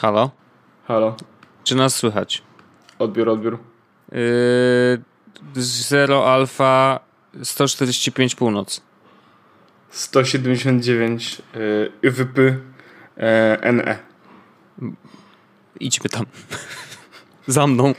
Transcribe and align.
Halo? 0.00 0.30
Halo. 0.84 1.16
Czy 1.64 1.74
nas 1.74 1.96
słychać? 1.96 2.42
Odbiór, 2.98 3.28
odbiór. 3.28 3.58
Yy, 4.12 4.18
0 5.54 6.32
alfa 6.32 7.00
145 7.44 8.34
północ. 8.34 8.80
179 9.90 11.42
yy, 11.54 11.92
YWP 12.02 12.38
yy, 12.38 13.72
NE. 13.72 13.98
Idźmy 15.80 16.10
tam. 16.10 16.26
Za 17.46 17.66
mną. 17.66 17.94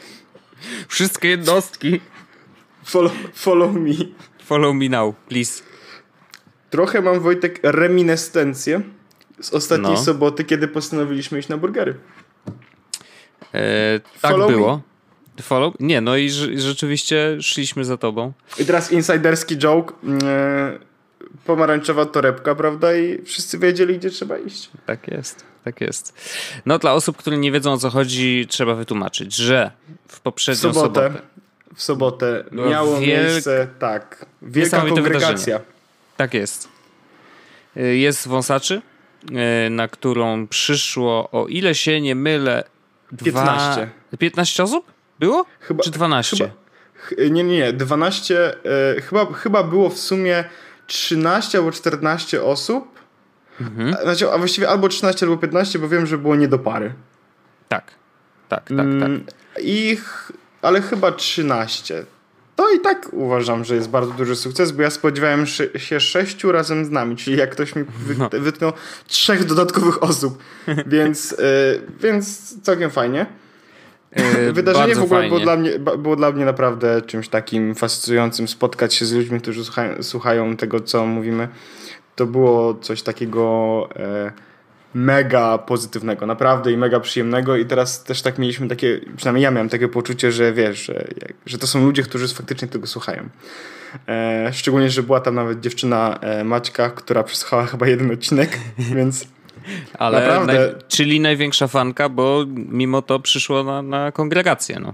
Wszystkie 0.88 1.30
jednostki. 1.30 2.02
Follow, 2.84 3.14
follow 3.34 3.74
me. 3.74 3.94
Follow 4.46 4.76
me 4.76 4.90
now, 4.90 5.16
please. 5.30 5.64
Trochę 6.70 7.02
mam, 7.02 7.20
Wojtek, 7.20 7.60
reminiscencję 7.64 8.82
z 9.42 9.54
ostatniej 9.54 9.94
No. 9.94 9.98
soboty, 10.04 10.44
kiedy 10.44 10.68
postanowiliśmy 10.68 11.40
iść 11.40 11.48
na 11.50 11.58
burgery. 11.58 11.96
E, 13.54 14.00
tak 14.22 14.32
Follow 14.32 14.50
me. 14.52 14.56
było. 14.58 14.82
Follow? 15.42 15.74
Nie, 15.80 16.02
no 16.02 16.16
i 16.18 16.30
rz- 16.30 16.60
rzeczywiście 16.60 17.38
szliśmy 17.42 17.86
za 17.86 17.98
tobą. 17.98 18.34
I 18.60 18.66
teraz 18.66 18.92
insiderski 18.92 19.58
joke. 19.58 19.94
Yy, 20.04 20.80
pomarańczowa 21.46 22.06
torebka, 22.06 22.56
prawda? 22.56 22.96
I 22.98 23.22
wszyscy 23.26 23.60
wiedzieli, 23.60 23.98
gdzie 24.00 24.10
trzeba 24.10 24.38
iść. 24.38 24.70
Tak 24.86 25.08
jest, 25.08 25.44
tak 25.64 25.82
jest. 25.82 26.14
No 26.66 26.80
dla 26.80 26.94
osób, 26.94 27.18
które 27.18 27.38
nie 27.38 27.52
wiedzą 27.52 27.74
o 27.74 27.78
co 27.78 27.90
chodzi, 27.90 28.46
trzeba 28.50 28.76
wytłumaczyć, 28.76 29.36
że 29.36 29.72
w 30.08 30.14
W 30.16 30.20
poprzednią 30.20 30.74
sobotę. 30.74 31.02
sobotę. 31.08 31.22
W 31.76 31.84
sobotę 31.84 32.44
miało 32.52 32.98
wielk- 33.00 33.08
miejsce, 33.08 33.68
tak, 33.80 34.26
wielka 34.42 34.82
kongregacja. 34.82 35.60
Tak 36.18 36.34
jest. 36.34 36.68
Y, 37.78 37.98
Jest 37.98 38.28
wąsaczy, 38.28 38.82
na 39.70 39.88
którą 39.88 40.48
przyszło, 40.48 41.30
o 41.32 41.48
ile 41.48 41.76
się 41.76 42.02
nie 42.02 42.16
mylę, 42.16 42.64
dwa... 43.12 43.26
15. 43.26 43.90
15 44.20 44.64
osób? 44.64 44.92
Było? 45.20 45.46
Chyba- 45.60 45.84
Czy 45.84 45.92
12? 45.92 46.38
chyba- 46.38 46.50
Ch- 46.96 47.14
Nie, 47.18 47.44
nie, 47.44 47.58
nie. 47.58 47.74
12, 47.74 48.54
e, 48.98 49.02
chyba, 49.02 49.34
chyba 49.34 49.64
było 49.64 49.90
w 49.90 49.98
sumie 49.98 50.44
13 50.88 51.58
albo 51.58 51.72
14 51.72 52.44
osób. 52.44 53.00
Mhm. 53.62 53.96
A, 54.00 54.02
Znaczy, 54.04 54.32
a 54.32 54.38
właściwie 54.38 54.70
albo 54.70 54.88
13 54.90 55.26
albo 55.26 55.38
15, 55.38 55.80
bo 55.80 55.88
wiem, 55.90 56.06
że 56.06 56.18
było 56.18 56.36
nie 56.36 56.48
do 56.48 56.60
pary. 56.60 56.94
Tak. 57.68 57.92
Tak, 58.50 58.60
tak, 58.60 58.70
tak. 58.78 58.78
Mm, 58.86 59.26
I 59.62 59.96
ch- 59.98 60.32
ale 60.62 60.82
chyba 60.82 61.12
13. 61.12 62.06
To 62.62 62.70
i 62.72 62.80
tak 62.80 63.10
uważam, 63.14 63.64
że 63.64 63.76
jest 63.76 63.90
bardzo 63.90 64.12
duży 64.14 64.36
sukces, 64.36 64.72
bo 64.72 64.82
ja 64.82 64.90
spodziewałem 64.90 65.46
się 65.78 66.00
sześciu 66.00 66.52
razem 66.52 66.86
z 66.86 66.90
nami, 66.90 67.16
czyli 67.16 67.38
jak 67.38 67.50
ktoś 67.50 67.76
mi 67.76 67.84
No. 68.18 68.30
wytknął 68.32 68.72
trzech 69.08 69.44
dodatkowych 69.46 70.04
osób, 70.04 70.38
więc, 70.88 71.34
e, 71.40 71.44
więc 72.00 72.56
całkiem 72.62 72.90
fajnie. 72.92 73.26
Y, 74.48 74.54
Wydarzenie 74.54 74.96
w 74.96 75.04
ogóle 75.04 75.20
fajnie. 75.20 75.30
było 75.30 75.40
dla, 75.40 75.56
mnie, 75.56 75.80
było 75.80 76.16
dla 76.16 76.32
mnie 76.32 76.46
naprawdę 76.46 77.02
czymś 77.02 77.30
takim 77.30 77.76
fascynującym, 77.76 78.48
spotkać 78.48 78.94
się 78.94 79.06
z 79.06 79.14
ludźmi, 79.14 79.42
którzy 79.42 79.66
słuchają, 79.66 80.04
słuchają 80.04 80.58
tego, 80.58 80.80
co 80.80 81.06
mówimy. 81.06 81.48
To 82.16 82.26
było 82.26 82.74
coś 82.74 83.02
takiego 83.02 83.90
e, 83.96 84.32
mega 84.94 85.58
pozytywnego, 85.58 86.26
naprawdę 86.26 86.72
i 86.72 86.78
mega 86.78 87.00
przyjemnego 87.00 87.56
i 87.58 87.66
teraz 87.66 88.04
też 88.04 88.22
tak 88.22 88.40
mieliśmy 88.40 88.68
takie, 88.68 89.00
przynajmniej 89.18 89.44
ja 89.44 89.52
miałem 89.52 89.70
takie 89.70 89.88
poczucie, 89.88 90.32
że 90.32 90.54
wiesz, 90.54 90.86
że, 90.86 91.08
że 91.46 91.58
to 91.58 91.68
są 91.68 91.86
ludzie, 91.86 92.04
którzy 92.04 92.28
faktycznie 92.28 92.68
tego 92.68 92.88
słuchają. 92.88 93.30
E, 94.08 94.50
szczególnie, 94.54 94.90
że 94.90 95.04
była 95.04 95.20
tam 95.20 95.36
nawet 95.36 95.60
dziewczyna 95.60 96.20
e, 96.22 96.44
Maćka, 96.44 96.90
która 96.90 97.24
przesłuchała 97.24 97.66
chyba 97.66 97.88
jeden 97.88 98.12
odcinek, 98.12 98.60
więc 98.96 99.28
Ale 99.94 100.20
naprawdę- 100.20 100.54
naj... 100.54 100.82
Czyli 100.88 101.20
największa 101.20 101.68
fanka, 101.68 102.10
bo 102.10 102.46
mimo 102.56 103.02
to 103.02 103.20
przyszło 103.20 103.64
na, 103.64 103.82
na 103.82 104.12
kongregację. 104.12 104.80
No. 104.80 104.94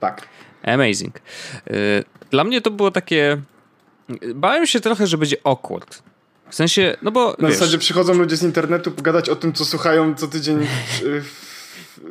tak. 0.00 0.28
Amazing. 0.62 1.16
Y, 1.70 2.04
Dla 2.30 2.44
mnie 2.44 2.60
to 2.60 2.70
było 2.70 2.90
takie... 2.90 3.40
Bałem 4.34 4.66
się 4.66 4.80
trochę, 4.80 5.06
że 5.06 5.18
będzie 5.18 5.36
awkward. 5.44 6.02
W 6.54 6.56
sensie, 6.56 6.96
no 7.02 7.10
bo 7.10 7.36
Na 7.38 7.48
wiesz, 7.48 7.58
zasadzie 7.58 7.78
przychodzą 7.78 8.14
ludzie 8.14 8.36
z 8.36 8.42
internetu 8.42 8.90
pogadać 8.92 9.28
o 9.28 9.36
tym, 9.36 9.52
co 9.52 9.64
słuchają 9.64 10.14
co 10.14 10.28
tydzień. 10.28 10.58
y, 10.62 11.20
w- 11.22 11.54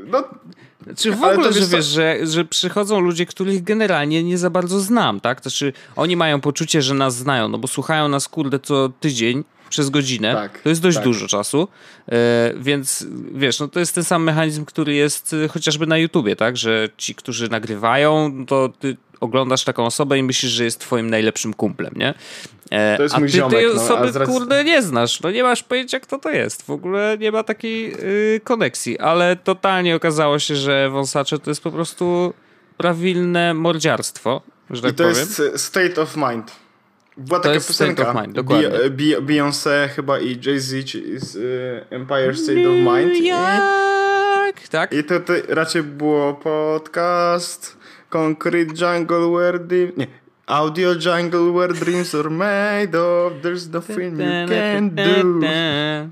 No, 0.07 0.23
Czy 0.97 1.11
w 1.11 1.23
Ale 1.23 1.33
ogóle, 1.33 1.53
że 1.53 1.59
wiesz 1.59 1.69
co- 1.69 1.75
wiesz, 1.77 1.85
że, 1.85 2.17
że 2.27 2.45
przychodzą 2.45 2.99
ludzie, 2.99 3.25
których 3.25 3.63
generalnie 3.63 4.23
nie 4.23 4.37
za 4.37 4.49
bardzo 4.49 4.79
znam, 4.79 5.19
tak? 5.19 5.41
To 5.41 5.49
znaczy, 5.49 5.73
oni 5.95 6.15
mają 6.15 6.41
poczucie, 6.41 6.81
że 6.81 6.93
nas 6.93 7.15
znają, 7.15 7.47
no 7.47 7.57
bo 7.57 7.67
słuchają 7.67 8.07
nas, 8.07 8.27
kurde, 8.27 8.59
co 8.59 8.89
tydzień 8.99 9.43
przez 9.69 9.90
godzinę. 9.90 10.34
Tak, 10.34 10.62
to 10.62 10.69
jest 10.69 10.81
dość 10.81 10.97
tak. 10.97 11.03
dużo 11.03 11.28
czasu. 11.28 11.68
E, 12.12 12.53
więc 12.57 13.07
wiesz, 13.34 13.59
no 13.59 13.68
to 13.68 13.79
jest 13.79 13.96
ten 13.96 14.03
sam 14.03 14.24
mechanizm, 14.24 14.66
który 14.66 14.94
jest 14.94 15.35
e, 15.46 15.47
chociażby 15.47 15.88
na 15.88 15.97
YouTubie, 15.97 16.35
tak? 16.35 16.57
Że 16.57 16.90
ci, 16.97 17.16
którzy 17.16 17.50
nagrywają, 17.50 18.29
no 18.34 18.46
to 18.46 18.69
ty 18.79 18.97
oglądasz 19.19 19.63
taką 19.63 19.85
osobę 19.85 20.18
i 20.18 20.23
myślisz, 20.23 20.52
że 20.52 20.63
jest 20.63 20.79
twoim 20.79 21.09
najlepszym 21.09 21.53
kumplem, 21.53 21.94
nie? 21.96 22.13
E, 22.72 22.97
To 22.97 23.03
jest 23.03 23.16
a 23.16 23.19
mój 23.19 23.28
ty 23.29 23.38
ziomek, 23.38 23.57
tej 23.59 23.75
no, 23.75 23.81
osoby, 23.81 24.12
racji- 24.19 24.34
kurde, 24.34 24.63
nie 24.63 24.81
znasz. 24.81 25.22
No 25.22 25.31
nie 25.31 25.44
masz 25.44 25.63
pojęcia, 25.63 26.00
kto 26.00 26.18
to 26.19 26.29
jest. 26.31 26.62
W 26.66 26.69
ogóle 26.69 27.18
nie 27.19 27.31
ma 27.31 27.44
takiej 27.44 27.94
y, 28.35 28.41
koneksji. 28.44 29.00
Ale 29.00 29.35
totalnie 29.35 29.96
okazało 29.96 30.40
się, 30.40 30.56
że 30.56 30.90
wąsacze 30.90 31.40
to 31.40 31.52
jest 31.52 31.62
po 31.63 31.72
prostu 31.72 32.34
prawilne 32.78 33.53
mordziarstwo, 33.53 34.41
że 34.69 34.81
tak 34.81 34.91
I 34.91 34.96
to 34.96 35.03
powiem. 35.03 35.18
jest 35.19 35.41
State 35.57 36.02
of 36.02 36.16
Mind. 36.18 36.52
Była 37.18 37.40
To 37.40 37.44
taka 37.44 37.53
jest 37.53 37.74
State 37.74 37.90
piosenka. 37.96 38.09
of 38.12 38.22
Mind, 38.22 38.35
dokładnie. 38.35 38.69
Bi- 38.90 39.22
Beyoncé 39.22 39.90
chyba 39.96 40.19
i 40.19 40.40
Jay-Z 40.46 40.85
czyli 40.85 41.19
z 41.19 41.35
y, 41.35 41.85
Empire 41.90 42.38
State 42.38 42.69
of 42.69 42.75
Mind. 42.75 43.25
Jak? 43.25 44.68
Tak? 44.69 44.94
i 44.94 45.03
to, 45.03 45.19
to 45.19 45.34
raczej 45.50 45.84
było 45.84 46.34
podcast 46.34 47.78
Concrete 48.09 48.73
Jungle 48.85 49.28
where 49.31 49.59
the... 49.59 49.75
Nie. 49.97 50.07
Audio 50.47 50.90
jungle 50.94 51.52
where 51.53 51.73
dreams 51.73 52.16
are 52.16 52.29
made 52.29 53.00
of 53.02 53.34
There's 53.41 53.73
nothing 53.73 54.19
you 54.19 54.47
can 54.47 54.90
do. 54.90 55.47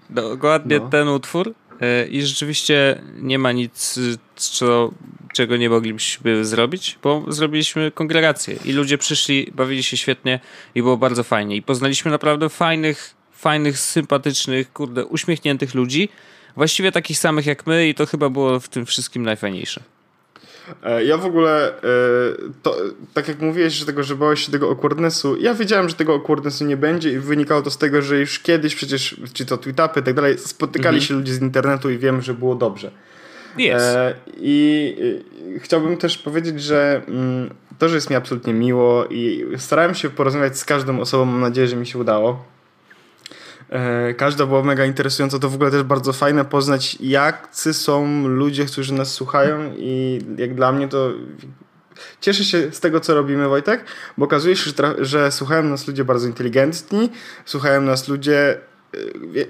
Dokładnie 0.10 0.80
No. 0.80 0.90
ten 0.90 1.08
utwór. 1.08 1.54
E, 1.82 2.06
I 2.08 2.22
rzeczywiście 2.22 3.02
nie 3.22 3.40
ma 3.40 3.52
nic, 3.52 4.00
co, 4.36 4.92
czego 5.34 5.58
nie 5.58 5.70
moglibyśmy 5.70 6.46
zrobić, 6.46 7.00
bo 7.04 7.26
zrobiliśmy 7.28 7.92
kongregację 7.92 8.56
i 8.66 8.72
ludzie 8.72 8.98
przyszli, 8.98 9.52
bawili 9.56 9.84
się 9.84 9.98
świetnie 9.98 10.40
i 10.76 10.82
było 10.82 10.98
bardzo 10.98 11.24
fajnie. 11.24 11.56
I 11.56 11.62
poznaliśmy 11.62 12.12
naprawdę 12.12 12.50
fajnych, 12.50 13.14
fajnych, 13.32 13.80
sympatycznych, 13.80 14.74
kurde, 14.74 15.06
uśmiechniętych 15.06 15.76
ludzi, 15.76 16.10
właściwie 16.56 16.92
takich 16.92 17.18
samych 17.18 17.46
jak 17.46 17.68
my 17.68 17.88
i 17.88 17.96
to 17.96 18.06
chyba 18.06 18.30
było 18.30 18.60
w 18.60 18.68
tym 18.70 18.86
wszystkim 18.86 19.24
najfajniejsze. 19.24 19.82
E, 20.84 21.06
Ja 21.06 21.18
w 21.18 21.26
ogóle, 21.26 21.78
e, 21.78 21.82
to, 22.64 22.76
tak 23.14 23.28
jak 23.28 23.40
mówiłeś, 23.42 23.74
że 23.74 23.86
tego, 23.86 24.04
że 24.04 24.16
bałeś 24.16 24.46
się 24.46 24.52
tego 24.52 24.70
awkwardnessu, 24.70 25.38
ja 25.38 25.54
wiedziałem, 25.54 25.90
że 25.90 25.96
tego 25.96 26.14
awkwardnessu 26.14 26.66
nie 26.66 26.78
będzie 26.78 27.12
i 27.12 27.20
wynikało 27.20 27.62
to 27.62 27.72
z 27.72 27.78
tego, 27.78 28.02
że 28.02 28.20
już 28.20 28.40
kiedyś 28.40 28.76
przecież, 28.76 29.16
czy 29.34 29.46
to 29.46 29.58
tweetupy 29.58 30.00
i 30.00 30.04
tak 30.04 30.14
dalej, 30.14 30.38
spotykali 30.38 31.02
się 31.02 31.14
ludzie 31.14 31.34
z 31.34 31.42
internetu 31.42 31.90
i 31.90 31.98
wiem, 31.98 32.22
że 32.22 32.34
było 32.34 32.56
dobrze. 32.56 32.92
E, 33.60 34.14
I 34.38 34.96
i 35.56 35.60
chciałbym 35.60 35.98
też 35.98 36.18
powiedzieć, 36.18 36.62
że 36.62 37.02
mm, 37.08 37.54
to, 37.80 37.90
że 37.90 37.96
jest 37.96 38.10
mi 38.10 38.16
absolutnie 38.16 38.54
miło 38.54 39.06
i 39.06 39.46
starałem 39.58 39.96
się 39.96 40.10
porozmawiać 40.10 40.58
z 40.58 40.66
każdą 40.66 41.00
osobą, 41.00 41.26
mam 41.26 41.42
nadzieję, 41.42 41.68
że 41.68 41.76
mi 41.76 41.88
się 41.88 42.00
udało. 42.00 42.46
E, 43.70 44.14
Każda 44.14 44.46
była 44.46 44.64
mega 44.64 44.86
interesująca, 44.86 45.40
to 45.40 45.50
w 45.50 45.56
ogóle 45.56 45.72
też 45.72 45.84
bardzo 45.84 46.14
fajne 46.14 46.46
poznać, 46.46 46.98
jacy 47.00 47.74
są 47.74 48.28
ludzie, 48.28 48.66
którzy 48.66 48.94
nas 48.94 49.14
słuchają 49.14 49.74
i 49.78 50.20
jak 50.38 50.56
dla 50.56 50.72
mnie 50.72 50.88
to 50.88 51.12
cieszę 52.22 52.44
się 52.44 52.72
z 52.72 52.80
tego, 52.80 53.00
co 53.00 53.14
robimy, 53.14 53.48
Wojtek, 53.48 53.86
bo 54.18 54.26
okazuje 54.26 54.56
się, 54.56 54.72
że, 54.78 55.06
że 55.06 55.32
słuchają 55.32 55.64
nas 55.64 55.88
ludzie 55.88 56.06
bardzo 56.06 56.28
inteligentni, 56.28 57.10
słuchają 57.46 57.82
nas 57.82 58.08
ludzie 58.08 58.58
y, 58.58 58.71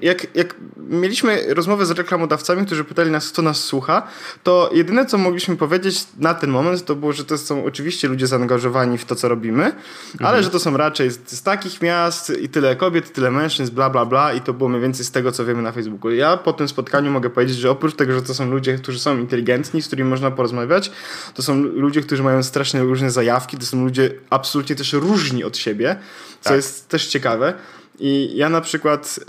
jak, 0.01 0.35
jak 0.35 0.55
mieliśmy 0.77 1.53
rozmowę 1.53 1.85
z 1.85 1.91
reklamodawcami, 1.91 2.65
którzy 2.65 2.83
pytali 2.83 3.11
nas, 3.11 3.31
kto 3.31 3.41
nas 3.41 3.63
słucha, 3.63 4.07
to 4.43 4.69
jedyne, 4.73 5.05
co 5.05 5.17
mogliśmy 5.17 5.57
powiedzieć 5.57 6.07
na 6.17 6.33
ten 6.33 6.49
moment, 6.49 6.85
to 6.85 6.95
było, 6.95 7.13
że 7.13 7.25
to 7.25 7.37
są 7.37 7.65
oczywiście 7.65 8.07
ludzie 8.07 8.27
zaangażowani 8.27 8.97
w 8.97 9.05
to, 9.05 9.15
co 9.15 9.27
robimy, 9.27 9.71
ale 10.19 10.43
że 10.43 10.49
to 10.49 10.59
są 10.59 10.77
raczej 10.77 11.11
z, 11.11 11.19
z 11.27 11.43
takich 11.43 11.81
miast 11.81 12.29
i 12.41 12.49
tyle 12.49 12.75
kobiet, 12.75 13.13
tyle 13.13 13.31
mężczyzn, 13.31 13.75
bla, 13.75 13.89
bla, 13.89 14.05
bla 14.05 14.33
i 14.33 14.41
to 14.41 14.53
było 14.53 14.69
mniej 14.69 14.81
więcej 14.81 15.05
z 15.05 15.11
tego, 15.11 15.31
co 15.31 15.45
wiemy 15.45 15.61
na 15.61 15.71
Facebooku. 15.71 16.11
Ja 16.11 16.37
po 16.37 16.53
tym 16.53 16.67
spotkaniu 16.67 17.11
mogę 17.11 17.29
powiedzieć, 17.29 17.57
że 17.57 17.71
oprócz 17.71 17.95
tego, 17.95 18.13
że 18.13 18.21
to 18.21 18.33
są 18.33 18.51
ludzie, 18.51 18.75
którzy 18.77 18.99
są 18.99 19.17
inteligentni, 19.17 19.81
z 19.81 19.87
którymi 19.87 20.09
można 20.09 20.31
porozmawiać, 20.31 20.91
to 21.33 21.41
są 21.41 21.55
ludzie, 21.63 22.01
którzy 22.01 22.23
mają 22.23 22.43
strasznie 22.43 22.81
różne 22.81 23.11
zajawki, 23.11 23.57
to 23.57 23.65
są 23.65 23.83
ludzie 23.83 24.11
absolutnie 24.29 24.75
też 24.75 24.93
różni 24.93 25.43
od 25.43 25.57
siebie, 25.57 25.95
co 26.41 26.49
Tak. 26.49 26.55
jest 26.55 26.89
też 26.89 27.07
ciekawe. 27.07 27.53
I 28.03 28.31
ja 28.35 28.49
na 28.49 28.61
przykład, 28.61 29.19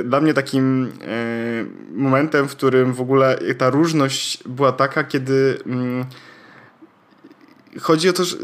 e, 0.00 0.04
dla 0.04 0.20
mnie 0.20 0.34
takim 0.34 0.92
e, 1.02 1.64
momentem, 1.94 2.48
w 2.48 2.50
którym 2.50 2.92
w 2.92 3.00
ogóle 3.00 3.38
ta 3.58 3.70
różność 3.70 4.38
była 4.46 4.72
taka, 4.72 5.04
kiedy 5.04 5.58
mm, 5.66 6.04
chodzi 7.80 8.08
o 8.08 8.12
to, 8.12 8.24
że 8.24 8.36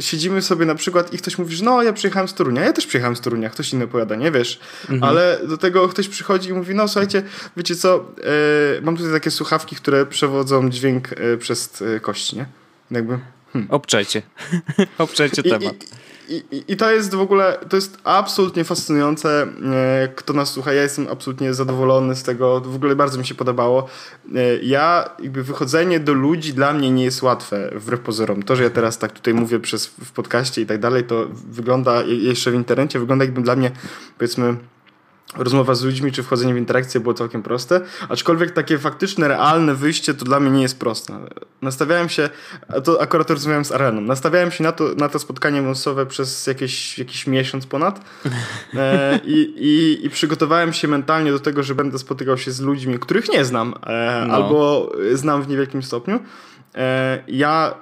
siedzimy 0.00 0.42
sobie 0.42 0.66
na 0.66 0.74
przykład 0.74 1.14
i 1.14 1.18
ktoś 1.18 1.38
mówi, 1.38 1.56
że 1.56 1.64
no 1.64 1.82
ja 1.82 1.92
przyjechałem 1.92 2.28
z 2.28 2.34
Torunia, 2.34 2.64
ja 2.64 2.72
też 2.72 2.86
przyjechałem 2.86 3.16
z 3.16 3.20
Torunia, 3.20 3.50
ktoś 3.50 3.72
inny 3.72 3.84
opowiada, 3.84 4.16
nie 4.16 4.30
wiesz, 4.30 4.60
mhm. 4.90 5.04
ale 5.04 5.40
do 5.48 5.56
tego 5.56 5.88
ktoś 5.88 6.08
przychodzi 6.08 6.48
i 6.48 6.52
mówi, 6.52 6.74
no 6.74 6.88
słuchajcie, 6.88 7.22
wiecie 7.56 7.76
co, 7.76 8.04
e, 8.76 8.80
mam 8.80 8.96
tutaj 8.96 9.12
takie 9.12 9.30
słuchawki, 9.30 9.76
które 9.76 10.06
przewodzą 10.06 10.70
dźwięk 10.70 11.08
przez 11.38 11.82
kości, 12.02 12.36
nie? 12.36 12.46
Jakby... 12.90 13.18
Hmm. 13.52 13.70
Obczajcie. 13.70 14.22
Obczajcie 14.98 15.42
I, 15.44 15.50
temat. 15.50 15.74
I, 16.68 16.76
to 16.76 16.90
jest 16.90 17.14
w 17.14 17.20
ogóle, 17.20 17.58
to 17.68 17.76
jest 17.76 17.98
absolutnie 18.04 18.64
fascynujące, 18.64 19.42
e, 19.42 20.08
kto 20.16 20.32
nas 20.32 20.50
słucha. 20.50 20.72
Ja 20.72 20.82
jestem 20.82 21.08
absolutnie 21.10 21.54
zadowolony 21.54 22.16
z 22.16 22.22
tego, 22.22 22.60
w 22.60 22.74
ogóle 22.74 22.96
bardzo 22.96 23.18
mi 23.18 23.26
się 23.26 23.34
podobało. 23.34 23.88
E, 24.34 24.58
ja, 24.62 25.10
jakby 25.22 25.42
wychodzenie 25.42 26.00
do 26.00 26.12
ludzi 26.12 26.54
dla 26.54 26.72
mnie 26.72 26.90
nie 26.90 27.04
jest 27.04 27.22
łatwe, 27.22 27.70
wbrew 27.74 28.00
pozorom. 28.00 28.42
To, 28.42 28.56
że 28.56 28.64
ja 28.64 28.70
teraz 28.70 28.98
tak 28.98 29.12
tutaj 29.12 29.34
mówię 29.34 29.60
przez, 29.60 29.86
w 29.86 30.12
podcaście 30.12 30.62
i 30.62 30.66
tak 30.66 30.80
dalej, 30.80 31.04
to 31.04 31.26
wygląda, 31.50 32.02
jeszcze 32.02 32.50
w 32.50 32.54
internecie, 32.54 32.98
wygląda 32.98 33.24
jakby 33.24 33.40
dla 33.40 33.56
mnie, 33.56 33.70
powiedzmy, 34.18 34.56
rozmowa 35.36 35.74
z 35.74 35.82
ludźmi 35.84 36.12
czy 36.12 36.22
wchodzenie 36.22 36.54
w 36.54 36.56
interakcję 36.56 37.00
było 37.00 37.14
całkiem 37.14 37.42
proste, 37.42 37.80
aczkolwiek 38.08 38.50
takie 38.50 38.78
faktyczne, 38.78 39.28
realne 39.28 39.74
wyjście 39.74 40.14
to 40.14 40.24
dla 40.24 40.40
mnie 40.40 40.50
nie 40.50 40.62
jest 40.62 40.78
proste. 40.80 41.18
Nastawiałem 41.62 42.08
się, 42.08 42.30
to 42.84 43.02
akurat 43.02 43.30
rozmawiałem 43.30 43.64
z 43.64 43.72
Areną, 43.72 44.00
nastawiałem 44.00 44.50
się 44.50 44.64
na 44.64 44.72
to, 44.72 44.84
na 44.96 45.08
to 45.08 45.18
spotkanie 45.18 45.62
mocowe 45.62 46.06
przez 46.06 46.46
jakieś, 46.46 46.98
jakiś 46.98 47.26
miesiąc 47.26 47.66
ponad 47.66 48.00
e, 48.74 49.20
i, 49.24 49.54
i, 49.56 50.06
i, 50.06 50.10
przygotowałem 50.10 50.72
się 50.72 50.88
mentalnie 50.88 51.32
do 51.32 51.40
tego, 51.40 51.62
że 51.62 51.74
będę 51.74 51.98
spotykał 51.98 52.38
się 52.38 52.52
z 52.52 52.60
ludźmi, 52.60 52.98
których 52.98 53.28
nie 53.32 53.44
znam 53.44 53.74
e, 53.86 54.24
no. 54.28 54.34
albo 54.34 54.92
znam 55.12 55.42
w 55.42 55.48
niewielkim 55.48 55.82
stopniu. 55.82 56.20
E, 56.74 57.22
ja 57.28 57.74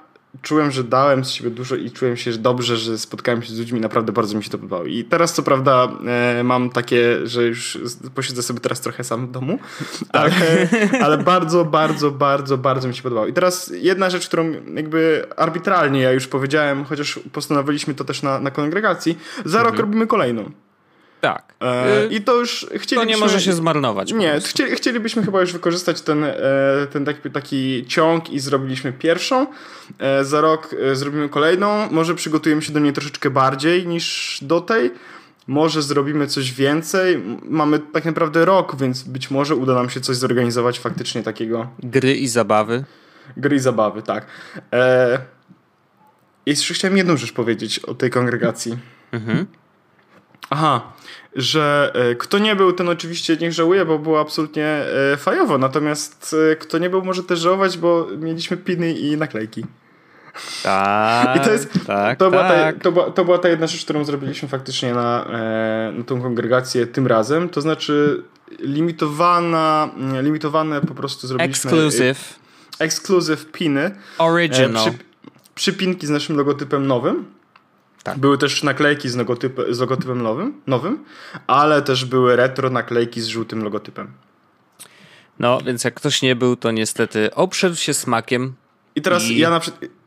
czułem, 0.42 0.70
że 0.70 0.84
dałem 0.84 1.24
z 1.24 1.30
siebie 1.30 1.50
dużo 1.50 1.76
i 1.76 1.90
czułem 1.90 2.16
się 2.16 2.32
że 2.32 2.38
dobrze, 2.38 2.76
że 2.76 2.98
spotkałem 2.98 3.42
się 3.42 3.52
z 3.52 3.58
ludźmi, 3.58 3.80
naprawdę 3.80 4.12
bardzo 4.12 4.36
mi 4.36 4.44
się 4.44 4.50
to 4.50 4.58
podobało. 4.58 4.84
I 4.84 5.04
teraz 5.04 5.34
co 5.34 5.42
prawda 5.42 5.88
e, 6.06 6.42
mam 6.44 6.70
takie, 6.70 7.26
że 7.26 7.42
już 7.42 7.78
posiedzę 8.14 8.42
sobie 8.42 8.60
teraz 8.60 8.80
trochę 8.80 9.04
sam 9.04 9.26
w 9.26 9.30
domu, 9.30 9.58
tak. 10.12 10.32
ale, 10.32 10.68
ale 11.02 11.18
bardzo, 11.18 11.64
bardzo, 11.64 12.10
bardzo, 12.10 12.58
bardzo 12.58 12.88
mi 12.88 12.94
się 12.94 13.02
podobało. 13.02 13.26
I 13.26 13.32
teraz 13.32 13.72
jedna 13.74 14.10
rzecz, 14.10 14.26
którą 14.26 14.52
jakby 14.74 15.26
arbitralnie 15.36 16.00
ja 16.00 16.12
już 16.12 16.26
powiedziałem, 16.26 16.84
chociaż 16.84 17.20
postanowiliśmy 17.32 17.94
to 17.94 18.04
też 18.04 18.22
na, 18.22 18.40
na 18.40 18.50
kongregacji, 18.50 19.18
za 19.44 19.58
mhm. 19.58 19.64
rok 19.64 19.80
robimy 19.80 20.06
kolejną. 20.06 20.50
Tak. 21.26 21.54
E, 21.60 22.06
I 22.06 22.20
to 22.20 22.34
już 22.34 22.66
chcielibyśmy... 22.66 22.96
To 22.96 23.04
nie 23.04 23.16
może 23.16 23.40
się 23.40 23.52
zmarnować. 23.52 24.12
Nie, 24.12 24.40
chcieli, 24.40 24.76
chcielibyśmy 24.76 25.22
chyba 25.22 25.40
już 25.40 25.52
wykorzystać 25.52 26.00
ten, 26.00 26.24
e, 26.24 26.34
ten 26.92 27.04
taki, 27.04 27.30
taki 27.30 27.84
ciąg 27.86 28.30
i 28.30 28.40
zrobiliśmy 28.40 28.92
pierwszą. 28.92 29.46
E, 29.98 30.24
za 30.24 30.40
rok 30.40 30.74
e, 30.92 30.96
zrobimy 30.96 31.28
kolejną. 31.28 31.90
Może 31.90 32.14
przygotujemy 32.14 32.62
się 32.62 32.72
do 32.72 32.80
niej 32.80 32.92
troszeczkę 32.92 33.30
bardziej 33.30 33.86
niż 33.86 34.38
do 34.42 34.60
tej. 34.60 34.90
Może 35.46 35.82
zrobimy 35.82 36.26
coś 36.26 36.52
więcej. 36.52 37.22
Mamy 37.42 37.78
tak 37.78 38.04
naprawdę 38.04 38.44
rok, 38.44 38.76
więc 38.76 39.02
być 39.02 39.30
może 39.30 39.56
uda 39.56 39.74
nam 39.74 39.90
się 39.90 40.00
coś 40.00 40.16
zorganizować 40.16 40.78
faktycznie 40.78 41.22
takiego. 41.22 41.66
Gry 41.78 42.14
i 42.14 42.28
zabawy. 42.28 42.84
Gry 43.36 43.56
i 43.56 43.58
zabawy, 43.58 44.02
tak. 44.02 44.26
E... 44.72 45.18
Jeszcze 46.46 46.74
chciałem 46.74 46.96
jedną 46.96 47.16
rzecz 47.16 47.32
powiedzieć 47.32 47.78
o 47.78 47.94
tej 47.94 48.10
kongregacji. 48.10 48.78
Mhm. 49.12 49.46
Aha, 50.50 50.92
że 51.36 51.92
e, 51.94 52.14
kto 52.14 52.38
nie 52.38 52.56
był, 52.56 52.72
ten 52.72 52.88
oczywiście 52.88 53.36
niech 53.36 53.52
żałuje, 53.52 53.84
bo 53.84 53.98
było 53.98 54.20
absolutnie 54.20 54.66
e, 54.66 55.16
fajowo. 55.16 55.58
Natomiast 55.58 56.36
e, 56.52 56.56
kto 56.56 56.78
nie 56.78 56.90
był, 56.90 57.04
może 57.04 57.22
też 57.22 57.38
żałować, 57.38 57.78
bo 57.78 58.06
mieliśmy 58.18 58.56
piny 58.56 58.92
i 58.92 59.16
naklejki. 59.16 59.64
Tak, 60.62 61.36
I 61.36 61.40
to 61.40 61.52
jest, 61.52 61.72
tak, 61.86 62.18
to, 62.18 62.24
tak. 62.24 62.30
Była 62.30 62.42
ta, 62.42 62.48
tak. 62.48 62.82
to, 62.82 62.92
była, 62.92 63.10
to 63.10 63.24
była 63.24 63.38
ta 63.38 63.48
jedna 63.48 63.66
rzecz, 63.66 63.84
którą 63.84 64.04
zrobiliśmy 64.04 64.48
faktycznie 64.48 64.94
na, 64.94 65.26
na 65.92 66.04
tą 66.04 66.22
kongregację 66.22 66.86
tym 66.86 67.06
razem. 67.06 67.48
To 67.48 67.60
znaczy 67.60 68.22
limitowana, 68.58 69.90
limitowane 70.22 70.80
po 70.80 70.94
prostu 70.94 71.26
zrobiliśmy... 71.26 71.70
Exclusive. 71.70 72.38
Exclusive 72.78 73.52
piny. 73.52 73.90
Original. 74.18 74.90
Przy, 74.90 74.98
przypinki 75.54 76.06
z 76.06 76.10
naszym 76.10 76.36
logotypem 76.36 76.86
nowym. 76.86 77.24
Tak. 78.06 78.18
Były 78.18 78.38
też 78.38 78.62
naklejki 78.62 79.08
z, 79.08 79.16
logotyp, 79.16 79.60
z 79.70 79.80
logotypem 79.80 80.22
nowym, 80.22 80.60
nowym, 80.66 81.04
ale 81.46 81.82
też 81.82 82.04
były 82.04 82.36
retro 82.36 82.70
naklejki 82.70 83.20
z 83.20 83.26
żółtym 83.26 83.64
logotypem. 83.64 84.12
No, 85.38 85.60
więc 85.66 85.84
jak 85.84 85.94
ktoś 85.94 86.22
nie 86.22 86.36
był, 86.36 86.56
to 86.56 86.70
niestety 86.70 87.34
obszedł 87.34 87.76
się 87.76 87.94
smakiem. 87.94 88.54
I 88.94 89.02
teraz 89.02 89.24
i 89.24 89.38
ja 89.38 89.50
na 89.50 89.60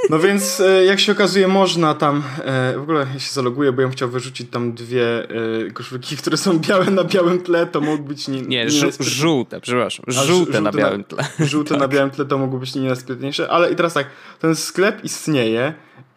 No 0.09 0.19
więc 0.19 0.59
e, 0.59 0.85
jak 0.85 0.99
się 0.99 1.11
okazuje 1.11 1.47
można 1.47 1.93
tam, 1.93 2.23
e, 2.43 2.73
w 2.77 2.81
ogóle 2.81 3.07
ja 3.13 3.19
się 3.19 3.33
zaloguję, 3.33 3.71
bo 3.71 3.81
ja 3.81 3.87
bym 3.87 3.95
chciał 3.95 4.09
wyrzucić 4.09 4.51
tam 4.51 4.73
dwie 4.73 5.27
koszulki, 5.73 6.17
które 6.17 6.37
są 6.37 6.59
białe 6.59 6.85
na 6.85 7.03
białym 7.03 7.41
tle, 7.41 7.65
to 7.65 7.81
mógł 7.81 8.03
być 8.03 8.27
nie... 8.27 8.41
Nie, 8.41 8.67
żółte, 8.99 9.61
przepraszam, 9.61 10.05
żółte, 10.07 10.27
żółte 10.27 10.61
na 10.61 10.71
białym 10.71 11.03
tle. 11.03 11.23
Żółte 11.39 11.69
tak. 11.79 11.79
na 11.79 11.87
białym 11.87 12.11
tle 12.11 12.25
to 12.25 12.37
mogło 12.37 12.59
być 12.59 12.75
nie 12.75 12.81
najsprytniejsze, 12.81 13.49
ale 13.49 13.71
i 13.71 13.75
teraz 13.75 13.93
tak, 13.93 14.07
ten 14.39 14.55
sklep 14.55 15.03
istnieje, 15.03 15.73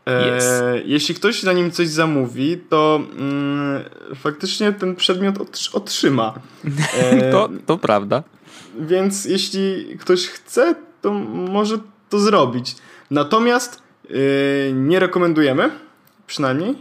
Yes. 0.09 0.45
E, 0.45 0.83
jeśli 0.85 1.15
ktoś 1.15 1.43
na 1.43 1.53
nim 1.53 1.71
coś 1.71 1.89
zamówi, 1.89 2.59
to 2.69 3.01
mm, 3.19 3.85
faktycznie 4.15 4.73
ten 4.73 4.97
przedmiot 4.97 5.35
otrzyma. 5.73 6.35
E, 6.99 7.33
to, 7.33 7.49
to 7.67 7.79
prawda. 7.79 8.23
Więc 8.81 9.25
jeśli 9.25 9.97
ktoś 10.01 10.27
chce, 10.27 10.75
to 11.03 11.13
może 11.13 11.79
to 12.09 12.19
zrobić. 12.19 12.77
Natomiast 13.11 13.83
e, 14.11 14.73
nie 14.73 14.99
rekomendujemy, 14.99 15.71
przynajmniej 16.27 16.75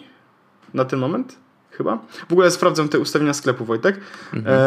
na 0.74 0.86
ten 0.86 1.00
moment, 1.00 1.36
chyba. 1.72 2.00
W 2.30 2.32
ogóle 2.32 2.52
sprawdzam 2.52 2.90
te 2.90 3.00
ustawienia 3.00 3.34
sklepu, 3.34 3.66
Wojtek. 3.66 4.00
Mhm. 4.34 4.56
E, 4.56 4.60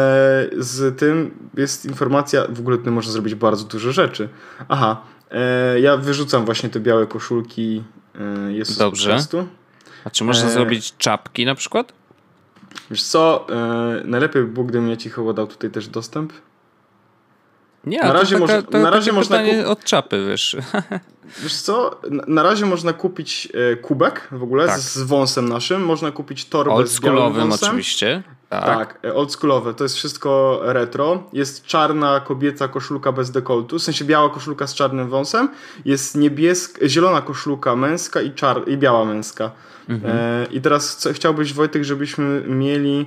z 0.57 0.99
tym 0.99 1.31
jest 1.57 1.85
informacja, 1.85 2.47
w 2.49 2.59
ogóle 2.59 2.77
ty 2.77 2.91
możesz 2.91 3.11
zrobić 3.11 3.35
bardzo 3.35 3.65
dużo 3.65 3.91
rzeczy. 3.91 4.29
Aha, 4.69 5.01
e, 5.31 5.79
ja 5.79 5.97
wyrzucam 5.97 6.45
właśnie 6.45 6.69
te 6.69 6.79
białe 6.79 7.07
koszulki 7.07 7.83
jest 8.49 8.79
Dobrze. 8.79 9.17
A 10.05 10.09
czy 10.09 10.23
można 10.23 10.47
e... 10.47 10.51
zrobić 10.51 10.97
czapki 10.97 11.45
na 11.45 11.55
przykład? 11.55 11.93
Wiesz 12.91 13.03
co, 13.03 13.47
e... 13.49 14.01
najlepiej 14.05 14.41
by 14.41 14.47
było, 14.47 14.65
gdybym 14.65 14.89
ja 14.89 14.97
ci 14.97 15.09
chyba 15.09 15.33
dał 15.33 15.47
tutaj 15.47 15.71
też 15.71 15.87
dostęp. 15.87 16.33
Nie, 17.83 17.99
na 17.99 18.13
razie, 18.13 18.35
taka, 18.35 18.39
może, 18.39 18.63
to, 18.63 18.79
na 18.79 18.89
razie 18.89 19.11
można 19.11 19.43
kup... 19.43 19.67
od 19.67 19.83
czapy, 19.83 20.25
wiesz. 20.27 20.57
Wiesz 21.43 21.55
co, 21.55 22.01
na 22.27 22.43
razie 22.43 22.65
można 22.65 22.93
kupić 22.93 23.47
e, 23.53 23.75
kubek 23.75 24.27
w 24.31 24.43
ogóle 24.43 24.67
tak. 24.67 24.79
z, 24.79 24.97
wąsem 24.97 25.49
naszym, 25.49 25.85
można 25.85 26.11
kupić 26.11 26.45
torbę 26.45 26.87
z 26.87 26.99
oczywiście. 27.63 28.23
Tak, 28.51 28.63
tak 28.63 28.99
e, 29.05 29.13
oldschoolowe, 29.13 29.73
to 29.73 29.83
jest 29.83 29.95
wszystko 29.95 30.59
retro. 30.63 31.23
Jest 31.33 31.65
czarna 31.65 32.19
kobieca 32.19 32.67
koszulka 32.67 33.11
bez 33.11 33.31
dekoltu, 33.31 33.79
w 33.79 33.83
sensie 33.83 34.05
biała 34.05 34.29
koszulka 34.29 34.67
z 34.67 34.73
czarnym 34.73 35.09
wąsem, 35.09 35.49
jest 35.85 36.15
niebieska, 36.15 36.87
zielona 36.87 37.21
koszulka 37.21 37.75
męska 37.75 38.21
i, 38.21 38.31
czar, 38.31 38.63
i 38.67 38.77
biała 38.77 39.05
męska. 39.05 39.51
Mhm. 39.89 40.17
E, 40.17 40.45
I 40.45 40.61
teraz 40.61 40.97
co, 40.97 41.13
chciałbyś 41.13 41.53
Wojtek, 41.53 41.83
żebyśmy 41.83 42.43
mieli 42.47 43.05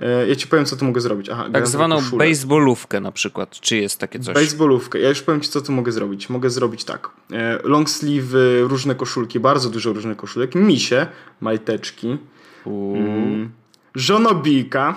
E, 0.00 0.28
ja 0.28 0.36
ci 0.36 0.46
powiem, 0.46 0.64
co 0.64 0.76
tu 0.76 0.84
mogę 0.84 1.00
zrobić. 1.00 1.28
Aha, 1.28 1.46
tak 1.52 1.66
zwaną 1.66 1.96
koszulę. 1.96 2.28
baseballówkę 2.28 3.00
na 3.00 3.12
przykład. 3.12 3.60
Czy 3.60 3.76
jest 3.76 4.00
takie 4.00 4.18
coś? 4.18 4.34
Baseballówkę. 4.34 4.98
Ja 4.98 5.08
już 5.08 5.22
powiem 5.22 5.40
ci, 5.40 5.50
co 5.50 5.60
tu 5.60 5.72
mogę 5.72 5.92
zrobić. 5.92 6.30
Mogę 6.30 6.50
zrobić 6.50 6.84
tak. 6.84 7.10
E, 7.32 7.58
long 7.62 7.90
sleeve, 7.90 8.38
różne 8.60 8.94
koszulki, 8.94 9.40
bardzo 9.40 9.70
dużo 9.70 9.92
różnych 9.92 10.16
koszulek. 10.16 10.54
Misie, 10.54 11.06
majteczki. 11.40 12.18
Mm, 12.66 13.50
żonobika. 13.96 14.94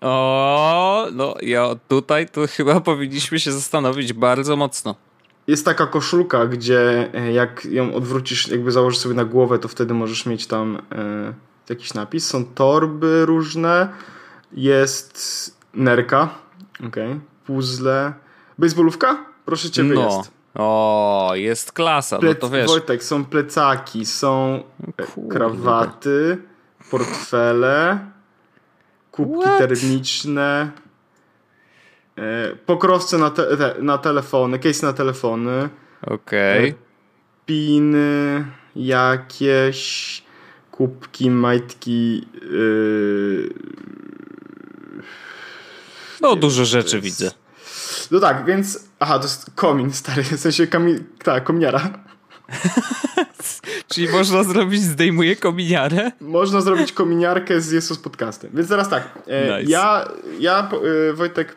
O, 0.00 1.06
no 1.12 1.34
ja 1.42 1.74
tutaj 1.88 2.28
to 2.28 2.46
chyba 2.46 2.80
powinniśmy 2.80 3.40
się 3.40 3.52
zastanowić 3.52 4.12
bardzo 4.12 4.56
mocno. 4.56 4.94
Jest 5.46 5.64
taka 5.64 5.86
koszulka, 5.86 6.46
gdzie 6.46 7.08
e, 7.14 7.32
jak 7.32 7.64
ją 7.64 7.94
odwrócisz, 7.94 8.48
jakby 8.48 8.72
założysz 8.72 8.98
sobie 9.00 9.14
na 9.14 9.24
głowę, 9.24 9.58
to 9.58 9.68
wtedy 9.68 9.94
możesz 9.94 10.26
mieć 10.26 10.46
tam 10.46 10.78
e, 10.92 11.34
jakiś 11.68 11.94
napis. 11.94 12.26
Są 12.26 12.44
torby 12.44 13.26
różne, 13.26 13.88
jest 14.52 15.56
nerka, 15.74 16.28
okay. 16.86 17.20
puzzle. 17.46 18.12
Baseballówka? 18.58 19.24
Proszę 19.44 19.70
ciebie, 19.70 19.94
no. 19.94 20.16
jest. 20.16 20.30
O, 20.54 21.30
jest 21.34 21.72
klasa, 21.72 22.18
Plec, 22.18 22.38
no 22.42 22.48
to 22.48 22.54
wiesz. 22.54 22.66
Wojtek, 22.66 23.04
są 23.04 23.24
plecaki, 23.24 24.06
są 24.06 24.62
e, 24.98 25.02
Kurde. 25.02 25.34
krawaty, 25.34 26.38
portfele, 26.90 27.98
kubki 29.18 29.40
What? 29.40 29.58
termiczne, 29.58 30.70
e, 32.18 32.56
pokrowce 32.66 33.18
na, 33.18 33.30
te, 33.30 33.56
te, 33.56 33.74
na 33.82 33.98
telefony, 33.98 34.58
case 34.58 34.86
na 34.86 34.92
telefony. 34.92 35.68
Okej. 36.02 36.58
Okay. 36.58 36.70
E, 36.70 36.74
piny 37.46 38.46
jakieś, 38.76 40.22
kubki, 40.70 41.30
majtki. 41.30 42.26
Yy... 42.42 43.54
No, 46.20 46.36
dużo 46.36 46.64
rzeczy 46.64 46.96
jest... 46.96 47.04
widzę. 47.04 47.30
No 48.10 48.20
tak, 48.20 48.44
więc. 48.44 48.88
Aha, 49.00 49.18
to 49.18 49.24
jest 49.24 49.50
komin 49.54 49.92
stary, 49.92 50.22
w 50.22 50.40
sensie 50.40 50.66
kami... 50.66 50.98
tak, 51.24 51.44
kominiara. 51.44 51.90
Czyli 53.88 54.08
można 54.08 54.44
zrobić, 54.44 54.82
zdejmuje 54.82 55.36
kominiarę? 55.36 56.12
Można 56.20 56.60
zrobić 56.60 56.92
kominiarkę 56.92 57.60
z 57.60 57.70
Jesus 57.70 57.98
Podcastem. 57.98 58.50
Więc 58.54 58.68
teraz 58.68 58.88
tak, 58.88 59.18
e, 59.26 59.60
nice. 59.60 59.70
ja, 59.72 60.08
ja 60.38 60.70
e, 61.10 61.12
Wojtek, 61.12 61.56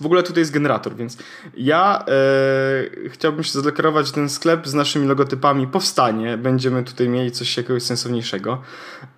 w 0.00 0.06
ogóle 0.06 0.22
tutaj 0.22 0.40
jest 0.40 0.52
generator, 0.52 0.96
więc 0.96 1.18
ja 1.56 2.04
e, 2.08 3.08
chciałbym 3.08 3.44
się 3.44 3.52
zadeklarować, 3.52 4.06
że 4.06 4.12
ten 4.12 4.28
sklep 4.28 4.68
z 4.68 4.74
naszymi 4.74 5.06
logotypami 5.06 5.66
powstanie. 5.66 6.36
Będziemy 6.36 6.84
tutaj 6.84 7.08
mieli 7.08 7.30
coś 7.30 7.56
jakiegoś 7.56 7.82
sensowniejszego. 7.82 8.62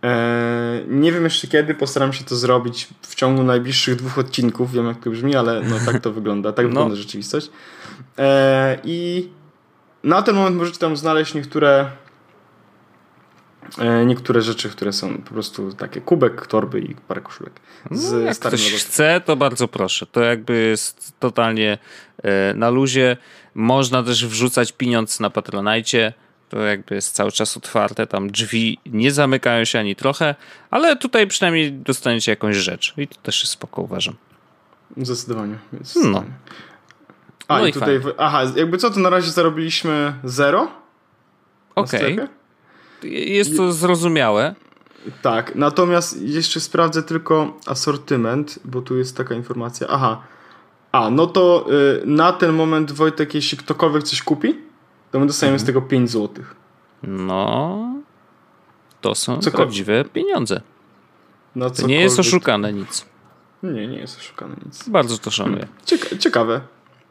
E, 0.02 0.80
nie 0.88 1.12
wiem 1.12 1.24
jeszcze 1.24 1.48
kiedy, 1.48 1.74
postaram 1.74 2.12
się 2.12 2.24
to 2.24 2.36
zrobić 2.36 2.88
w 3.02 3.14
ciągu 3.14 3.42
najbliższych 3.42 3.96
dwóch 3.96 4.18
odcinków. 4.18 4.72
Wiem 4.72 4.86
jak 4.86 5.00
to 5.04 5.10
brzmi, 5.10 5.36
ale 5.36 5.62
no, 5.62 5.76
tak 5.86 6.00
to 6.00 6.12
wygląda. 6.12 6.52
Tak 6.52 6.64
no. 6.64 6.68
wygląda 6.68 6.96
rzeczywistość. 6.96 7.50
E, 8.18 8.78
I 8.84 9.28
na 10.04 10.22
ten 10.22 10.34
moment 10.34 10.56
możecie 10.56 10.78
tam 10.78 10.96
znaleźć 10.96 11.34
niektóre 11.34 11.90
e, 13.78 14.06
niektóre 14.06 14.42
rzeczy, 14.42 14.70
które 14.70 14.92
są 14.92 15.18
po 15.18 15.30
prostu 15.30 15.72
takie 15.72 16.00
kubek, 16.00 16.46
torby 16.46 16.80
i 16.80 16.94
parę 16.94 17.20
koszulek. 17.20 17.52
Z 17.90 18.12
no, 18.12 18.18
jak 18.18 18.38
ktoś 18.38 18.72
chce, 18.72 19.20
to 19.24 19.36
bardzo 19.36 19.68
proszę. 19.68 20.06
To 20.06 20.20
jakby 20.20 20.56
jest 20.56 21.12
totalnie 21.18 21.78
e, 22.22 22.54
na 22.54 22.70
luzie. 22.70 23.16
Można 23.54 24.02
też 24.02 24.26
wrzucać 24.26 24.72
pieniądz 24.72 25.20
na 25.20 25.30
Patronajcie. 25.30 26.12
To 26.48 26.58
jakby 26.58 26.94
jest 26.94 27.14
cały 27.14 27.32
czas 27.32 27.56
otwarte. 27.56 28.06
Tam 28.06 28.30
drzwi 28.30 28.78
nie 28.86 29.12
zamykają 29.12 29.64
się 29.64 29.78
ani 29.78 29.96
trochę, 29.96 30.34
ale 30.70 30.96
tutaj 30.96 31.26
przynajmniej 31.26 31.72
dostaniecie 31.72 32.32
jakąś 32.32 32.56
rzecz. 32.56 32.94
I 32.96 33.08
to 33.08 33.16
też 33.22 33.40
jest 33.40 33.52
spoko, 33.52 33.82
uważam. 33.82 34.14
Zdecydowanie. 34.96 35.58
No. 36.04 36.24
A, 37.50 37.58
no 37.58 37.66
i, 37.66 37.70
i 37.70 37.72
tutaj, 37.72 38.00
aha, 38.18 38.42
jakby 38.56 38.78
co, 38.78 38.90
to 38.90 39.00
na 39.00 39.10
razie 39.10 39.30
zarobiliśmy 39.30 40.14
zero? 40.24 40.68
Okej. 41.74 42.12
Okay. 42.14 42.28
Jest 43.10 43.56
to 43.56 43.72
zrozumiałe. 43.72 44.54
Tak, 45.22 45.54
natomiast 45.54 46.22
jeszcze 46.22 46.60
sprawdzę 46.60 47.02
tylko 47.02 47.58
asortyment, 47.66 48.58
bo 48.64 48.82
tu 48.82 48.98
jest 48.98 49.16
taka 49.16 49.34
informacja. 49.34 49.86
Aha. 49.90 50.22
A, 50.92 51.10
no 51.10 51.26
to 51.26 51.66
y, 52.02 52.06
na 52.06 52.32
ten 52.32 52.52
moment 52.52 52.92
Wojtek, 52.92 53.34
jeśli 53.34 53.58
ktokolwiek 53.58 54.02
coś 54.02 54.22
kupi, 54.22 54.58
to 55.10 55.20
my 55.20 55.26
dostajemy 55.26 55.54
mhm. 55.54 55.64
z 55.64 55.66
tego 55.66 55.82
5 55.82 56.10
zł. 56.10 56.44
No. 57.02 57.78
To 59.00 59.14
są 59.14 59.32
Cokolwiek. 59.34 59.54
prawdziwe 59.54 60.04
pieniądze. 60.04 60.60
No, 61.56 61.70
to 61.70 61.86
nie 61.86 62.00
jest 62.00 62.18
oszukane 62.18 62.72
nic. 62.72 63.06
Nie, 63.62 63.86
nie 63.86 63.98
jest 63.98 64.18
oszukane 64.18 64.56
nic. 64.66 64.88
Bardzo 64.88 65.18
to 65.18 65.30
szanuję. 65.30 65.66
Cieka 65.84 66.18
ciekawe. 66.18 66.60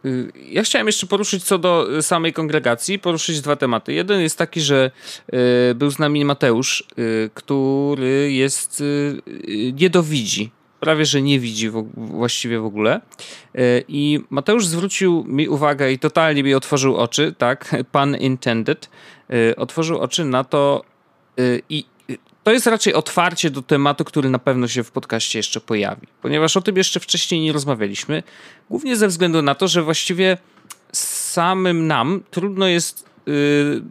Y, 0.05 0.31
ja 0.49 0.63
chciałem 0.63 0.87
jeszcze 0.87 1.07
poruszyć 1.07 1.43
co 1.43 1.57
do 1.57 1.97
y, 1.97 2.03
samej 2.03 2.33
kongregacji, 2.33 2.99
poruszyć 2.99 3.41
dwa 3.41 3.55
tematy. 3.55 3.93
Jeden 3.93 4.21
jest 4.21 4.37
taki, 4.37 4.61
że 4.61 4.91
y, 5.71 5.75
był 5.75 5.91
z 5.91 5.99
nami 5.99 6.25
Mateusz, 6.25 6.83
który 7.33 8.31
jest 8.31 8.83
niedowidzi. 9.73 10.51
Prawie, 10.79 11.05
że 11.05 11.21
nie 11.21 11.39
widzi 11.39 11.71
właściwie 11.97 12.59
w 12.59 12.65
ogóle. 12.65 13.01
I 13.87 14.19
Mateusz 14.29 14.65
zwrócił 14.65 15.23
mi 15.27 15.47
uwagę 15.47 15.91
i 15.91 15.99
totalnie 15.99 16.43
mi 16.43 16.53
otworzył 16.53 16.97
oczy, 16.97 17.35
tak, 17.37 17.75
pan 17.91 18.15
intended, 18.15 18.89
otworzył 19.57 19.99
oczy 19.99 20.25
na 20.25 20.43
to 20.43 20.83
i 21.69 21.85
to 22.49 22.53
jest 22.53 22.67
raczej 22.67 22.93
otwarcie 22.93 23.49
do 23.49 23.61
tematu, 23.61 24.05
który 24.05 24.29
na 24.29 24.39
pewno 24.39 24.67
się 24.67 24.83
w 24.83 24.91
podcaście 24.91 25.39
jeszcze 25.39 25.61
pojawi, 25.61 26.07
ponieważ 26.21 26.57
o 26.57 26.61
tym 26.61 26.77
jeszcze 26.77 26.99
wcześniej 26.99 27.41
nie 27.41 27.53
rozmawialiśmy, 27.53 28.23
głównie 28.69 28.95
ze 28.95 29.07
względu 29.07 29.41
na 29.41 29.55
to, 29.55 29.67
że 29.67 29.83
właściwie 29.83 30.37
samym 30.91 31.87
nam 31.87 32.23
trudno 32.31 32.67
jest 32.67 33.09
yy, 33.25 33.33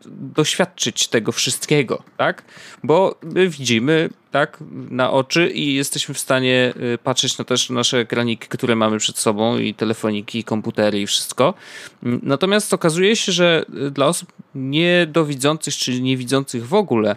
doświadczyć 0.06 1.08
tego 1.08 1.32
wszystkiego, 1.32 2.02
tak? 2.16 2.44
Bo 2.84 3.18
my 3.22 3.48
widzimy, 3.48 4.10
tak, 4.30 4.58
na 4.90 5.10
oczy 5.10 5.50
i 5.50 5.74
jesteśmy 5.74 6.14
w 6.14 6.18
stanie 6.18 6.74
y, 6.94 6.98
patrzeć 6.98 7.38
na 7.38 7.44
też 7.44 7.70
nasze 7.70 7.98
ekraniki, 7.98 8.48
które 8.48 8.76
mamy 8.76 8.98
przed 8.98 9.18
sobą 9.18 9.58
i 9.58 9.74
telefoniki, 9.74 10.38
i 10.38 10.44
komputery 10.44 11.00
i 11.00 11.06
wszystko. 11.06 11.54
Natomiast 12.02 12.74
okazuje 12.74 13.16
się, 13.16 13.32
że 13.32 13.64
dla 13.90 14.06
osób 14.06 14.32
niedowidzących, 14.54 15.74
czyli 15.74 16.02
niewidzących 16.02 16.68
w 16.68 16.74
ogóle, 16.74 17.16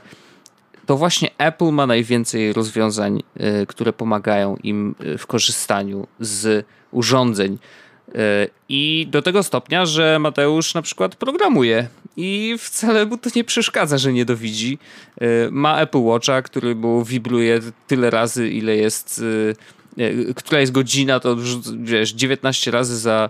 to 0.85 0.97
właśnie 0.97 1.29
Apple 1.37 1.71
ma 1.71 1.87
najwięcej 1.87 2.53
rozwiązań, 2.53 3.23
y, 3.61 3.65
które 3.65 3.93
pomagają 3.93 4.57
im 4.63 4.95
y, 5.03 5.17
w 5.17 5.27
korzystaniu 5.27 6.07
z 6.19 6.65
urządzeń. 6.91 7.57
Y, 8.09 8.15
I 8.69 9.07
do 9.11 9.21
tego 9.21 9.43
stopnia, 9.43 9.85
że 9.85 10.19
Mateusz 10.19 10.73
na 10.73 10.81
przykład 10.81 11.15
programuje 11.15 11.87
i 12.17 12.55
wcale 12.59 13.05
mu 13.05 13.17
to 13.17 13.29
nie 13.35 13.43
przeszkadza, 13.43 13.97
że 13.97 14.13
nie 14.13 14.25
dowidzi. 14.25 14.77
Ma 15.51 15.81
Apple 15.81 16.01
Watcha, 16.01 16.41
który 16.41 16.75
mu 16.75 17.03
wibruje 17.03 17.59
tyle 17.87 18.09
razy, 18.09 18.49
ile 18.49 18.75
jest, 18.75 19.23
która 20.35 20.59
jest 20.59 20.71
godzina, 20.71 21.19
to 21.19 21.37
wiesz, 21.77 22.13
19 22.13 22.71
razy 22.71 22.97
za. 22.97 23.29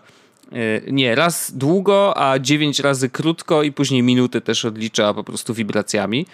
Nie, 0.88 1.16
raz 1.16 1.52
długo, 1.58 2.18
a 2.18 2.40
9 2.40 2.80
razy 2.80 3.10
krótko 3.10 3.64
i 3.64 3.72
później 3.72 4.04
minuty 4.04 4.42
też 4.42 4.66
odlicza 4.66 5.14
po 5.14 5.24
prostu 5.24 5.54
wibracjami. 5.54 6.26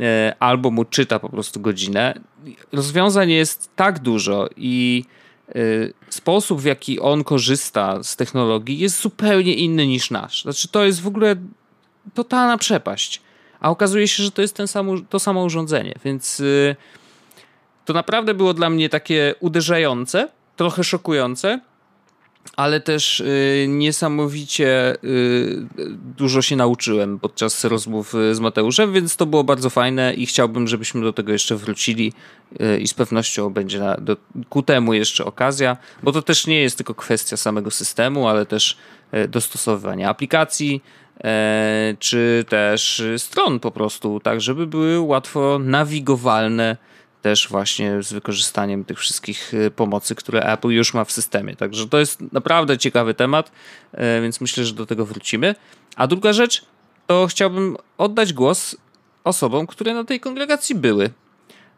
E, 0.00 0.34
albo 0.40 0.70
mu 0.70 0.84
czyta 0.84 1.18
po 1.18 1.28
prostu 1.28 1.60
godzinę. 1.60 2.20
Rozwiązań 2.72 3.30
jest 3.30 3.70
tak 3.76 3.98
dużo 3.98 4.48
i 4.56 5.04
e, 5.48 5.52
sposób, 6.08 6.60
w 6.60 6.64
jaki 6.64 7.00
on 7.00 7.24
korzysta 7.24 8.02
z 8.02 8.16
technologii 8.16 8.78
jest 8.78 9.00
zupełnie 9.00 9.54
inny 9.54 9.86
niż 9.86 10.10
nasz. 10.10 10.42
Znaczy, 10.42 10.68
to 10.68 10.84
jest 10.84 11.00
w 11.00 11.06
ogóle 11.06 11.36
totalna 12.14 12.58
przepaść. 12.58 13.20
A 13.60 13.70
okazuje 13.70 14.08
się, 14.08 14.22
że 14.22 14.30
to 14.30 14.42
jest 14.42 14.56
ten 14.56 14.68
sam, 14.68 15.06
to 15.10 15.18
samo 15.20 15.44
urządzenie, 15.44 15.94
więc 16.04 16.40
e, 16.40 16.76
to 17.84 17.92
naprawdę 17.92 18.34
było 18.34 18.54
dla 18.54 18.70
mnie 18.70 18.88
takie 18.88 19.34
uderzające, 19.40 20.28
trochę 20.56 20.84
szokujące 20.84 21.60
ale 22.56 22.80
też 22.80 23.20
y, 23.20 23.66
niesamowicie 23.68 24.96
y, 25.04 25.66
dużo 26.16 26.42
się 26.42 26.56
nauczyłem 26.56 27.18
podczas 27.18 27.64
rozmów 27.64 28.14
y, 28.14 28.34
z 28.34 28.40
Mateuszem, 28.40 28.92
więc 28.92 29.16
to 29.16 29.26
było 29.26 29.44
bardzo 29.44 29.70
fajne 29.70 30.14
i 30.14 30.26
chciałbym, 30.26 30.68
żebyśmy 30.68 31.00
do 31.00 31.12
tego 31.12 31.32
jeszcze 31.32 31.56
wrócili 31.56 32.12
i 32.80 32.88
z 32.88 32.94
pewnością 32.94 33.50
będzie 33.50 33.78
na, 33.78 33.96
do, 33.96 34.16
ku 34.48 34.62
temu 34.62 34.94
jeszcze 34.94 35.24
okazja, 35.24 35.76
bo 36.02 36.12
to 36.12 36.22
też 36.22 36.46
nie 36.46 36.60
jest 36.60 36.76
tylko 36.76 36.94
kwestia 36.94 37.36
samego 37.36 37.70
systemu, 37.70 38.28
ale 38.28 38.46
też 38.46 38.76
dostosowywania 39.28 40.08
aplikacji, 40.08 40.82
e, 41.24 41.96
czy 41.98 42.44
też 42.48 43.02
stron 43.18 43.60
po 43.60 43.70
prostu, 43.70 44.20
tak 44.20 44.40
żeby 44.40 44.66
były 44.66 45.00
łatwo 45.00 45.58
nawigowalne 45.58 46.76
też 47.24 47.48
właśnie 47.48 48.02
z 48.02 48.12
wykorzystaniem 48.12 48.84
tych 48.84 48.98
wszystkich 48.98 49.54
y, 49.54 49.70
pomocy, 49.70 50.14
które 50.14 50.42
Apple 50.52 50.68
już 50.68 50.94
ma 50.94 51.04
w 51.04 51.12
systemie. 51.12 51.56
Także 51.56 51.88
to 51.88 51.98
jest 51.98 52.32
naprawdę 52.32 52.78
ciekawy 52.78 53.14
temat, 53.14 53.52
e, 53.92 54.20
więc 54.22 54.40
myślę, 54.40 54.64
że 54.64 54.74
do 54.74 54.86
tego 54.86 55.06
wrócimy. 55.06 55.54
A 55.96 56.06
druga 56.06 56.32
rzecz, 56.32 56.64
to 57.06 57.26
chciałbym 57.26 57.76
oddać 57.98 58.32
głos 58.32 58.76
osobom, 59.24 59.66
które 59.66 59.94
na 59.94 60.04
tej 60.04 60.20
kongregacji 60.20 60.74
były. 60.74 61.10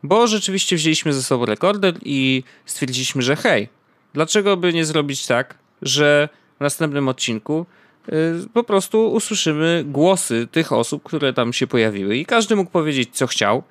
bo 0.02 0.26
rzeczywiście 0.26 0.76
wzięliśmy 0.76 1.12
ze 1.12 1.22
sobą 1.22 1.46
rekorder 1.46 1.94
i 2.02 2.42
stwierdziliśmy, 2.66 3.22
że 3.22 3.36
hej, 3.36 3.68
dlaczego 4.14 4.56
by 4.56 4.72
nie 4.72 4.84
zrobić 4.84 5.26
tak, 5.26 5.58
że 5.82 6.28
w 6.56 6.60
następnym 6.60 7.08
odcinku 7.08 7.66
y, 8.08 8.12
po 8.52 8.64
prostu 8.64 9.12
usłyszymy 9.12 9.84
głosy 9.86 10.48
tych 10.52 10.72
osób, 10.72 11.02
które 11.02 11.32
tam 11.32 11.52
się 11.52 11.66
pojawiły 11.66 12.16
i 12.16 12.26
każdy 12.26 12.56
mógł 12.56 12.70
powiedzieć, 12.70 13.08
co 13.12 13.26
chciał. 13.26 13.62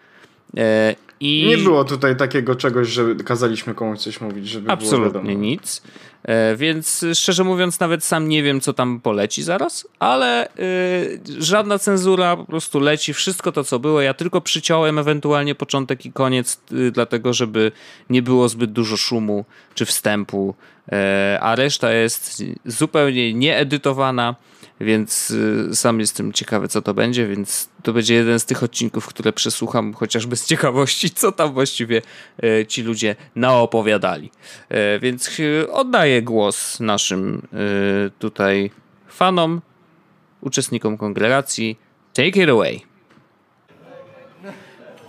E, 1.26 1.28
I... 1.28 1.48
Nie 1.48 1.58
było 1.58 1.84
tutaj 1.84 2.18
takiego 2.18 2.56
czegoś, 2.56 2.88
że 2.88 3.16
kazaliśmy 3.16 3.74
komuś 3.74 4.00
coś 4.00 4.22
mówić, 4.22 4.48
żeby 4.48 4.72
Absolutnie 4.72 5.22
było 5.22 5.34
nic. 5.34 5.82
E, 6.24 6.56
więc 6.56 7.06
szczerze 7.14 7.44
mówiąc, 7.44 7.80
nawet 7.80 8.04
sam 8.04 8.30
nie 8.30 8.44
wiem, 8.44 8.62
co 8.62 8.74
tam 8.74 9.00
poleci 9.00 9.44
zaraz, 9.44 9.88
ale 10.00 10.50
yy, 10.58 11.44
żadna 11.44 11.80
cenzura, 11.80 12.38
po 12.38 12.46
prostu 12.46 12.80
leci 12.80 13.14
wszystko 13.14 13.52
to, 13.52 13.64
co 13.64 13.80
było. 13.80 14.02
Ja 14.02 14.14
tylko 14.14 14.42
przyciąłem 14.42 15.00
ewentualnie 15.00 15.56
początek 15.56 16.06
i 16.06 16.12
koniec, 16.12 16.60
yy, 16.72 16.92
dlatego 16.92 17.34
żeby 17.34 17.72
nie 18.10 18.22
było 18.22 18.50
zbyt 18.50 18.72
dużo 18.72 18.98
szumu 18.98 19.46
czy 19.76 19.86
wstępu, 19.86 20.56
yy, 20.92 20.98
a 21.42 21.56
reszta 21.56 21.92
jest 21.92 22.44
zupełnie 22.66 23.34
nieedytowana 23.34 24.36
więc 24.80 25.32
y, 25.32 25.76
sam 25.76 26.00
jestem 26.00 26.34
ciekawy, 26.34 26.68
co 26.68 26.82
to 26.82 26.94
będzie, 26.94 27.28
więc 27.28 27.70
to 27.84 27.94
będzie 27.94 28.14
jeden 28.14 28.40
z 28.40 28.46
tych 28.46 28.64
odcinków, 28.64 29.08
które 29.08 29.34
przesłucham 29.34 29.94
chociażby 29.94 30.36
z 30.36 30.46
ciekawości, 30.46 31.10
co 31.10 31.32
tam 31.32 31.54
właściwie 31.54 32.02
y, 32.44 32.66
ci 32.66 32.84
ludzie 32.84 33.16
naopowiadali. 33.36 34.32
Y, 34.72 35.00
więc 35.00 35.32
oddaję 35.72 36.22
głos 36.22 36.80
naszym 36.80 37.48
tutaj 38.20 38.72
fanom, 39.08 39.62
uczestnikom 40.42 40.98
kongregacji. 40.98 41.78
Take 42.14 42.44
it 42.44 42.50
away. 42.50 42.82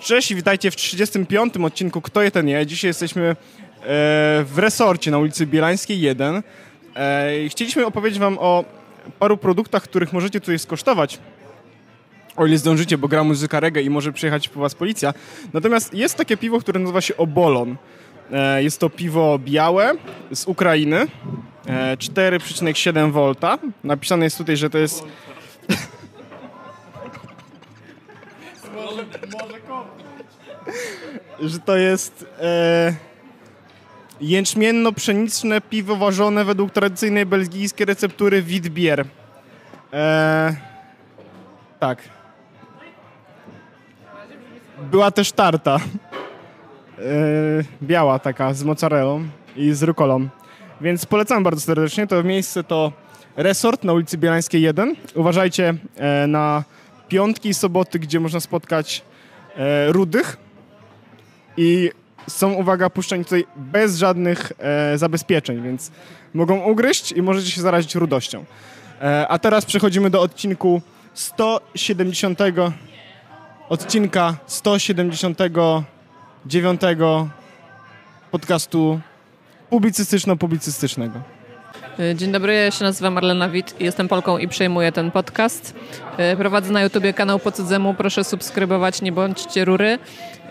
Cześć 0.01 0.31
i 0.31 0.35
witajcie 0.35 0.71
w 0.71 0.77
35. 0.77 1.57
odcinku 1.57 2.01
Kto 2.01 2.23
je 2.23 2.31
ten 2.31 2.49
je. 2.49 2.67
Dzisiaj 2.67 2.89
jesteśmy 2.89 3.23
e, 3.23 3.35
w 4.45 4.55
resorcie 4.57 5.11
na 5.11 5.19
ulicy 5.19 5.47
Bielańskiej 5.47 6.01
1. 6.01 6.43
E, 6.97 7.49
chcieliśmy 7.49 7.87
opowiedzieć 7.87 8.19
wam 8.19 8.39
o 8.39 8.65
paru 9.19 9.37
produktach, 9.37 9.83
których 9.83 10.13
możecie 10.13 10.41
tutaj 10.41 10.59
skosztować. 10.59 11.19
O 12.37 12.47
ile 12.47 12.59
zdążycie, 12.59 12.99
bo 12.99 13.09
gra 13.09 13.25
muzyka 13.25 13.61
reggae 13.61 13.83
i 13.83 13.91
może 13.91 14.13
przyjechać 14.13 14.49
po 14.49 14.61
was 14.61 14.75
policja. 14.75 15.15
Natomiast 15.53 15.95
jest 15.95 16.17
takie 16.17 16.37
piwo, 16.37 16.61
które 16.61 16.81
nazywa 16.81 17.01
się 17.01 17.17
Obolon. 17.17 17.77
E, 18.33 18.63
jest 18.63 18.81
to 18.81 18.91
piwo 18.91 19.39
białe 19.39 19.93
z 20.33 20.47
Ukrainy. 20.47 21.07
4,7 21.67 23.13
V. 23.13 23.35
Napisane 23.85 24.25
jest 24.25 24.39
tutaj, 24.39 24.57
że 24.57 24.71
to 24.71 24.79
jest... 24.79 25.05
że 31.41 31.59
to 31.59 31.77
jest 31.77 32.27
e, 32.41 32.95
Jęczmienno-pszeniczne 34.21 35.61
piwo 35.61 35.97
ważone 35.97 36.45
według 36.45 36.71
tradycyjnej 36.71 37.27
belgijskiej 37.27 37.87
receptury 37.87 38.43
Witbier. 38.43 39.05
Eee, 39.93 40.57
tak. 41.81 41.99
Była 44.91 45.11
też 45.11 45.33
tarta. 45.33 45.77
Eee, 45.77 47.05
biała 47.83 48.19
taka, 48.19 48.55
z 48.55 48.65
mozzarellą 48.65 49.25
i 49.57 49.73
z 49.73 49.83
rukolą. 49.83 50.29
Więc 50.81 51.07
polecam 51.07 51.43
bardzo 51.43 51.61
serdecznie. 51.61 52.07
To 52.07 52.23
miejsce 52.23 52.65
to 52.65 52.93
resort 53.37 53.85
na 53.85 53.93
ulicy 53.93 54.19
Bielańskiej 54.19 54.63
1. 54.63 54.97
Uważajcie 55.15 55.75
e, 55.97 56.27
na 56.27 56.65
piątki 57.09 57.49
i 57.49 57.55
soboty, 57.55 57.99
gdzie 57.99 58.21
można 58.21 58.41
spotkać 58.41 59.03
e, 59.57 59.93
rudych 59.93 60.37
i 61.57 61.91
są, 62.29 62.53
uwaga, 62.53 62.91
puszczeni 62.91 63.25
tutaj 63.25 63.47
bez 63.57 63.97
żadnych 63.97 64.53
e, 64.59 64.99
zabezpieczeń, 64.99 65.63
więc 65.63 65.91
mogą 66.35 66.65
ugryźć 66.65 67.13
i 67.13 67.23
możecie 67.23 67.51
się 67.51 67.61
zarazić 67.61 67.95
rudością. 67.95 68.45
E, 69.03 69.29
a 69.29 69.39
teraz 69.39 69.65
przechodzimy 69.65 70.11
do 70.11 70.23
odcinku 70.23 70.83
170 71.15 72.39
odcinka 73.69 74.37
179 74.47 76.81
podcastu 78.31 79.01
publicystyczno-publicystycznego. 79.71 81.36
Dzień 82.15 82.33
dobry, 82.33 82.55
ja 82.55 82.71
się 82.71 82.85
nazywam 82.85 83.13
Marlena 83.13 83.49
Wit, 83.49 83.75
jestem 83.81 84.09
Polką 84.09 84.39
i 84.39 84.49
przejmuję 84.49 84.93
ten 84.93 85.11
podcast. 85.11 85.75
E, 86.17 86.37
prowadzę 86.37 86.73
na 86.73 86.83
YouTubie 86.83 87.13
kanał 87.13 87.39
Po 87.39 87.53
cudzemu, 87.53 87.95
proszę 87.95 88.25
subskrybować, 88.25 89.03
nie 89.03 89.13
bądźcie 89.13 89.65
rury. 89.65 89.99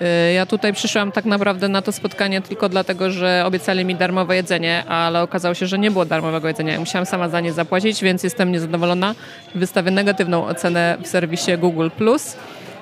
E, 0.01 0.33
ja 0.33 0.45
tutaj 0.45 0.73
przyszłam 0.73 1.11
tak 1.11 1.25
naprawdę 1.25 1.67
na 1.67 1.81
to 1.81 1.91
spotkanie 1.91 2.41
tylko 2.41 2.69
dlatego, 2.69 3.11
że 3.11 3.43
obiecali 3.45 3.85
mi 3.85 3.95
darmowe 3.95 4.35
jedzenie, 4.35 4.83
ale 4.87 5.21
okazało 5.21 5.53
się, 5.53 5.67
że 5.67 5.79
nie 5.79 5.91
było 5.91 6.05
darmowego 6.05 6.47
jedzenia. 6.47 6.79
Musiałam 6.79 7.05
sama 7.05 7.29
za 7.29 7.39
nie 7.39 7.53
zapłacić, 7.53 8.03
więc 8.03 8.23
jestem 8.23 8.51
niezadowolona. 8.51 9.15
Wystawię 9.55 9.91
negatywną 9.91 10.47
ocenę 10.47 10.97
w 11.03 11.07
serwisie 11.07 11.57
Google+. 11.57 11.89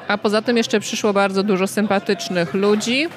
A 0.07 0.17
poza 0.17 0.41
tym 0.41 0.57
jeszcze 0.57 0.79
przyszło 0.79 1.13
bardzo 1.13 1.43
dużo 1.43 1.67
sympatycznych 1.67 2.53
ludzi. 2.53 3.07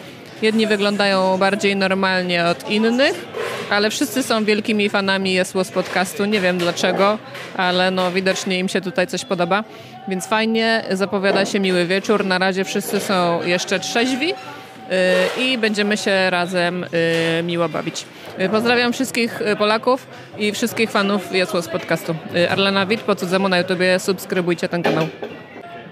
Jedni 0.42 0.66
wyglądają 0.66 1.38
bardziej 1.38 1.76
normalnie 1.76 2.44
od 2.44 2.70
innych, 2.70 3.24
ale 3.70 3.90
wszyscy 3.90 4.22
są 4.22 4.44
wielkimi 4.44 4.88
fanami 4.88 5.32
Jesłos 5.32 5.70
podcastu. 5.70 6.24
Nie 6.24 6.40
wiem 6.40 6.58
dlaczego, 6.58 7.18
ale 7.56 7.90
no 7.90 8.12
widocznie 8.12 8.58
im 8.58 8.68
się 8.68 8.80
tutaj 8.80 9.06
coś 9.06 9.24
podoba. 9.24 9.64
Więc 10.08 10.26
fajnie, 10.26 10.84
zapowiada 10.90 11.44
się 11.44 11.60
miły 11.60 11.86
wieczór. 11.86 12.24
Na 12.24 12.38
razie 12.38 12.64
wszyscy 12.64 13.00
są 13.00 13.42
jeszcze 13.44 13.80
trzeźwi. 13.80 14.32
Y, 14.32 15.42
i 15.42 15.58
będziemy 15.58 15.96
się 15.96 16.30
razem 16.30 16.84
y, 16.84 17.42
miło 17.42 17.68
bawić. 17.68 18.06
Y, 18.40 18.48
pozdrawiam 18.48 18.92
wszystkich 18.92 19.40
Polaków 19.58 20.06
i 20.38 20.52
wszystkich 20.52 20.90
fanów 20.90 21.34
Jesłos 21.34 21.68
podcastu. 21.68 22.14
Arlena 22.50 22.86
Wit, 22.86 23.00
po 23.00 23.16
cudzemu 23.16 23.48
na 23.48 23.58
YouTubie, 23.58 23.98
subskrybujcie 23.98 24.68
ten 24.68 24.82
kanał. 24.82 25.08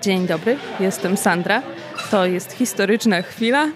Dzień 0.02 0.26
dobry, 0.26 0.56
jestem 0.80 1.16
Sandra. 1.16 1.62
To 2.10 2.26
jest 2.26 2.52
historyczna 2.52 3.22
chwila, 3.22 3.68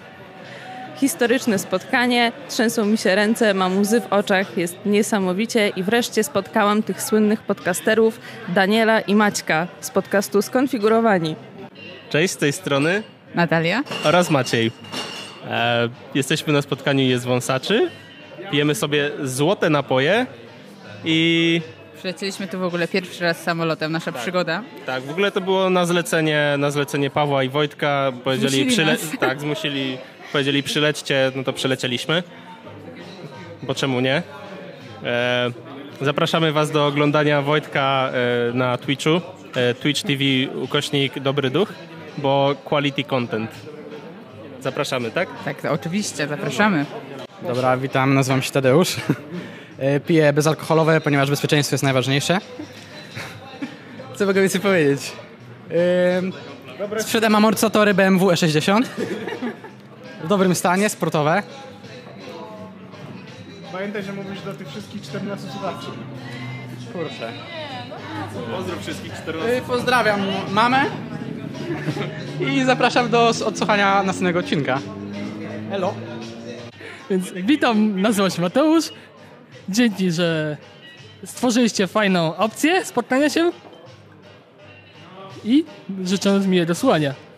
historyczne 0.99 1.59
spotkanie, 1.59 2.31
trzęsą 2.49 2.85
mi 2.85 2.97
się 2.97 3.15
ręce, 3.15 3.53
mam 3.53 3.81
łzy 3.81 4.01
w 4.01 4.13
oczach, 4.13 4.57
jest 4.57 4.77
niesamowicie 4.85 5.69
i 5.69 5.83
wreszcie 5.83 6.23
spotkałam 6.23 6.83
tych 6.83 7.01
słynnych 7.03 7.41
podcasterów 7.41 8.19
Daniela 8.47 9.01
i 9.01 9.15
Maćka 9.15 9.67
z 9.81 9.89
podcastu 9.89 10.41
Skonfigurowani. 10.41 11.35
Cześć, 12.09 12.33
z 12.33 12.37
tej 12.37 12.53
strony 12.53 13.03
Natalia 13.35 13.83
oraz 14.03 14.29
Maciej. 14.29 14.71
E, 15.47 15.89
jesteśmy 16.15 16.53
na 16.53 16.61
spotkaniu 16.61 17.03
Jest 17.03 17.25
Wąsaczy, 17.25 17.89
pijemy 18.51 18.75
sobie 18.75 19.11
złote 19.23 19.69
napoje 19.69 20.25
i 21.05 21.61
Przylecieliśmy 21.97 22.47
tu 22.47 22.59
w 22.59 22.63
ogóle 22.63 22.87
pierwszy 22.87 23.23
raz 23.23 23.43
samolotem, 23.43 23.91
nasza 23.91 24.11
tak, 24.11 24.21
przygoda. 24.21 24.63
Tak, 24.85 25.03
w 25.03 25.09
ogóle 25.09 25.31
to 25.31 25.41
było 25.41 25.69
na 25.69 25.85
zlecenie, 25.85 26.55
na 26.57 26.71
zlecenie 26.71 27.09
Pawła 27.09 27.43
i 27.43 27.49
Wojtka. 27.49 28.11
Powiedzieli, 28.23 28.65
przyle... 28.65 28.97
tak, 29.19 29.41
zmusili 29.41 29.97
powiedzieli 30.31 30.63
przylećcie, 30.63 31.31
no 31.35 31.43
to 31.43 31.53
przylecieliśmy. 31.53 32.23
Bo 33.63 33.75
czemu 33.75 33.99
nie? 33.99 34.23
E, 35.03 35.51
zapraszamy 36.01 36.51
Was 36.51 36.71
do 36.71 36.87
oglądania 36.87 37.41
Wojtka 37.41 38.11
e, 38.49 38.53
na 38.53 38.77
Twitchu. 38.77 39.21
E, 39.55 39.73
Twitch 39.73 40.01
TV 40.01 40.23
ukośnik 40.63 41.19
Dobry 41.19 41.49
Duch, 41.49 41.73
bo 42.17 42.55
quality 42.65 43.03
content. 43.03 43.51
Zapraszamy, 44.61 45.11
tak? 45.11 45.29
Tak, 45.45 45.65
oczywiście, 45.65 46.27
zapraszamy. 46.27 46.85
Dobra, 47.47 47.77
witam, 47.77 48.13
nazywam 48.13 48.41
się 48.41 48.51
Tadeusz. 48.51 48.95
E, 49.77 49.99
piję 49.99 50.33
bezalkoholowe, 50.33 51.01
ponieważ 51.01 51.29
bezpieczeństwo 51.29 51.73
jest 51.73 51.83
najważniejsze. 51.83 52.39
Co 54.15 54.25
mogę 54.25 54.41
więcej 54.41 54.61
powiedzieć? 54.61 55.11
Sprzedam 56.99 57.35
amortyzatory 57.35 57.93
BMW 57.93 58.27
E60 58.27 58.83
w 60.23 60.27
dobrym 60.27 60.55
stanie, 60.55 60.89
sportowe. 60.89 61.43
Pamiętaj, 63.71 64.03
że 64.03 64.13
mówisz 64.13 64.41
do 64.41 64.53
tych 64.53 64.67
wszystkich 64.69 65.01
14 65.01 65.51
słuchaczy. 65.51 65.87
Kurczę. 66.93 67.31
Pozdrow 68.51 68.79
wszystkich 68.81 69.13
14. 69.13 69.57
Y, 69.57 69.61
pozdrawiam 69.61 70.19
mamę 70.51 70.85
i 72.39 72.63
zapraszam 72.63 73.09
do 73.09 73.27
odsłuchania 73.27 74.03
następnego 74.03 74.39
odcinka. 74.39 74.79
Hello. 75.69 75.93
Więc 77.09 77.31
witam, 77.31 78.01
nazywam 78.01 78.31
się 78.31 78.41
Mateusz. 78.41 78.85
Dzięki, 79.69 80.11
że 80.11 80.57
stworzyliście 81.25 81.87
fajną 81.87 82.35
opcję 82.35 82.85
spotkania 82.85 83.29
się 83.29 83.51
i 85.43 85.65
życzę 86.03 86.39
miłego 86.39 86.75
słuchania. 86.75 87.28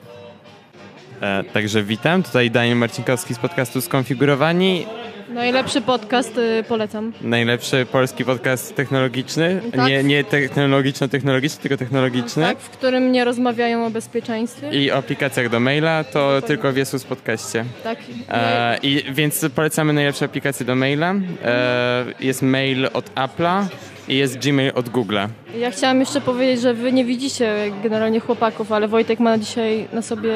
E, 1.22 1.44
także 1.44 1.84
witam, 1.84 2.24
tutaj 2.24 2.52
Daniel 2.52 2.78
Marcinkowski 2.78 3.34
z 3.34 3.40
podcastu 3.40 3.82
Skonfigurowani. 3.82 4.86
Najlepszy 5.30 5.82
podcast 5.82 6.38
y, 6.38 6.64
polecam. 6.68 7.14
Najlepszy 7.22 7.86
polski 7.92 8.26
podcast 8.26 8.76
technologiczny. 8.76 9.62
Tak. 9.76 9.90
Nie, 9.90 10.04
nie 10.04 10.24
technologiczno-technologiczny, 10.24 11.62
tylko 11.62 11.78
technologiczny. 11.78 12.44
Tak, 12.44 12.60
w 12.60 12.70
którym 12.70 13.12
nie 13.12 13.26
rozmawiają 13.26 13.86
o 13.86 13.90
bezpieczeństwie. 13.90 14.70
I 14.72 14.92
o 14.92 14.96
aplikacjach 14.96 15.50
do 15.50 15.60
maila 15.60 16.04
to 16.04 16.42
tylko 16.42 16.72
w 16.72 16.78
Jesus 16.78 17.04
Podcaście. 17.04 17.66
Tak. 17.84 17.98
E, 18.30 18.78
i, 18.84 19.04
więc 19.12 19.46
polecamy 19.56 19.94
najlepsze 19.94 20.26
aplikacje 20.26 20.66
do 20.66 20.76
maila. 20.76 21.16
E, 21.44 22.06
jest 22.20 22.42
mail 22.42 22.90
od 22.94 23.16
Apple'a 23.16 23.66
i 24.08 24.18
jest 24.18 24.38
Gmail 24.38 24.72
od 24.76 24.90
Google'a. 24.90 25.28
Ja 25.58 25.72
chciałam 25.72 26.00
jeszcze 26.00 26.22
powiedzieć, 26.22 26.62
że 26.62 26.74
wy 26.74 26.92
nie 26.94 27.06
widzicie 27.06 27.56
generalnie 27.84 28.20
chłopaków, 28.20 28.72
ale 28.72 28.88
Wojtek 28.88 29.20
ma 29.20 29.38
dzisiaj 29.38 29.88
na 29.94 30.02
sobie 30.02 30.34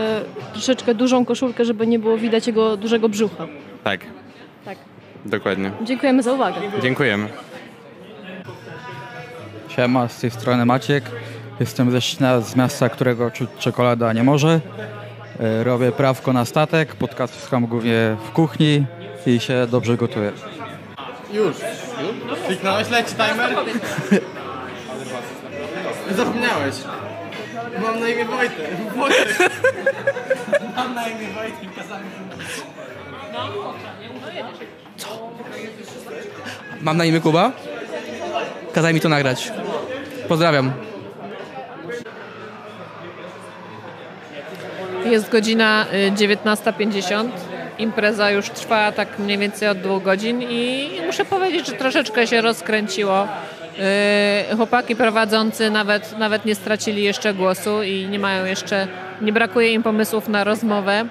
troszeczkę 0.54 0.96
dużą 0.96 1.26
koszulkę, 1.26 1.66
żeby 1.66 1.88
nie 1.88 2.00
było 2.00 2.18
widać 2.18 2.48
jego 2.48 2.78
dużego 2.78 3.10
brzucha. 3.10 3.48
Tak. 3.84 4.02
Tak. 4.66 4.78
Dokładnie. 5.26 5.72
Dziękujemy 5.84 6.24
za 6.24 6.34
uwagę. 6.34 6.56
Dziękujemy. 6.82 7.28
Siema, 9.70 10.08
z 10.08 10.20
tej 10.20 10.32
strony 10.32 10.66
Maciek. 10.66 11.04
Jestem 11.60 11.92
ze 11.92 12.02
Ścina, 12.02 12.42
z 12.42 12.56
miasta, 12.56 12.90
którego 12.90 13.32
czuć 13.32 13.50
czekolada 13.60 14.14
nie 14.14 14.24
może. 14.24 14.60
E, 15.40 15.64
Robię 15.64 15.92
prawko 15.92 16.34
na 16.34 16.46
statek, 16.46 16.96
podcastam 16.96 17.66
głównie 17.66 18.16
w 18.28 18.32
kuchni 18.32 18.86
i 19.26 19.40
się 19.40 19.68
dobrze 19.72 19.98
gotuję. 19.98 20.32
Już. 21.36 21.56
Kliknąłeś, 22.48 22.90
leci 22.90 23.16
timer? 23.16 23.56
Zapomniałeś. 26.12 26.76
Mam 27.84 28.00
na 28.00 28.10
imię 28.10 28.26
Wojtek. 28.26 28.70
Wojtek. 28.96 29.38
Mam 30.76 30.96
na 30.96 31.08
imię 31.08 31.28
Wojtek, 31.36 31.76
kazałem 31.76 32.06
Mam 36.82 36.98
na 36.98 37.06
imię 37.06 37.22
Kuba. 37.22 37.52
Kazaj 38.74 38.94
mi 38.94 39.02
to 39.02 39.10
nagrać. 39.10 39.52
Pozdrawiam. 40.28 40.72
Jest 45.06 45.30
godzina 45.30 45.86
y, 45.94 46.12
19.50. 46.12 47.30
Impreza 47.80 48.32
już 48.32 48.50
trwa 48.50 48.92
tak 48.92 49.20
mniej 49.20 49.38
więcej 49.38 49.68
od 49.68 49.78
dwóch 49.78 50.04
godzin 50.04 50.42
i 50.42 50.90
muszę 51.06 51.26
powiedzieć, 51.26 51.68
że 51.68 51.74
troszeczkę 51.74 52.28
się 52.28 52.42
rozkręciło. 52.42 53.28
Y, 54.52 54.56
Chłopaki 54.56 54.96
prowadzący 54.96 55.70
nawet, 55.70 56.18
nawet 56.18 56.46
nie 56.46 56.56
stracili 56.56 57.04
jeszcze 57.04 57.34
głosu 57.34 57.84
i 57.84 58.08
nie 58.08 58.20
mają 58.20 58.46
jeszcze, 58.46 58.88
nie 59.22 59.34
brakuje 59.34 59.72
im 59.72 59.84
pomysłów 59.84 60.28
na 60.28 60.44
rozmowę. 60.44 61.06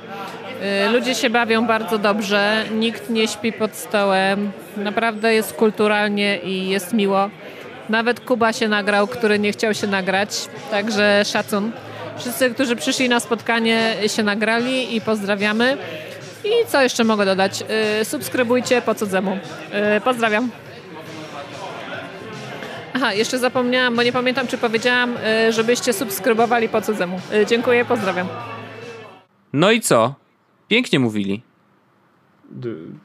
Y, 0.87 0.93
Ludzie 0.93 1.15
się 1.15 1.31
bawią 1.31 1.67
bardzo 1.67 1.99
dobrze, 1.99 2.65
nikt 2.73 3.11
nie 3.11 3.29
śpi 3.29 3.53
pod 3.53 3.75
stołem, 3.75 4.53
naprawdę 4.77 5.35
jest 5.35 5.53
kulturalnie 5.53 6.39
i 6.39 6.69
jest 6.69 6.93
miło. 6.93 7.31
Nawet 7.89 8.21
Kuba 8.21 8.53
się 8.53 8.69
nagrał, 8.69 9.07
który 9.07 9.39
nie 9.39 9.53
chciał 9.53 9.75
się 9.75 9.87
nagrać, 9.87 10.31
także 10.71 11.23
szacun. 11.25 11.73
Wszyscy, 12.19 12.51
którzy 12.51 12.77
przyszli 12.77 13.09
na 13.09 13.21
spotkanie 13.21 13.95
się 14.07 14.23
nagrali 14.23 14.97
i 14.97 15.01
pozdrawiamy. 15.01 15.77
I 16.45 16.67
co 16.67 16.83
jeszcze 16.83 17.05
mogę 17.05 17.25
dodać? 17.25 17.65
Y, 18.01 18.05
Subskrybujcie 18.05 18.83
po 18.83 18.95
cudzemu. 18.95 19.39
Y, 19.97 20.01
Pozdrawiam. 20.01 20.51
Aha, 22.95 23.13
jeszcze 23.13 23.39
zapomniałam, 23.39 23.97
bo 23.97 24.03
nie 24.03 24.13
pamiętam, 24.13 24.47
czy 24.47 24.59
powiedziałam, 24.59 25.17
y, 25.49 25.53
żebyście 25.53 25.93
subskrybowali 25.93 26.69
po 26.69 26.83
cudzemu. 26.83 27.21
Dziękuję, 27.47 27.85
pozdrawiam. 27.85 28.29
No 29.53 29.71
i 29.71 29.81
co? 29.81 30.15
Pięknie 30.69 30.99
mówili. 30.99 31.43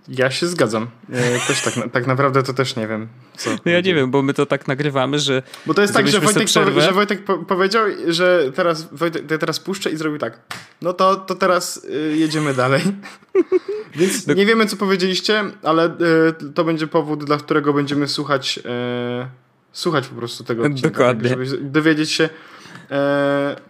Ja 0.08 0.32
się 0.32 0.48
zgadzam. 0.48 0.88
E, 1.10 1.48
Też 1.48 1.62
tak, 1.62 1.74
tak 1.92 2.08
naprawdę 2.08 2.44
to 2.44 2.54
też 2.54 2.76
nie 2.76 2.88
wiem. 2.88 3.08
Co 3.38 3.50
No 3.66 3.72
ja 3.72 3.82
nie 3.82 3.96
wiem, 3.96 4.12
bo 4.12 4.22
my 4.22 4.34
to 4.34 4.46
tak 4.46 4.68
nagrywamy, 4.68 5.20
że. 5.20 5.44
Bo 5.66 5.74
to 5.74 5.82
jest 5.82 5.94
tak, 5.94 6.08
że 6.08 6.20
Wojtek, 6.20 6.48
że 6.78 6.92
Wojtek 6.92 7.24
po, 7.24 7.38
powiedział, 7.38 7.86
że 8.08 8.52
teraz 8.56 8.88
Wojtek 8.92 9.32
ja 9.32 9.38
teraz 9.38 9.60
puszczę 9.60 9.90
i 9.90 9.98
zrobił 9.98 10.20
tak. 10.20 10.40
No 10.82 10.94
to, 10.94 11.16
to 11.16 11.36
teraz 11.36 11.86
y, 11.86 12.16
jedziemy 12.18 12.54
dalej. 12.54 12.82
Więc 13.96 14.28
nie 14.28 14.46
wiemy, 14.46 14.66
co 14.66 14.78
powiedzieliście, 14.78 15.44
ale 15.64 15.88
y, 15.88 16.54
to 16.54 16.64
będzie 16.64 16.88
powód, 16.88 17.26
dla 17.26 17.38
którego 17.38 17.74
będziemy 17.74 18.08
słuchać 18.08 18.58
y, 18.58 19.50
słuchać 19.72 20.08
po 20.08 20.16
prostu 20.16 20.44
tego 20.44 20.64
odcinka. 20.64 20.90
Dokładnie. 20.90 21.30
Tak, 21.30 21.46
żeby 21.46 21.62
dowiedzieć 21.62 22.12
się 22.12 22.24
y, 22.24 22.30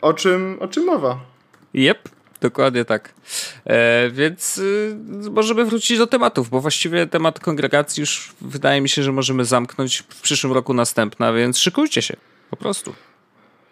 o, 0.01 0.13
czym, 0.13 0.57
o 0.59 0.67
czym 0.67 0.85
mowa. 0.85 1.19
Jep, 1.73 2.09
dokładnie 2.41 2.85
tak. 2.85 3.13
E, 3.65 4.09
więc 4.09 4.57
y, 4.57 4.95
możemy 5.31 5.65
wrócić 5.65 5.97
do 5.97 6.07
tematów, 6.07 6.49
bo 6.49 6.61
właściwie 6.61 7.07
temat 7.07 7.39
kongregacji 7.39 8.01
już 8.01 8.33
wydaje 8.41 8.81
mi 8.81 8.89
się, 8.89 9.03
że 9.03 9.11
możemy 9.11 9.45
zamknąć 9.45 9.97
w 10.09 10.21
przyszłym 10.21 10.53
roku 10.53 10.73
następna, 10.73 11.33
więc 11.33 11.57
szykujcie 11.57 12.01
się. 12.01 12.15
Po 12.49 12.57
prostu. 12.57 12.93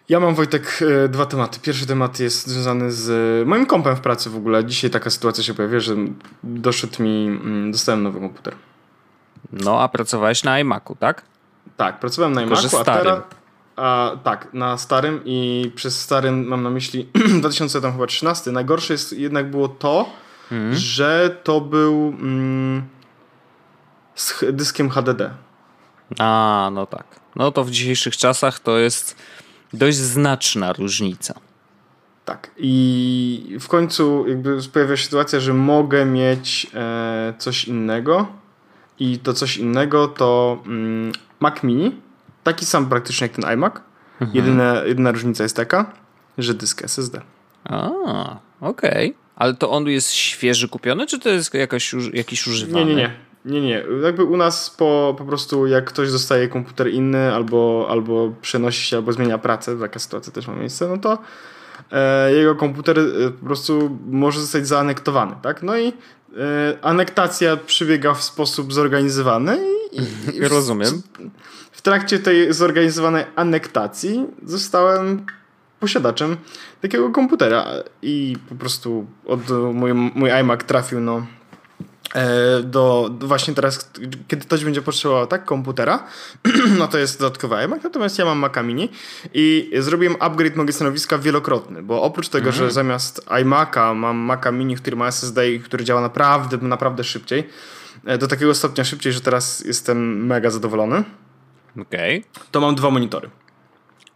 Ja 0.08 0.20
mam 0.20 0.34
Wojtek 0.34 0.80
e, 1.04 1.08
dwa 1.08 1.26
tematy. 1.26 1.60
Pierwszy 1.60 1.86
temat 1.86 2.20
jest 2.20 2.46
związany 2.46 2.92
z 2.92 3.10
e, 3.42 3.46
moim 3.46 3.66
kompem 3.66 3.96
w 3.96 4.00
pracy 4.00 4.30
w 4.30 4.36
ogóle. 4.36 4.64
Dzisiaj 4.64 4.90
taka 4.90 5.10
sytuacja 5.10 5.44
się 5.44 5.54
pojawiła, 5.54 5.80
że 5.80 5.96
doszedł 6.42 7.02
mi, 7.02 7.26
mm, 7.26 7.72
dostałem 7.72 8.02
nowy 8.02 8.20
komputer. 8.20 8.54
No, 9.52 9.82
a 9.82 9.88
pracowałeś 9.88 10.44
na 10.44 10.60
iMacu, 10.60 10.96
tak? 11.00 11.22
Tak, 11.76 12.00
pracowałem 12.00 12.32
na 12.32 12.42
iMacu, 12.42 12.78
a 12.78 12.84
teraz... 12.84 13.22
A, 13.78 14.16
tak, 14.24 14.48
na 14.54 14.78
starym 14.78 15.20
i 15.24 15.70
przez 15.74 16.00
starym 16.00 16.44
mam 16.46 16.62
na 16.62 16.70
myśli 16.70 17.08
2013. 17.40 18.52
Najgorsze 18.52 18.94
jest 18.94 19.12
jednak 19.12 19.50
było 19.50 19.68
to, 19.68 20.10
Mhm. 20.52 20.74
że 20.76 21.40
to 21.44 21.60
był 21.60 22.14
mm, 22.20 22.82
z 24.14 24.44
dyskiem 24.52 24.90
HDD. 24.90 25.30
A, 26.18 26.70
no 26.72 26.86
tak. 26.86 27.20
No 27.36 27.52
to 27.52 27.64
w 27.64 27.70
dzisiejszych 27.70 28.16
czasach 28.16 28.60
to 28.60 28.78
jest 28.78 29.16
dość 29.72 29.96
znaczna 29.96 30.72
różnica. 30.72 31.34
Tak. 32.24 32.50
I 32.56 33.56
w 33.60 33.68
końcu 33.68 34.24
jakby 34.28 34.58
pojawia 34.72 34.96
się 34.96 35.04
sytuacja, 35.04 35.40
że 35.40 35.54
mogę 35.54 36.04
mieć 36.04 36.66
e, 36.74 37.34
coś 37.38 37.64
innego. 37.64 38.26
I 38.98 39.18
to 39.18 39.32
coś 39.34 39.56
innego 39.56 40.08
to 40.08 40.58
mm, 40.66 41.12
Mac 41.40 41.62
Mini. 41.62 42.00
Taki 42.48 42.66
sam 42.66 42.88
praktycznie 42.88 43.24
jak 43.24 43.36
ten 43.36 43.44
iMac. 43.52 43.74
Mhm. 44.20 44.36
Jedyna, 44.36 44.84
jedyna 44.84 45.12
różnica 45.12 45.42
jest 45.42 45.56
taka, 45.56 45.92
że 46.38 46.54
dysk 46.54 46.82
SSD. 46.82 47.20
A, 47.64 47.90
okej. 48.60 49.14
Ale 49.36 49.54
to 49.54 49.70
on 49.70 49.86
jest 49.86 50.12
świeży 50.12 50.68
kupiony, 50.68 51.06
czy 51.06 51.18
to 51.20 51.28
jest 51.28 51.54
jakaś, 51.54 51.94
jakiś 52.12 52.46
używany? 52.46 52.84
Nie, 52.84 52.94
nie, 52.94 52.94
nie. 52.94 53.10
Nie, 53.44 53.60
nie. 53.60 53.84
Jakby 54.02 54.24
u 54.24 54.36
nas 54.36 54.70
po, 54.70 55.14
po 55.18 55.24
prostu 55.24 55.66
jak 55.66 55.84
ktoś 55.84 56.12
dostaje 56.12 56.48
komputer 56.48 56.88
inny 56.88 57.34
albo, 57.34 57.86
albo 57.90 58.32
przenosi 58.42 58.82
się, 58.82 58.96
albo 58.96 59.12
zmienia 59.12 59.38
pracę, 59.38 59.78
taka 59.78 59.98
sytuacja 59.98 60.32
też 60.32 60.48
ma 60.48 60.54
miejsce, 60.54 60.88
no 60.88 60.98
to 60.98 61.18
e, 61.92 62.32
jego 62.32 62.54
komputer 62.54 62.98
e, 62.98 63.30
po 63.30 63.46
prostu 63.46 63.98
może 64.10 64.40
zostać 64.40 64.66
zaanektowany, 64.66 65.34
tak? 65.42 65.62
No 65.62 65.78
i 65.78 65.88
e, 65.88 65.92
anektacja 66.82 67.56
przebiega 67.56 68.14
w 68.14 68.22
sposób 68.22 68.72
zorganizowany 68.72 69.58
i, 69.92 69.96
i 70.36 70.40
w, 70.48 70.52
Rozumiem. 70.52 71.02
W 71.78 71.82
trakcie 71.82 72.18
tej 72.18 72.52
zorganizowanej 72.52 73.24
anektacji 73.36 74.26
zostałem 74.42 75.26
posiadaczem 75.80 76.36
takiego 76.82 77.10
komputera 77.10 77.66
i 78.02 78.36
po 78.48 78.54
prostu 78.54 79.06
od, 79.26 79.40
mój, 79.74 79.94
mój 79.94 80.30
iMac 80.30 80.64
trafił 80.64 81.00
no, 81.00 81.26
e, 82.14 82.62
do, 82.62 83.10
do 83.18 83.26
właśnie 83.26 83.54
teraz, 83.54 83.90
kiedy 84.28 84.42
ktoś 84.46 84.64
będzie 84.64 84.82
potrzebował 84.82 85.26
tak 85.26 85.44
komputera, 85.44 86.04
no 86.78 86.88
to 86.88 86.98
jest 86.98 87.20
dodatkowy 87.20 87.56
iMac, 87.56 87.82
natomiast 87.84 88.18
ja 88.18 88.24
mam 88.24 88.38
Maca 88.38 88.62
Mini 88.62 88.88
i 89.34 89.70
zrobiłem 89.78 90.16
upgrade 90.20 90.56
mojego 90.56 90.72
stanowiska 90.72 91.18
wielokrotny, 91.18 91.82
bo 91.82 92.02
oprócz 92.02 92.28
tego, 92.28 92.48
Mhm. 92.48 92.66
że 92.66 92.72
zamiast 92.72 93.26
iMaca 93.42 93.94
mam 93.94 94.16
Maca 94.16 94.52
Mini, 94.52 94.76
który 94.76 94.96
ma 94.96 95.06
SSD 95.06 95.52
i 95.52 95.60
który 95.60 95.84
działa 95.84 96.00
naprawdę, 96.00 96.56
naprawdę 96.56 97.04
szybciej, 97.04 97.48
e, 98.04 98.18
do 98.18 98.28
takiego 98.28 98.54
stopnia 98.54 98.84
szybciej, 98.84 99.12
że 99.12 99.20
teraz 99.20 99.60
jestem 99.64 100.26
mega 100.26 100.50
zadowolony, 100.50 101.04
Okej. 101.80 102.24
to 102.50 102.60
mam 102.60 102.74
dwa 102.74 102.90
monitory. 102.90 103.30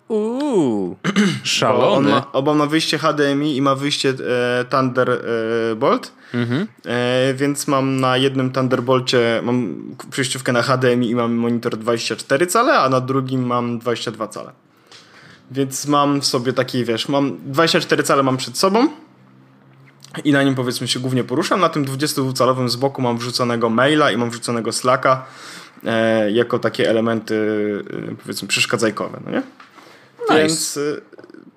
Uuu, 0.08 0.96
szalony. 1.44 2.10
ma, 2.10 2.32
oba 2.32 2.54
ma 2.54 2.66
wyjście 2.66 2.98
HDMI 2.98 3.56
i 3.56 3.62
ma 3.62 3.74
wyjście 3.74 4.08
e, 4.08 4.64
Thunderbolt. 4.64 6.12
Mhm. 6.34 6.66
E, 6.86 7.34
więc 7.34 7.68
mam 7.68 8.00
na 8.00 8.16
jednym 8.16 8.52
Thunderbolcie 8.52 9.40
mam 9.44 9.84
przejściówkę 10.10 10.52
na 10.52 10.62
HDMI 10.62 11.10
i 11.10 11.14
mam 11.14 11.32
monitor 11.32 11.76
24 11.76 12.46
cale, 12.46 12.78
a 12.78 12.88
na 12.88 13.00
drugim 13.00 13.46
mam 13.46 13.78
22 13.78 14.28
cale. 14.28 14.52
Więc 15.50 15.86
mam 15.86 16.20
w 16.20 16.26
sobie 16.26 16.52
taki, 16.52 16.84
wiesz, 16.84 17.08
mam 17.08 17.38
24 17.46 18.02
cale 18.02 18.22
mam 18.22 18.36
przed 18.36 18.58
sobą 18.58 18.88
i 20.24 20.32
na 20.32 20.42
nim 20.42 20.54
powiedzmy 20.54 20.88
się 20.88 21.00
głównie 21.00 21.24
poruszam. 21.24 21.60
Na 21.60 21.68
tym 21.68 21.84
22-calowym 21.84 22.68
z 22.68 22.76
boku 22.76 23.02
mam 23.02 23.18
wrzuconego 23.18 23.70
maila 23.70 24.10
i 24.10 24.16
mam 24.16 24.30
wrzuconego 24.30 24.72
Slacka 24.72 25.12
e, 25.12 25.22
jako 26.32 26.58
takie 26.58 26.90
elementy 26.90 27.36
e, 28.10 28.14
powiedzmy 28.14 28.48
przeszkadzajkowe, 28.48 29.20
no 29.24 29.30
nie? 29.30 29.42
Nice. 30.20 30.36
Więc 30.36 30.76
y, 30.76 31.02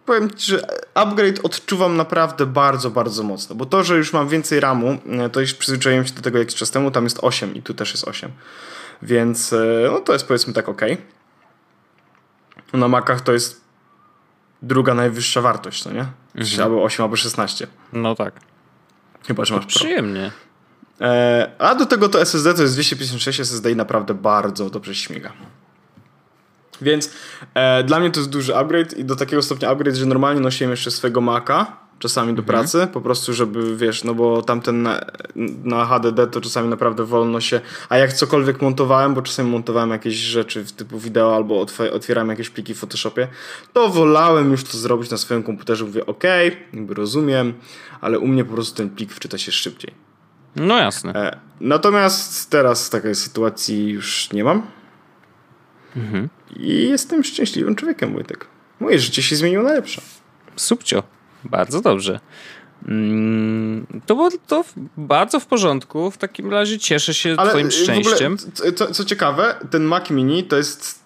powiem 0.06 0.32
ci, 0.32 0.52
że 0.52 0.68
upgrade 0.94 1.46
odczuwam 1.46 1.98
naprawdę 1.98 2.46
bardzo, 2.46 2.92
bardzo 2.92 3.24
mocno, 3.24 3.56
bo 3.56 3.66
to, 3.66 3.84
że 3.84 3.98
już 3.98 4.14
mam 4.14 4.28
więcej 4.28 4.60
RAMu, 4.60 4.98
e, 5.10 5.30
to 5.30 5.42
już 5.42 5.54
przyzwyczaiłem 5.54 6.06
się 6.06 6.14
do 6.14 6.22
tego 6.22 6.40
jakiś 6.40 6.56
czas 6.56 6.72
temu, 6.72 6.92
tam 6.92 7.04
jest 7.04 7.20
8 7.22 7.56
i 7.56 7.62
tu 7.62 7.74
też 7.74 7.92
jest 7.92 8.08
8. 8.08 8.32
Więc 9.02 9.54
e, 9.54 9.90
no 9.92 10.00
to 10.00 10.14
jest 10.14 10.28
powiedzmy 10.28 10.54
tak 10.54 10.70
ok. 10.70 10.82
Na 12.74 12.88
Macach 12.88 13.22
to 13.22 13.34
jest 13.34 13.62
druga 14.62 14.94
najwyższa 14.94 15.42
wartość, 15.42 15.86
no 15.86 15.92
nie? 15.92 16.06
Mhm. 16.36 16.64
Albo 16.64 16.84
8, 16.84 17.04
albo 17.04 17.16
16. 17.16 17.68
No 17.94 18.16
tak. 18.16 18.34
Chyba, 19.28 19.46
że 19.46 19.56
masz 19.56 19.66
Pro. 19.66 19.76
Przyjemnie. 19.76 20.26
E, 20.26 20.32
a 21.60 21.76
do 21.76 21.86
tego 21.86 22.10
to 22.10 22.22
SSD 22.22 22.54
to 22.54 22.62
jest 22.62 22.74
256 22.74 23.40
SSD 23.40 23.72
i 23.72 23.76
naprawdę 23.76 24.14
bardzo 24.14 24.70
dobrze 24.70 24.96
śmiga. 24.96 25.34
Więc 26.82 27.10
e, 27.54 27.84
dla 27.84 28.00
mnie 28.00 28.12
to 28.12 28.20
jest 28.20 28.30
duży 28.30 28.56
upgrade 28.56 28.94
i 28.94 29.06
do 29.06 29.16
takiego 29.16 29.42
stopnia 29.42 29.70
upgrade, 29.70 29.96
że 29.96 30.06
normalnie 30.06 30.42
nosiłem 30.42 30.72
jeszcze 30.72 30.92
swego 30.92 31.22
Maca 31.22 31.86
czasami 32.00 32.34
do 32.34 32.42
mhm. 32.42 32.46
pracy, 32.46 32.88
po 32.94 33.02
prostu 33.02 33.34
żeby, 33.34 33.78
wiesz, 33.78 34.04
no 34.04 34.14
bo 34.14 34.42
tamten 34.42 34.84
na, 34.84 35.02
na 35.64 35.86
HDD 35.86 36.32
to 36.32 36.42
czasami 36.42 36.70
naprawdę 36.70 37.06
wolno 37.06 37.42
się, 37.42 37.62
a 37.90 37.98
jak 37.98 38.14
cokolwiek 38.14 38.62
montowałem, 38.62 39.14
bo 39.14 39.22
czasami 39.22 39.52
montowałem 39.52 39.90
jakieś 39.90 40.16
rzeczy 40.16 40.66
typu 40.78 41.00
wideo 41.00 41.36
albo 41.36 41.66
otwierałem 41.94 42.30
jakieś 42.30 42.50
pliki 42.50 42.74
w 42.74 42.80
Photoshopie, 42.80 43.28
to 43.74 43.90
wolałem 43.90 44.52
już 44.52 44.64
to 44.64 44.78
zrobić 44.78 45.12
na 45.12 45.18
swoim 45.18 45.44
komputerze, 45.44 45.86
mówię, 45.86 46.06
ok, 46.06 46.24
rozumiem, 46.90 47.54
ale 48.02 48.20
u 48.20 48.28
mnie 48.28 48.46
po 48.46 48.54
prostu 48.54 48.78
ten 48.78 48.90
plik 48.90 49.14
wczyta 49.14 49.38
się 49.38 49.52
szybciej. 49.52 50.05
No 50.56 50.78
jasne. 50.78 51.14
E, 51.16 51.40
natomiast 51.62 52.50
teraz 52.50 52.90
takiej 52.90 53.16
sytuacji 53.16 53.90
już 53.90 54.34
nie 54.34 54.44
mam. 54.44 54.62
Mhm. 55.96 56.30
I 56.56 56.90
jestem 56.90 57.24
szczęśliwym 57.24 57.76
człowiekiem, 57.76 58.14
Wojtek. 58.14 58.48
Moje 58.80 59.00
życie 59.00 59.24
się 59.24 59.36
zmieniło 59.36 59.64
na 59.64 59.74
lepsze. 59.74 60.02
Subcio. 60.56 61.04
Bardzo 61.44 61.82
dobrze. 61.82 62.20
Mm, 62.88 63.88
to 64.06 64.16
było 64.16 64.30
to 64.48 64.66
bardzo 64.98 65.40
w 65.40 65.46
porządku. 65.46 66.12
W 66.12 66.18
takim 66.18 66.52
razie 66.52 66.80
cieszę 66.80 67.14
się 67.14 67.36
Ale 67.38 67.50
twoim 67.50 67.72
szczęściem. 67.72 68.38
Ogóle, 68.58 68.74
co, 68.74 68.92
co, 68.92 69.06
ciekawe, 69.06 69.56
ten 69.72 69.84
Mac 69.84 70.10
Mini 70.10 70.44
to 70.44 70.58
jest 70.58 71.00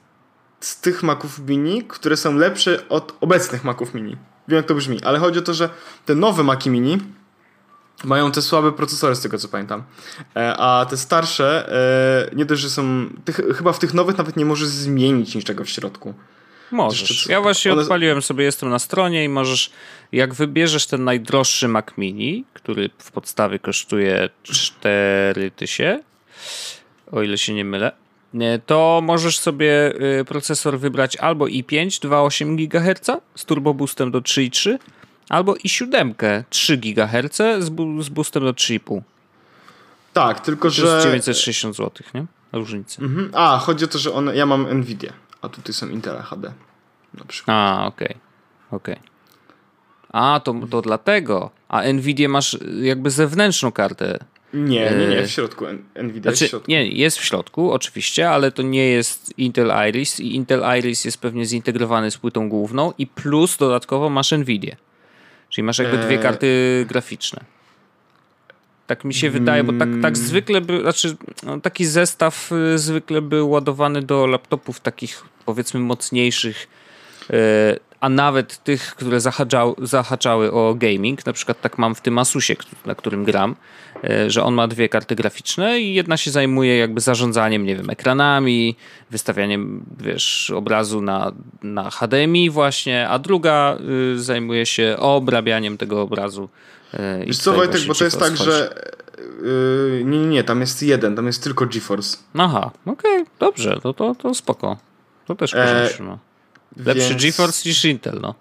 z 0.60 0.82
tych 0.82 1.04
Maców 1.04 1.40
Mini, 1.40 1.84
które 1.84 2.18
są 2.18 2.36
lepsze 2.36 2.90
od 2.90 3.18
obecnych 3.22 3.64
Maców 3.64 3.94
Mini. 3.94 4.18
Wiem 4.48 4.58
jak 4.58 4.66
to 4.66 4.76
brzmi, 4.76 5.04
ale 5.04 5.20
chodzi 5.20 5.40
o 5.40 5.42
to, 5.42 5.54
że 5.54 5.70
te 6.06 6.16
nowe 6.16 6.44
Maci 6.44 6.70
Mini 6.70 6.98
mają 8.04 8.32
te 8.32 8.42
słabe 8.42 8.72
procesory 8.72 9.16
z 9.16 9.22
tego 9.22 9.38
co 9.38 9.48
pamiętam. 9.48 9.84
E, 10.36 10.58
a 10.58 10.86
te 10.86 10.98
starsze 10.98 11.74
e, 12.32 12.36
nie 12.36 12.46
dość, 12.46 12.62
że 12.62 12.70
są 12.70 13.10
tych, 13.26 13.42
chyba 13.58 13.74
w 13.74 13.80
tych 13.80 13.94
nowych 13.94 14.18
nawet 14.18 14.38
nie 14.38 14.46
możesz 14.46 14.68
zmienić 14.68 15.36
niczego 15.36 15.64
w 15.64 15.70
środku. 15.70 16.14
Możesz. 16.72 17.28
Ja 17.30 17.42
właśnie 17.42 17.74
one... 17.74 17.82
odpaliłem 17.82 18.22
sobie, 18.22 18.46
jestem 18.46 18.70
na 18.70 18.80
stronie 18.80 19.24
i 19.24 19.30
możesz, 19.30 19.72
jak 20.12 20.34
wybierzesz 20.34 20.86
ten 20.86 21.04
najdroższy 21.04 21.68
Mac 21.68 21.86
Mini, 21.98 22.46
który 22.54 22.90
w 22.98 23.12
podstawie 23.12 23.60
kosztuje 23.60 24.30
4000, 24.44 26.04
o 27.12 27.22
ile 27.22 27.38
się 27.38 27.54
nie 27.54 27.66
mylę, 27.66 27.92
to 28.66 29.02
możesz 29.04 29.40
sobie 29.40 29.94
procesor 30.28 30.80
wybrać 30.80 31.18
albo 31.18 31.46
i5 31.46 31.88
2,8 31.88 32.68
GHz 32.68 33.22
z 33.36 33.46
turbo 33.46 33.74
boostem 33.74 34.12
do 34.12 34.22
3,3 34.22 34.78
albo 35.30 35.54
i7 35.54 36.14
3 36.50 36.78
GHz 36.78 37.38
z, 37.60 37.70
bu 37.70 38.02
z 38.02 38.10
boostem 38.10 38.44
do 38.44 38.54
3,5. 38.54 39.02
Tak, 40.14 40.40
tylko 40.40 40.70
że... 40.70 40.84
To 40.84 40.96
jest 40.96 41.04
960 41.06 41.76
zł, 41.76 42.08
nie? 42.14 42.26
Różnica. 42.52 43.02
Mhm. 43.02 43.32
A, 43.34 43.58
chodzi 43.58 43.86
o 43.86 43.88
to, 43.88 44.00
że 44.00 44.14
one, 44.14 44.36
ja 44.36 44.46
mam 44.46 44.80
Nvidia, 44.80 45.14
a 45.42 45.50
tutaj 45.50 45.74
są 45.74 45.90
Intel 45.90 46.22
HD 46.22 46.54
na 47.14 47.26
przykład. 47.26 47.58
A, 47.58 47.88
okej. 47.88 48.08
Okay. 48.08 48.20
Okej. 48.72 48.96
Okay. 48.96 49.10
A, 50.10 50.40
to, 50.44 50.56
to 50.72 50.82
dlatego. 50.82 51.52
A 51.68 51.94
Nvidia 51.94 52.30
masz 52.30 52.58
jakby 52.82 53.12
zewnętrzną 53.12 53.72
kartę. 53.72 54.26
Nie, 54.54 54.92
nie, 54.92 55.08
nie, 55.08 55.28
w 55.28 55.32
środku. 55.32 55.66
Nvidia 56.04 56.32
znaczy, 56.32 56.44
jest 56.44 56.44
w 56.44 56.50
środku. 56.50 56.72
Nie, 56.72 56.88
jest 56.88 57.18
w 57.18 57.24
środku, 57.24 57.72
oczywiście, 57.72 58.30
ale 58.30 58.52
to 58.52 58.62
nie 58.62 58.88
jest 58.88 59.38
Intel 59.38 59.72
Iris 59.90 60.20
i 60.20 60.36
Intel 60.36 60.64
Iris 60.80 61.06
jest 61.06 61.18
pewnie 61.18 61.46
zintegrowany 61.46 62.12
z 62.12 62.18
płytą 62.18 62.50
główną 62.50 62.94
i 62.98 63.08
plus 63.08 63.58
dodatkowo 63.58 64.10
masz 64.10 64.32
Nvidia. 64.32 64.76
Czyli 65.50 65.66
masz 65.66 65.80
jakby 65.80 65.98
dwie 65.98 66.16
e, 66.16 66.22
karty 66.22 66.86
graficzne. 66.90 67.44
Tak 68.88 69.04
mi 69.04 69.14
się 69.14 69.30
wydaje, 69.30 69.64
bo 69.64 69.72
tak, 69.74 69.90
tak 70.02 70.14
mm. 70.14 70.16
zwykle 70.16 70.62
by, 70.62 70.82
znaczy 70.82 71.18
no, 71.44 71.60
taki 71.60 71.86
zestaw 71.86 72.52
y, 72.52 72.78
zwykle 72.78 73.22
był 73.22 73.50
ładowany 73.50 74.02
do 74.02 74.28
laptopów 74.28 74.80
takich 74.80 75.24
powiedzmy 75.46 75.80
mocniejszych, 75.80 76.68
a 78.00 78.10
nawet 78.10 78.64
tych, 78.64 78.96
które 78.96 79.22
zahaczały, 79.22 79.76
zahaczały 79.82 80.52
o 80.52 80.76
gaming. 80.76 81.26
Na 81.26 81.34
przykład 81.34 81.62
tak 81.62 81.78
mam 81.78 81.96
w 81.96 82.02
tym 82.02 82.18
Asusie, 82.18 82.56
na 82.86 82.96
którym 82.96 83.26
gram, 83.26 83.56
y, 84.04 84.30
że 84.32 84.44
on 84.44 84.54
ma 84.54 84.68
dwie 84.68 84.90
karty 84.90 85.16
graficzne 85.16 85.80
i 85.80 85.94
jedna 85.94 86.18
się 86.18 86.32
zajmuje 86.32 86.78
jakby 86.78 87.02
zarządzaniem, 87.02 87.66
nie 87.66 87.76
wiem, 87.76 87.90
ekranami, 87.90 88.76
wystawianiem, 89.12 89.86
wiesz, 90.00 90.52
obrazu 90.56 91.02
na, 91.02 91.32
na 91.64 91.90
HDMI 91.90 92.50
właśnie, 92.50 93.10
a 93.10 93.20
druga 93.20 93.78
zajmuje 94.16 94.66
się 94.66 94.96
obrabianiem 95.00 95.78
tego 95.78 96.02
obrazu 96.02 96.50
E, 96.94 97.26
Wiesz 97.26 97.38
co 97.38 97.54
Wojtek, 97.54 97.82
bo 97.88 97.94
to 97.94 98.04
jest 98.04 98.20
tak, 98.20 98.38
że 98.38 98.76
yy, 99.44 100.04
nie, 100.06 100.26
nie, 100.26 100.44
tam 100.44 100.62
jest 100.62 100.84
jeden, 100.84 101.16
tam 101.16 101.28
jest 101.28 101.44
tylko 101.44 101.66
GeForce. 101.66 102.18
Aha, 102.38 102.72
okej, 102.86 103.22
okay, 103.22 103.26
dobrze, 103.40 103.80
to, 103.84 103.94
to, 103.94 104.16
to 104.16 104.34
spoko. 104.34 104.78
To 105.26 105.36
też 105.36 105.52
porządku, 105.52 106.04
no. 106.04 106.18
Lepszy 106.78 107.10
więc... 107.10 107.24
GeForce 107.24 107.70
niż 107.70 107.86
Intel, 107.86 108.20
no. 108.22 108.36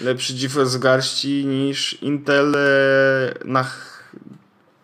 Lepszy 0.00 0.34
GeForce 0.34 0.78
w 0.78 0.80
garści 0.80 1.46
niż 1.46 2.02
Intel 2.02 2.56
e, 2.56 3.34
na 3.44 3.64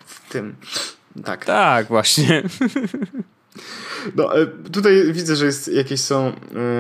w 0.07 0.29
tym. 0.29 0.57
Tak. 1.25 1.45
Tak, 1.45 1.87
właśnie. 1.87 2.43
No, 4.17 4.31
tutaj 4.73 5.13
widzę, 5.13 5.37
że 5.37 5.47
jest 5.47 5.69
jakieś 5.69 6.01
są. 6.01 6.33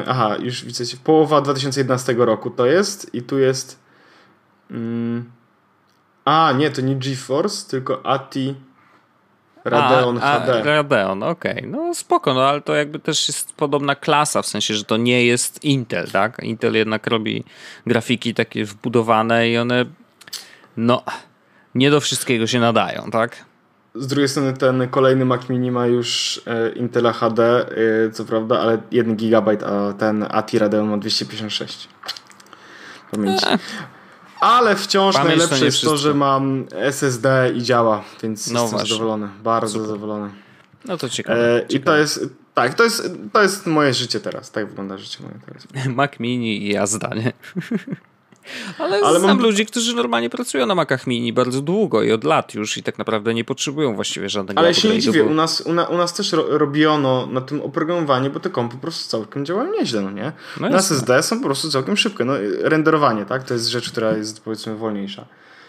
Aha, 0.06 0.36
już 0.40 0.64
widzę, 0.64 0.84
połowa 1.04 1.40
2011 1.40 2.14
roku 2.18 2.50
to 2.50 2.66
jest 2.66 3.14
i 3.14 3.22
tu 3.22 3.38
jest. 3.38 3.78
Mm, 4.70 5.30
a, 6.24 6.52
nie, 6.52 6.70
to 6.70 6.80
nie 6.80 6.96
GeForce, 6.96 7.70
tylko 7.70 8.06
ATI 8.06 8.54
Radeon 9.68 10.18
a, 10.22 10.40
HD. 10.40 10.60
A, 10.60 10.64
Radeon, 10.64 11.22
okej. 11.22 11.52
Okay. 11.52 11.66
No 11.66 11.94
spoko, 11.94 12.34
no 12.34 12.44
ale 12.44 12.60
to 12.60 12.74
jakby 12.74 12.98
też 12.98 13.28
jest 13.28 13.52
podobna 13.56 13.94
klasa, 13.94 14.42
w 14.42 14.46
sensie, 14.46 14.74
że 14.74 14.84
to 14.84 14.96
nie 14.96 15.26
jest 15.26 15.64
Intel, 15.64 16.10
tak? 16.10 16.38
Intel 16.42 16.74
jednak 16.74 17.06
robi 17.06 17.44
grafiki 17.86 18.34
takie 18.34 18.64
wbudowane 18.64 19.48
i 19.50 19.58
one 19.58 19.84
no 20.76 21.02
nie 21.74 21.90
do 21.90 22.00
wszystkiego 22.00 22.46
się 22.46 22.60
nadają, 22.60 23.10
tak? 23.10 23.44
Z 23.94 24.06
drugiej 24.06 24.28
strony 24.28 24.52
ten 24.52 24.88
kolejny 24.88 25.24
Mac 25.24 25.48
Mini 25.48 25.70
ma 25.70 25.86
już 25.86 26.40
e, 26.46 26.68
Intel 26.68 27.12
HD, 27.12 27.42
e, 27.42 28.10
co 28.10 28.24
prawda, 28.24 28.60
ale 28.60 28.78
1 28.90 29.16
GB, 29.16 29.66
a 29.66 29.92
ten 29.92 30.26
ATI 30.30 30.58
Radeon 30.58 30.88
ma 30.88 30.98
256 30.98 31.88
pamięci. 33.10 33.46
Ale 34.40 34.76
wciąż 34.76 35.14
Pamięć 35.14 35.28
najlepsze 35.30 35.58
to 35.58 35.64
jest 35.64 35.80
to, 35.80 35.96
że 35.96 36.14
mam 36.14 36.66
SSD 36.72 37.52
i 37.56 37.62
działa, 37.62 38.04
więc 38.22 38.50
no 38.50 38.60
jestem 38.60 38.70
właśnie. 38.70 38.88
zadowolony. 38.88 39.28
Bardzo 39.42 39.72
Super. 39.72 39.86
zadowolony. 39.86 40.30
No 40.84 40.96
to 40.96 41.08
ciekawe. 41.08 41.56
E, 41.56 41.66
I 41.68 41.80
to 41.80 41.96
jest, 41.96 42.28
tak, 42.54 42.74
to 42.74 42.84
jest, 42.84 43.10
to 43.32 43.42
jest 43.42 43.66
moje 43.66 43.94
życie 43.94 44.20
teraz. 44.20 44.50
Tak 44.50 44.68
wygląda 44.68 44.98
życie 44.98 45.18
moje 45.22 45.40
teraz. 45.46 45.66
Mac 45.96 46.20
Mini 46.20 46.62
i 46.62 46.68
jazda, 46.68 47.08
nie? 47.14 47.32
Ale, 48.78 48.96
Ale 48.96 49.20
znam 49.20 49.36
mam... 49.36 49.40
ludzi, 49.46 49.66
którzy 49.66 49.96
normalnie 49.96 50.30
pracują 50.30 50.66
na 50.66 50.74
Macach 50.74 51.06
Mini 51.06 51.32
bardzo 51.32 51.62
długo 51.62 52.02
i 52.02 52.12
od 52.12 52.24
lat 52.24 52.54
już 52.54 52.76
i 52.76 52.82
tak 52.82 52.98
naprawdę 52.98 53.34
nie 53.34 53.44
potrzebują 53.44 53.94
właściwie 53.94 54.28
żadnego 54.28 54.60
Ale 54.60 54.74
się 54.74 54.88
nie 54.88 54.98
dziwię, 54.98 55.24
u 55.24 55.34
nas, 55.34 55.60
u, 55.60 55.72
na, 55.72 55.84
u 55.84 55.96
nas 55.96 56.14
też 56.14 56.32
ro, 56.32 56.58
robiono 56.58 57.26
na 57.26 57.40
tym 57.40 57.60
oprogramowanie, 57.60 58.30
bo 58.30 58.40
te 58.40 58.50
kompy 58.50 58.76
po 58.76 58.82
prostu 58.82 59.10
całkiem 59.10 59.46
działają 59.46 59.72
nieźle, 59.72 60.00
no 60.00 60.10
nie? 60.10 60.32
No 60.60 60.68
na 60.70 60.78
SSD 60.78 61.22
są 61.22 61.38
po 61.38 61.44
prostu 61.44 61.70
całkiem 61.70 61.96
szybkie. 61.96 62.24
No, 62.24 62.32
renderowanie, 62.62 63.24
tak? 63.24 63.44
To 63.44 63.54
jest 63.54 63.66
rzecz, 63.66 63.90
która 63.90 64.12
jest 64.12 64.44
powiedzmy 64.44 64.76
wolniejsza. 64.76 65.24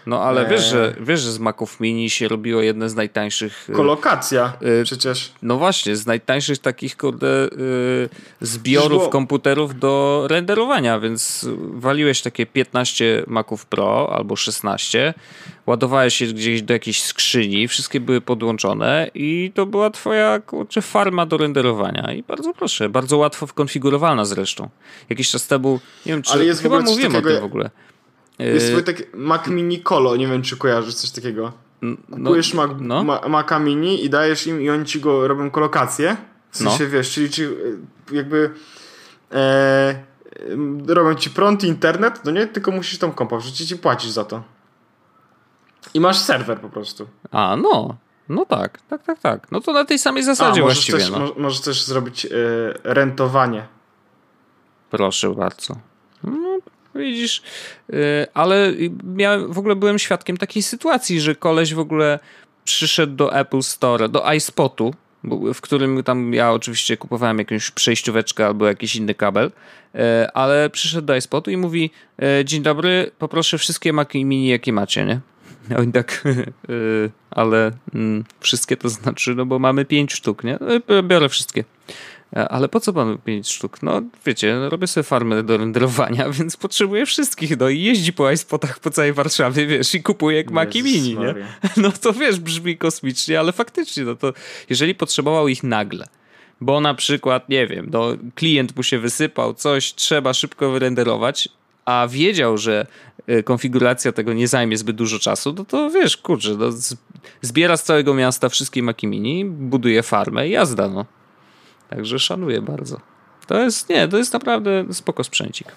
No 0.09 0.23
ale 0.23 0.45
wiesz, 0.45 0.65
że, 0.65 0.95
wiesz, 0.99 1.21
że 1.21 1.31
z 1.31 1.39
Maców 1.39 1.79
Mini 1.79 2.09
się 2.09 2.27
robiło 2.27 2.61
jedne 2.61 2.89
z 2.89 2.95
najtańszych... 2.95 3.69
Y, 3.69 3.73
Kolokacja 3.73 4.53
y, 4.81 4.83
przecież. 4.83 5.31
No 5.41 5.57
właśnie, 5.57 5.95
z 5.95 6.05
najtańszych 6.05 6.59
takich 6.59 6.97
kurde 6.97 7.45
y, 7.45 8.09
zbiorów 8.41 9.09
komputerów 9.09 9.79
do 9.79 10.25
renderowania, 10.29 10.99
więc 10.99 11.47
waliłeś 11.73 12.21
takie 12.21 12.45
15 12.45 13.23
Maców 13.27 13.65
Pro 13.65 14.15
albo 14.15 14.35
16, 14.35 15.13
ładowałeś 15.65 16.21
je 16.21 16.27
gdzieś 16.27 16.61
do 16.61 16.73
jakiejś 16.73 17.03
skrzyni, 17.03 17.67
wszystkie 17.67 17.99
były 17.99 18.21
podłączone 18.21 19.11
i 19.13 19.51
to 19.55 19.65
była 19.65 19.89
twoja 19.89 20.39
kurczę, 20.39 20.81
farma 20.81 21.25
do 21.25 21.37
renderowania 21.37 22.13
i 22.13 22.23
bardzo 22.23 22.53
proszę, 22.53 22.89
bardzo 22.89 23.17
łatwo 23.17 23.47
wkonfigurowalna 23.47 24.25
zresztą. 24.25 24.69
Jakiś 25.09 25.29
czas 25.29 25.47
temu, 25.47 25.79
nie 26.05 26.13
wiem 26.13 26.21
czy 26.21 26.31
Ale 26.31 26.45
jest 26.45 26.61
chyba 26.61 26.79
mówiłem 26.79 27.11
takiego... 27.11 27.29
o 27.29 27.33
tym 27.33 27.41
w 27.41 27.45
ogóle 27.45 27.69
jest 28.45 28.67
swój 28.67 28.83
taki 28.83 29.03
Mac 29.13 29.47
Mini 29.47 29.81
Colo, 29.81 30.15
nie 30.15 30.27
wiem 30.27 30.41
czy 30.41 30.57
kojarzysz 30.57 30.93
coś 30.95 31.11
takiego. 31.11 31.51
Kupujesz 32.11 32.53
no, 32.53 32.67
Mac, 32.67 32.77
no. 32.81 33.03
Ma, 33.03 33.21
Maca 33.29 33.59
Mini 33.59 34.05
i 34.05 34.09
dajesz 34.09 34.47
im 34.47 34.61
i 34.61 34.69
oni 34.69 34.85
ci 34.85 34.99
go 35.01 35.27
robią 35.27 35.51
kolokację. 35.51 36.17
W 36.51 36.57
sensie, 36.57 36.83
no. 36.83 36.89
wiesz, 36.89 37.11
czyli, 37.11 37.29
czyli 37.29 37.55
jakby 38.11 38.51
e, 39.31 40.03
ym, 40.51 40.85
robią 40.87 41.15
ci 41.15 41.29
prąd 41.29 41.63
i 41.63 41.67
internet, 41.67 42.21
no 42.25 42.31
nie, 42.31 42.47
tylko 42.47 42.71
musisz 42.71 42.99
tam 42.99 43.11
kompa 43.11 43.37
wrzucić 43.37 43.71
i 43.71 43.77
płacisz 43.77 44.09
za 44.11 44.25
to. 44.25 44.43
I 45.93 45.99
masz 45.99 46.17
serwer 46.19 46.59
po 46.59 46.69
prostu. 46.69 47.07
A, 47.31 47.55
no. 47.55 47.95
No 48.29 48.45
tak, 48.45 48.81
tak, 48.81 49.03
tak, 49.03 49.19
tak. 49.19 49.51
No 49.51 49.61
to 49.61 49.73
na 49.73 49.85
tej 49.85 49.99
samej 49.99 50.23
A, 50.23 50.25
zasadzie 50.25 50.61
możesz 50.61 50.77
właściwie. 50.77 50.97
też, 50.97 51.09
no. 51.09 51.19
mo- 51.19 51.33
możesz 51.37 51.61
też 51.61 51.83
zrobić 51.83 52.25
y, 52.25 52.29
rentowanie. 52.83 53.67
Proszę 54.89 55.29
bardzo. 55.35 55.75
Widzisz, 56.99 57.41
yy, 57.89 57.97
ale 58.33 58.73
miałem, 59.03 59.53
w 59.53 59.57
ogóle 59.57 59.75
byłem 59.75 59.99
świadkiem 59.99 60.37
takiej 60.37 60.63
sytuacji, 60.63 61.21
że 61.21 61.35
koleś 61.35 61.73
w 61.73 61.79
ogóle 61.79 62.19
przyszedł 62.63 63.15
do 63.15 63.35
Apple 63.39 63.61
Store, 63.61 64.09
do 64.09 64.33
iSpotu, 64.33 64.93
w 65.53 65.61
którym 65.61 66.03
tam 66.03 66.33
ja 66.33 66.51
oczywiście 66.51 66.97
kupowałem 66.97 67.39
jakąś 67.39 67.71
przejścióweczkę 67.71 68.45
albo 68.45 68.67
jakiś 68.67 68.95
inny 68.95 69.15
kabel, 69.15 69.51
yy, 69.93 70.01
ale 70.33 70.69
przyszedł 70.69 71.07
do 71.07 71.15
iSpotu 71.15 71.51
i 71.51 71.57
mówi 71.57 71.91
yy, 72.17 72.45
dzień 72.45 72.63
dobry, 72.63 73.11
poproszę 73.19 73.57
wszystkie 73.57 73.93
Maci 73.93 74.25
Mini, 74.25 74.47
jakie 74.47 74.73
macie, 74.73 75.05
nie? 75.05 75.19
Oni 75.79 75.91
tak, 75.91 76.23
ale 77.31 77.71
mm, 77.93 78.23
wszystkie 78.39 78.77
to 78.77 78.89
znaczy, 78.89 79.35
no 79.35 79.45
bo 79.45 79.59
mamy 79.59 79.85
pięć 79.85 80.13
sztuk, 80.13 80.43
nie? 80.43 80.59
Biorę 81.03 81.29
wszystkie. 81.29 81.63
E, 82.35 82.49
Ale 82.49 82.69
po 82.69 82.79
co 82.79 82.93
panu 82.93 83.17
5 83.17 83.51
sztuk? 83.51 83.83
No 83.83 84.01
wiecie, 84.25 84.69
robię 84.69 84.87
sobie 84.87 85.03
farmę 85.03 85.43
do 85.43 85.57
renderowania, 85.57 86.29
więc 86.39 86.57
potrzebuję 86.57 87.05
wszystkich. 87.05 87.59
No 87.59 87.69
i 87.69 87.81
jeździ 87.81 88.13
po 88.13 88.31
iSpotach 88.31 88.79
po 88.79 88.91
całej 88.91 89.13
Warszawie, 89.13 89.67
wiesz, 89.67 89.95
i 89.95 90.03
kupuje 90.03 90.37
jak 90.37 90.51
Maki 90.51 90.83
Mini, 90.83 91.17
nie? 91.17 91.35
No 91.83 91.91
to 91.91 92.13
wiesz, 92.13 92.39
brzmi 92.39 92.77
kosmicznie, 92.77 93.39
ale 93.39 93.51
faktycznie, 93.51 94.03
no 94.03 94.15
to 94.15 94.33
jeżeli 94.69 94.95
potrzebował 94.95 95.47
ich 95.47 95.63
nagle, 95.63 96.07
bo 96.61 96.81
na 96.81 96.93
przykład, 96.93 97.49
nie 97.49 97.67
wiem, 97.67 97.89
no 97.91 98.07
klient 98.35 98.75
mu 98.75 98.83
się 98.83 98.99
wysypał, 98.99 99.53
coś 99.53 99.93
trzeba 99.93 100.33
szybko 100.33 100.71
wyrenderować, 100.71 101.49
a 101.85 102.07
wiedział, 102.09 102.57
że 102.57 102.87
y, 103.29 103.43
konfiguracja 103.43 104.11
tego 104.11 104.33
nie 104.33 104.47
zajmie 104.47 104.77
zbyt 104.77 104.95
dużo 104.95 105.19
czasu, 105.19 105.53
no 105.57 105.65
to 105.65 105.89
wiesz, 105.89 106.17
kurczę, 106.17 106.55
no, 106.59 106.65
zbiera 107.41 107.77
z 107.77 107.83
całego 107.83 108.13
miasta 108.13 108.49
wszystkie 108.49 108.83
Maki 108.83 109.07
Mini, 109.07 109.45
buduje 109.45 110.03
farmę 110.03 110.47
i 110.47 110.51
jazda, 110.51 110.87
no. 110.87 111.05
Także 111.89 112.19
szanuję 112.19 112.61
bardzo. 112.61 112.99
To 113.47 113.59
jest, 113.59 113.89
nie, 113.89 114.07
to 114.07 114.17
jest 114.17 114.33
naprawdę 114.33 114.85
spoko 114.91 115.23
sprzęcik. 115.23 115.67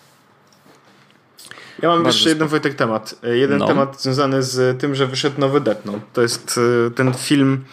Ja 1.83 1.89
mam 1.89 2.03
Bardzo 2.03 2.19
jeszcze 2.19 2.29
jeden 2.29 2.49
Wojtek 2.49 2.75
temat. 2.75 3.15
Jeden 3.23 3.59
No. 3.59 3.67
temat 3.67 4.03
związany 4.03 4.43
z 4.43 4.81
tym, 4.81 4.95
że 4.95 5.07
wyszedł 5.07 5.41
nowy 5.41 5.61
Death 5.61 5.85
Note. 5.85 6.01
To 6.13 6.23
jest 6.23 6.61
e, 6.87 6.91
ten 6.91 7.15
film... 7.15 7.65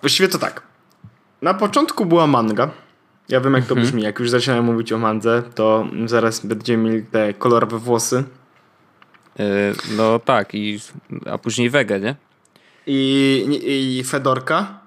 Właściwie 0.00 0.28
to 0.28 0.38
tak. 0.38 0.62
Na 1.42 1.54
początku 1.54 2.06
była 2.06 2.26
manga. 2.26 2.70
Ja 3.28 3.40
wiem 3.40 3.54
jak 3.54 3.64
to 3.66 3.70
Mhm. 3.74 3.86
brzmi. 3.86 4.02
Jak 4.02 4.18
już 4.18 4.30
zaczynałem 4.30 4.64
mówić 4.64 4.92
o 4.92 4.98
mandze, 4.98 5.42
to 5.54 5.86
zaraz 6.06 6.46
będziemy 6.46 6.90
mieli 6.90 7.02
te 7.06 7.34
kolorowe 7.34 7.78
włosy. 7.78 8.24
Yy, 9.38 9.44
no 9.96 10.18
tak, 10.18 10.54
i, 10.54 10.80
a 11.30 11.38
później 11.38 11.70
wege, 11.70 12.00
nie? 12.00 12.14
I, 12.86 13.98
i 13.98 14.04
Fedorka. 14.04 14.78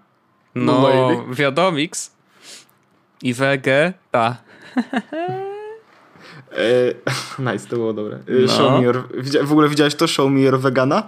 No, 0.56 0.90
Lady. 0.90 1.36
wiadomix. 1.36 2.12
I 3.22 3.34
wege, 3.34 3.94
ta. 4.12 4.38
E, 6.52 6.94
nice, 7.52 7.68
to 7.68 7.76
było 7.76 7.94
dobre. 7.94 8.16
E, 8.18 8.22
No. 8.42 8.48
Show 8.48 8.72
me 8.72 8.82
your, 8.82 9.08
w 9.44 9.52
ogóle 9.52 9.70
widziałeś 9.70 9.96
to? 9.96 10.08
Show 10.08 10.32
me 10.32 10.40
your 10.42 10.60
vegana? 10.60 11.04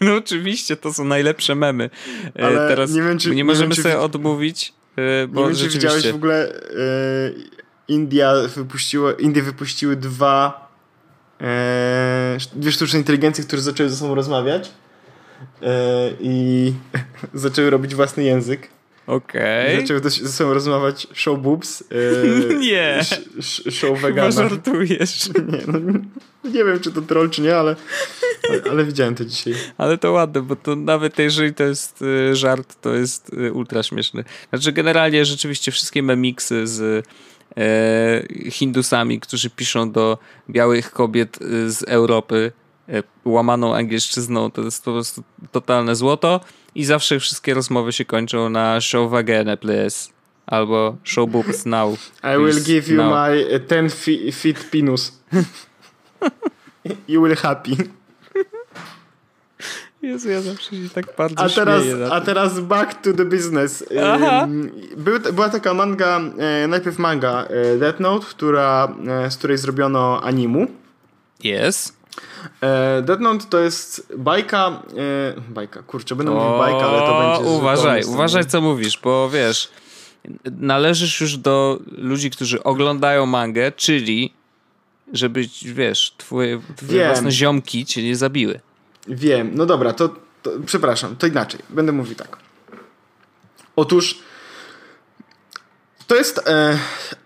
No 0.00 0.14
oczywiście, 0.16 0.76
to 0.76 0.92
są 0.92 1.04
najlepsze 1.04 1.54
memy. 1.54 1.90
E, 2.38 2.46
Ale 2.46 2.68
Teraz 2.68 2.90
nie 2.90 3.02
wiem, 3.02 3.18
czy- 3.18 3.28
nie 3.30 3.34
nie 3.34 3.44
możemy 3.44 3.68
wiem, 3.68 3.76
czy 3.76 3.82
sobie 3.82 3.94
wi- 3.94 4.00
odmówić, 4.00 4.72
e, 4.96 5.26
bo 5.28 5.40
Nie 5.40 5.46
wiem, 5.46 5.56
czy 5.56 5.68
widziałeś 5.68 6.12
w 6.12 6.14
ogóle 6.14 6.48
e, 6.48 6.54
India 7.88 8.32
wypuściła, 8.56 9.12
Indie 9.12 9.42
wypuściły 9.42 9.96
dwa 9.96 10.68
e, 11.40 12.36
dwie 12.54 12.72
sztuczne 12.72 12.98
inteligencje, 12.98 13.44
które 13.44 13.62
zaczęły 13.62 13.88
ze 13.90 13.96
sobą 13.96 14.14
rozmawiać 14.14 14.70
e, 15.62 16.10
i 16.20 16.72
zaczęły 17.34 17.70
robić 17.70 17.94
własny 17.94 18.22
język. 18.24 18.68
Okej. 19.06 19.80
Zaczęły 19.80 20.00
też 20.00 20.20
ze 20.20 20.28
sobą 20.28 20.54
rozmawiać 20.54 21.06
show 21.12 21.40
boobs. 21.40 21.84
E, 22.50 22.54
Nie. 22.66 22.98
sh- 23.02 23.38
sh- 23.38 23.70
show 23.72 23.96
Chyba 23.96 24.08
vegana. 24.08 24.30
żartujesz. 24.30 25.28
Nie, 25.52 25.58
no, 25.66 25.78
nie 26.50 26.64
wiem, 26.64 26.80
czy 26.80 26.92
to 26.92 27.02
troll, 27.02 27.30
czy 27.30 27.42
nie, 27.42 27.56
ale, 27.56 27.76
ale, 28.48 28.60
ale 28.70 28.84
widziałem 28.84 29.14
to 29.14 29.24
dzisiaj. 29.24 29.54
Ale 29.78 29.98
to 29.98 30.12
ładne, 30.12 30.42
bo 30.42 30.56
to 30.56 30.76
nawet 30.76 31.18
jeżeli 31.18 31.54
to 31.54 31.64
jest 31.64 32.02
y, 32.02 32.36
żart, 32.36 32.74
to 32.80 32.94
jest 32.94 33.32
y, 33.32 33.52
ultra 33.52 33.82
śmieszny. 33.82 34.24
Znaczy 34.50 34.72
generalnie 34.72 35.24
rzeczywiście 35.24 35.72
wszystkie 35.72 36.02
memiksy 36.02 36.66
z 36.66 37.06
e, 37.56 38.50
Hindusami, 38.50 39.20
którzy 39.20 39.50
piszą 39.50 39.92
do 39.92 40.18
białych 40.50 40.90
kobiet 40.90 41.38
z 41.66 41.82
Europy 41.82 42.52
łamaną 43.24 43.74
angielszczyzną, 43.74 44.50
to 44.50 44.62
jest 44.62 44.84
po 44.84 44.92
prostu 44.92 45.22
totalne 45.52 45.96
złoto 45.96 46.40
i 46.74 46.84
zawsze 46.84 47.20
wszystkie 47.20 47.54
rozmowy 47.54 47.92
się 47.92 48.04
kończą 48.04 48.48
na 48.48 48.80
show 48.80 49.14
again, 49.14 49.56
please. 49.60 50.10
Albo 50.46 50.96
show 51.04 51.30
boobs 51.30 51.66
now. 51.66 51.94
I 52.22 52.38
will 52.38 52.50
please, 52.52 52.60
give 52.66 52.88
you 52.88 52.96
now. 52.96 53.10
my 53.10 53.56
uh, 53.56 53.68
10 53.68 53.92
fe- 53.94 54.32
feet 54.32 54.64
penis. 54.70 55.20
you 57.08 57.22
will 57.22 57.36
happy. 57.36 57.76
Jezu, 60.02 60.30
ja 60.30 60.42
zawsze 60.42 60.70
się 60.70 60.88
tak 60.94 61.16
bardzo 61.18 61.44
A 61.44 61.48
teraz, 61.48 61.82
a 62.12 62.20
teraz 62.20 62.60
back 62.60 63.02
to 63.02 63.12
the 63.12 63.24
business. 63.24 63.84
Aha. 64.02 64.48
Był, 64.96 65.20
była 65.32 65.48
taka 65.48 65.74
manga, 65.74 66.20
e, 66.38 66.66
najpierw 66.68 66.98
manga 66.98 67.44
e, 67.44 67.78
Death 67.78 68.00
Note, 68.00 68.26
która, 68.26 68.88
e, 69.26 69.30
z 69.30 69.36
której 69.36 69.58
zrobiono 69.58 70.20
animu. 70.22 70.66
Jest. 71.44 71.96
E, 72.62 73.02
Death 73.02 73.20
Note 73.20 73.44
to 73.50 73.58
jest 73.58 74.12
bajka, 74.18 74.82
e, 75.36 75.40
bajka, 75.48 75.82
kurczę, 75.82 76.16
będę 76.16 76.32
mówił 76.32 76.58
bajka, 76.58 76.88
ale 76.88 76.98
to 76.98 77.16
O, 77.16 77.36
będzie... 77.36 77.50
Uważaj, 77.50 78.04
uważaj 78.04 78.46
co 78.46 78.60
mówisz, 78.60 78.98
bo 79.02 79.30
wiesz, 79.30 79.70
należysz 80.44 81.20
już 81.20 81.36
do 81.36 81.78
ludzi, 81.98 82.30
którzy 82.30 82.62
oglądają 82.62 83.26
mangę, 83.26 83.72
czyli 83.72 84.32
żeby, 85.12 85.48
wiesz, 85.62 86.14
twoje, 86.18 86.60
twoje 86.76 86.98
Wiem. 86.98 87.06
własne 87.06 87.30
ziomki 87.30 87.86
cię 87.86 88.02
nie 88.02 88.16
zabiły. 88.16 88.60
Wiem, 89.08 89.50
no 89.54 89.66
dobra, 89.66 89.92
to, 89.92 90.08
to 90.42 90.50
przepraszam, 90.66 91.16
to 91.16 91.26
inaczej. 91.26 91.60
Będę 91.70 91.92
mówił 91.92 92.14
tak. 92.14 92.36
Otóż 93.76 94.18
to 96.06 96.14
jest 96.14 96.48
e, 96.48 96.78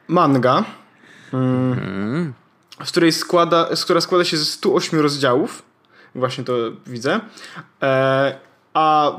manga, 0.08 0.64
mm, 1.32 2.32
w 2.84 2.88
której 2.88 3.12
składa, 3.12 3.68
która 3.82 4.00
składa 4.00 4.24
się 4.24 4.36
ze 4.36 4.44
108 4.44 5.00
rozdziałów. 5.00 5.62
Właśnie 6.14 6.44
to 6.44 6.52
widzę. 6.86 7.20
E, 7.82 8.38
a 8.74 9.12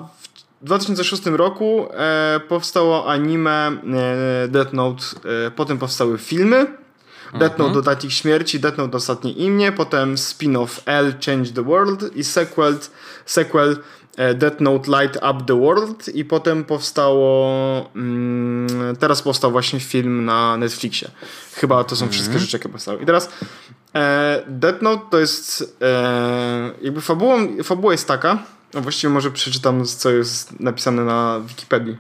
w 0.62 0.66
2006 0.66 1.26
roku 1.26 1.88
e, 1.92 2.40
powstało 2.48 3.12
anime 3.12 3.68
e, 3.68 4.48
Death 4.48 4.74
Note, 4.74 5.04
e, 5.46 5.52
potem 5.52 5.78
powstały 5.78 6.18
filmy. 6.18 6.68
Death 7.34 7.58
Note 7.58 7.74
Dodatek 7.74 8.06
ich 8.06 8.14
śmierci, 8.14 8.60
Death 8.60 8.78
Note 8.78 8.98
Ostatnie 8.98 9.32
imię, 9.32 9.72
potem 9.72 10.16
spin-off 10.16 10.82
L 10.86 11.14
Change 11.26 11.52
the 11.52 11.64
World 11.64 12.16
i 12.16 12.24
sequel, 12.24 12.78
sequel 13.26 13.78
Death 14.36 14.60
Note 14.60 15.02
Light 15.02 15.16
Up 15.16 15.44
the 15.48 15.60
World 15.60 16.16
i 16.16 16.26
potem 16.26 16.64
powstało 16.66 17.90
mm, 17.96 18.96
teraz 18.96 19.22
powstał 19.22 19.52
właśnie 19.52 19.80
film 19.80 20.26
na 20.26 20.58
Netflixie. 20.58 21.12
Chyba 21.54 21.84
to 21.84 21.96
są 21.96 22.10
wszystkie 22.10 22.40
rzeczy, 22.40 22.58
jakie 22.58 22.70
powstały. 22.70 23.02
I 23.02 23.06
teraz 23.06 23.30
e, 23.96 24.44
Death 24.48 24.82
Note 24.82 25.02
to 25.10 25.20
jest 25.20 25.78
e, 25.82 26.72
jakby 26.82 27.02
fabułą, 27.02 27.64
fabuła 27.64 27.92
jest 27.94 28.08
taka, 28.08 28.38
no 28.74 28.82
właściwie 28.82 29.14
może 29.14 29.32
przeczytam 29.32 29.86
co 29.86 30.10
jest 30.10 30.60
napisane 30.60 31.04
na 31.06 31.40
Wikipedii. 31.48 31.98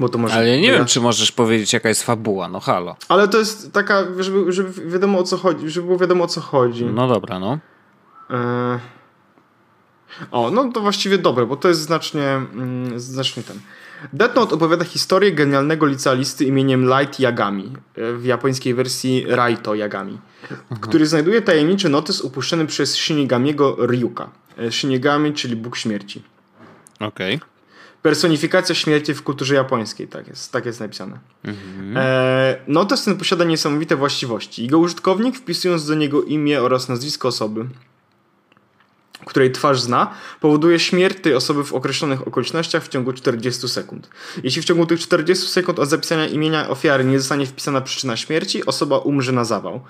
Bo 0.00 0.08
to 0.08 0.18
może 0.18 0.34
Ale 0.34 0.48
ja 0.48 0.56
nie 0.56 0.68
ja- 0.68 0.76
wiem, 0.78 0.86
czy 0.86 1.00
możesz 1.00 1.32
powiedzieć, 1.32 1.72
jaka 1.72 1.88
jest 1.88 2.02
fabuła, 2.02 2.48
no 2.48 2.60
halo. 2.60 2.96
ale 3.08 3.28
to 3.28 3.38
jest 3.38 3.72
taka, 3.72 4.04
żeby, 4.18 4.52
żeby 4.52 4.90
wiadomo 4.90 5.18
o 5.18 5.22
co 5.22 5.36
chodzi, 5.36 5.70
żeby 5.70 5.86
było 5.86 5.98
wiadomo 5.98 6.24
o 6.24 6.28
co 6.28 6.40
chodzi. 6.40 6.84
No 6.84 7.08
dobra, 7.08 7.38
no. 7.38 7.58
E... 8.30 8.99
O, 10.30 10.50
no 10.50 10.72
to 10.72 10.80
właściwie 10.80 11.18
dobre, 11.18 11.46
bo 11.46 11.56
to 11.56 11.68
jest 11.68 11.80
znacznie, 11.80 12.22
mm, 12.22 13.00
znacznie 13.00 13.42
ten. 13.42 13.60
Death 14.12 14.34
Note 14.34 14.54
opowiada 14.54 14.84
historię 14.84 15.32
genialnego 15.32 15.86
licealisty 15.86 16.44
imieniem 16.44 16.84
Light 16.84 17.20
Yagami, 17.20 17.72
e, 17.96 18.12
w 18.12 18.24
japońskiej 18.24 18.74
wersji 18.74 19.24
Raito 19.28 19.74
Yagami, 19.74 20.18
który 20.80 21.06
znajduje 21.06 21.42
tajemniczy 21.42 21.88
notes 21.88 22.20
upuszczony 22.20 22.66
przez 22.66 22.96
Shinigamiego 22.96 23.76
Ryuka. 23.78 24.30
E, 24.58 24.72
Shinigami, 24.72 25.32
czyli 25.32 25.56
Bóg 25.56 25.76
Śmierci. 25.76 26.22
Okej. 27.00 27.40
Personifikacja 28.02 28.74
śmierci 28.74 29.14
w 29.14 29.22
kulturze 29.22 29.54
japońskiej, 29.54 30.08
tak 30.08 30.28
jest, 30.28 30.52
tak 30.52 30.66
jest 30.66 30.80
napisane. 30.80 31.18
E, 31.96 32.60
notes 32.66 33.04
ten 33.04 33.16
posiada 33.16 33.44
niesamowite 33.44 33.96
właściwości. 33.96 34.62
Jego 34.62 34.78
użytkownik, 34.78 35.36
wpisując 35.36 35.86
do 35.86 35.94
niego 35.94 36.22
imię 36.22 36.62
oraz 36.62 36.88
nazwisko 36.88 37.28
osoby, 37.28 37.66
której 39.24 39.52
twarz 39.52 39.80
zna, 39.80 40.14
powoduje 40.40 40.78
śmierć 40.78 41.18
tej 41.22 41.34
osoby 41.34 41.64
w 41.64 41.72
określonych 41.72 42.28
okolicznościach 42.28 42.84
w 42.84 42.88
ciągu 42.88 43.12
40 43.12 43.68
sekund. 43.68 44.10
Jeśli 44.42 44.62
w 44.62 44.64
ciągu 44.64 44.86
tych 44.86 45.00
40 45.00 45.48
sekund 45.48 45.78
od 45.78 45.88
zapisania 45.88 46.26
imienia 46.26 46.68
ofiary 46.68 47.04
nie 47.04 47.18
zostanie 47.18 47.46
wpisana 47.46 47.80
przyczyna 47.80 48.16
śmierci, 48.16 48.66
osoba 48.66 48.98
umrze 48.98 49.32
na 49.32 49.44
zawał. 49.44 49.80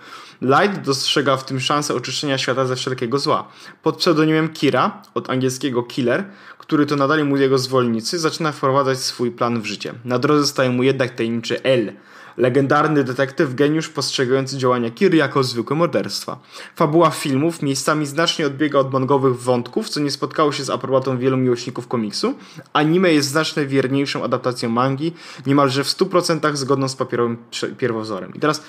Light 0.42 0.80
dostrzega 0.80 1.36
w 1.36 1.44
tym 1.44 1.60
szansę 1.60 1.94
oczyszczenia 1.94 2.38
świata 2.38 2.66
ze 2.66 2.76
wszelkiego 2.76 3.18
zła. 3.18 3.48
Pod 3.82 3.96
pseudonimem 3.96 4.48
Kira, 4.48 5.02
od 5.14 5.30
angielskiego 5.30 5.82
killer, 5.82 6.24
który 6.58 6.86
to 6.86 6.96
nadali 6.96 7.24
mu 7.24 7.36
jego 7.36 7.58
zwolennicy, 7.58 8.18
zaczyna 8.18 8.52
wprowadzać 8.52 8.98
swój 8.98 9.30
plan 9.30 9.60
w 9.60 9.66
życie. 9.66 9.94
Na 10.04 10.18
drodze 10.18 10.46
staje 10.46 10.70
mu 10.70 10.82
jednak 10.82 11.14
tajemniczy 11.14 11.62
L, 11.62 11.92
legendarny 12.36 13.04
detektyw 13.04 13.54
geniusz 13.54 13.88
postrzegający 13.88 14.58
działania 14.58 14.90
Kiry 14.90 15.16
jako 15.16 15.44
zwykłe 15.44 15.76
morderstwa. 15.76 16.38
Fabuła 16.76 17.10
filmów 17.10 17.62
miejscami 17.62 18.06
znacznie 18.06 18.46
odbiega 18.46 18.78
od 18.78 18.92
mangowych 18.92 19.40
wątków, 19.40 19.88
co 19.88 20.00
nie 20.00 20.10
spotkało 20.10 20.52
się 20.52 20.64
z 20.64 20.70
aprobatą 20.70 21.18
wielu 21.18 21.36
miłośników 21.36 21.88
komiksu. 21.88 22.34
Anime 22.72 23.12
jest 23.12 23.28
znacznie 23.28 23.66
wierniejszą 23.66 24.24
adaptacją 24.24 24.68
mangi, 24.68 25.12
niemalże 25.46 25.84
w 25.84 25.88
100% 25.88 26.56
zgodną 26.56 26.88
z 26.88 26.96
papierowym 26.96 27.36
pierwowzorem. 27.78 28.34
I 28.34 28.40
teraz 28.40 28.62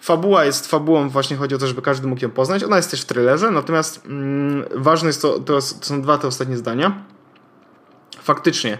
fabuła 0.00 0.44
jest 0.44 0.66
fabułą, 0.66 1.08
właśnie 1.08 1.36
chodzi 1.36 1.54
o 1.54 1.58
to, 1.58 1.66
żeby 1.66 1.82
każdy 1.82 2.06
mógł 2.06 2.22
ją 2.22 2.30
poznać. 2.30 2.64
Ona 2.64 2.76
jest 2.76 2.90
też 2.90 3.02
w 3.02 3.04
trailerze, 3.04 3.50
natomiast 3.50 4.06
mm, 4.06 4.64
ważne 4.74 5.06
jest 5.06 5.22
to, 5.22 5.38
to, 5.38 5.52
to 5.54 5.60
są 5.60 6.02
dwa 6.02 6.18
te 6.18 6.28
ostatnie 6.28 6.56
zdania. 6.56 7.04
Faktycznie, 8.22 8.78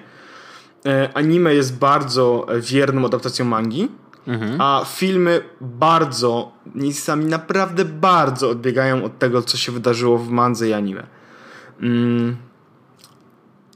e, 0.87 1.11
anime 1.15 1.55
jest 1.55 1.79
bardzo 1.79 2.47
wierną 2.61 3.07
adaptacją 3.07 3.45
mangi, 3.45 3.89
Mhm. 4.29 4.61
A 4.61 4.85
filmy 4.85 5.41
bardzo, 5.61 6.53
miejscami 6.75 7.25
naprawdę 7.25 7.85
bardzo 7.85 8.51
odbiegają 8.51 9.05
od 9.05 9.19
tego, 9.19 9.43
co 9.43 9.57
się 9.57 9.73
wydarzyło 9.73 10.19
w 10.19 10.31
mandze 10.31 10.69
i 10.69 10.73
anime. 10.73 11.07
Mm. 11.81 12.37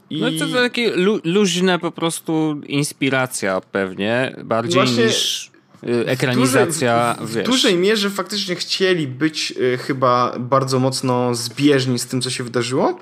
I... 0.09 0.21
No 0.21 0.47
to 0.47 0.53
takie 0.53 0.95
lu 0.95 1.19
luźne 1.23 1.79
po 1.79 1.91
prostu 1.91 2.61
inspiracja 2.67 3.61
pewnie, 3.61 4.35
bardziej 4.43 4.73
Właśnie 4.73 5.05
niż 5.05 5.51
y, 5.83 6.07
ekranizacja. 6.07 7.15
W, 7.19 7.21
dużej, 7.21 7.43
w, 7.43 7.45
w 7.45 7.49
dużej 7.49 7.77
mierze 7.77 8.09
faktycznie 8.09 8.55
chcieli 8.55 9.07
być 9.07 9.53
y, 9.57 9.77
chyba 9.77 10.35
bardzo 10.39 10.79
mocno 10.79 11.35
zbieżni 11.35 11.99
z 11.99 12.05
tym, 12.05 12.21
co 12.21 12.29
się 12.29 12.43
wydarzyło. 12.43 12.99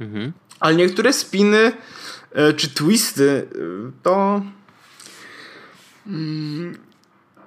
Mhm. 0.00 0.32
Ale 0.60 0.76
niektóre 0.76 1.12
spiny 1.12 1.72
y, 2.50 2.54
czy 2.54 2.68
twisty 2.68 3.22
y, 3.22 3.46
to 4.02 4.42
Mm, 6.06 6.78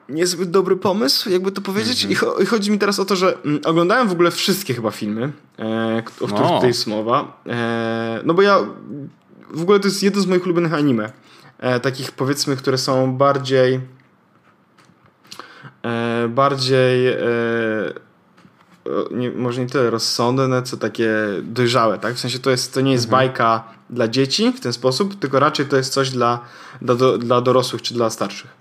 niezbyt 0.09 0.49
dobry 0.49 0.75
pomysł, 0.75 1.29
jakby 1.29 1.51
to 1.51 1.61
powiedzieć. 1.61 2.05
Mm 2.05 2.15
-hmm. 2.15 2.43
I, 2.43 2.45
chodzi 2.45 2.71
mi 2.71 2.79
teraz 2.79 2.99
o 2.99 3.05
to, 3.05 3.15
że 3.15 3.37
mm, 3.45 3.61
oglądałem 3.65 4.07
w 4.07 4.11
ogóle 4.11 4.31
wszystkie 4.31 4.73
chyba 4.73 4.91
filmy, 4.91 5.31
e, 5.59 6.03
o 6.21 6.27
których 6.27 6.31
no. 6.31 6.55
tutaj 6.55 6.67
jest 6.67 6.87
mowa. 6.87 7.41
E, 7.47 8.21
no 8.25 8.33
bo 8.33 8.41
ja 8.41 8.59
w 9.49 9.61
ogóle 9.61 9.79
to 9.79 9.87
jest 9.87 10.03
jedno 10.03 10.21
z 10.21 10.27
moich 10.27 10.45
ulubionych 10.45 10.73
anime. 10.73 11.11
E, 11.59 11.79
takich 11.79 12.11
powiedzmy, 12.11 12.55
które 12.55 12.77
są 12.77 13.13
bardziej 13.13 13.79
bardziej 16.29 17.15
nie, 19.11 19.31
może 19.31 19.61
nie 19.61 19.67
tyle 19.67 19.89
rozsądne, 19.89 20.63
co 20.63 20.77
takie 20.77 21.11
dojrzałe, 21.43 21.99
tak? 21.99 22.15
W 22.15 22.19
sensie 22.19 22.39
to, 22.39 22.49
jest, 22.49 22.73
to 22.73 22.81
nie 22.81 22.91
jest 22.91 23.05
mhm. 23.05 23.19
bajka 23.19 23.63
dla 23.89 24.07
dzieci 24.07 24.51
w 24.51 24.59
ten 24.59 24.73
sposób, 24.73 25.19
tylko 25.19 25.39
raczej 25.39 25.65
to 25.65 25.77
jest 25.77 25.93
coś 25.93 26.09
dla, 26.09 26.39
dla, 26.81 26.95
do, 26.95 27.17
dla 27.17 27.41
dorosłych 27.41 27.81
czy 27.81 27.93
dla 27.93 28.09
starszych. 28.09 28.59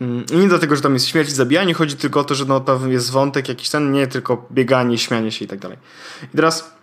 Mm, 0.00 0.24
I 0.32 0.36
nie 0.36 0.48
dlatego, 0.48 0.76
że 0.76 0.82
tam 0.82 0.94
jest 0.94 1.06
śmierć, 1.06 1.30
zabijanie, 1.30 1.74
chodzi 1.74 1.96
tylko 1.96 2.20
o 2.20 2.24
to, 2.24 2.34
że 2.34 2.44
no, 2.44 2.60
to 2.60 2.86
jest 2.86 3.10
wątek 3.10 3.48
jakiś 3.48 3.70
ten, 3.70 3.92
nie 3.92 4.06
tylko 4.06 4.46
bieganie, 4.52 4.98
śmianie 4.98 5.32
się 5.32 5.44
i 5.44 5.48
tak 5.48 5.58
dalej. 5.58 5.78
I 6.22 6.36
teraz 6.36 6.74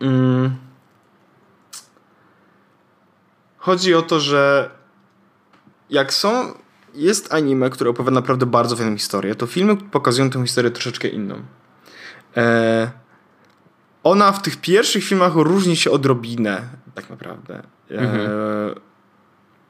mm, 0.00 0.56
chodzi 3.58 3.94
o 3.94 4.02
to, 4.02 4.20
że 4.20 4.70
jak 5.90 6.14
są 6.14 6.54
jest 6.96 7.34
anime, 7.34 7.70
które 7.70 7.90
opowiada 7.90 8.14
naprawdę 8.14 8.46
bardzo 8.46 8.76
fajną 8.76 8.96
historię, 8.96 9.34
to 9.34 9.46
filmy 9.46 9.76
pokazują 9.76 10.30
tę 10.30 10.42
historię 10.42 10.70
troszeczkę 10.70 11.08
inną. 11.08 11.34
E, 12.36 12.90
ona 14.04 14.32
w 14.32 14.42
tych 14.42 14.56
pierwszych 14.56 15.04
filmach 15.04 15.34
różni 15.34 15.76
się 15.76 15.90
odrobinę, 15.90 16.62
tak 16.94 17.10
naprawdę. 17.10 17.62
E, 17.90 17.98
mhm. 17.98 18.30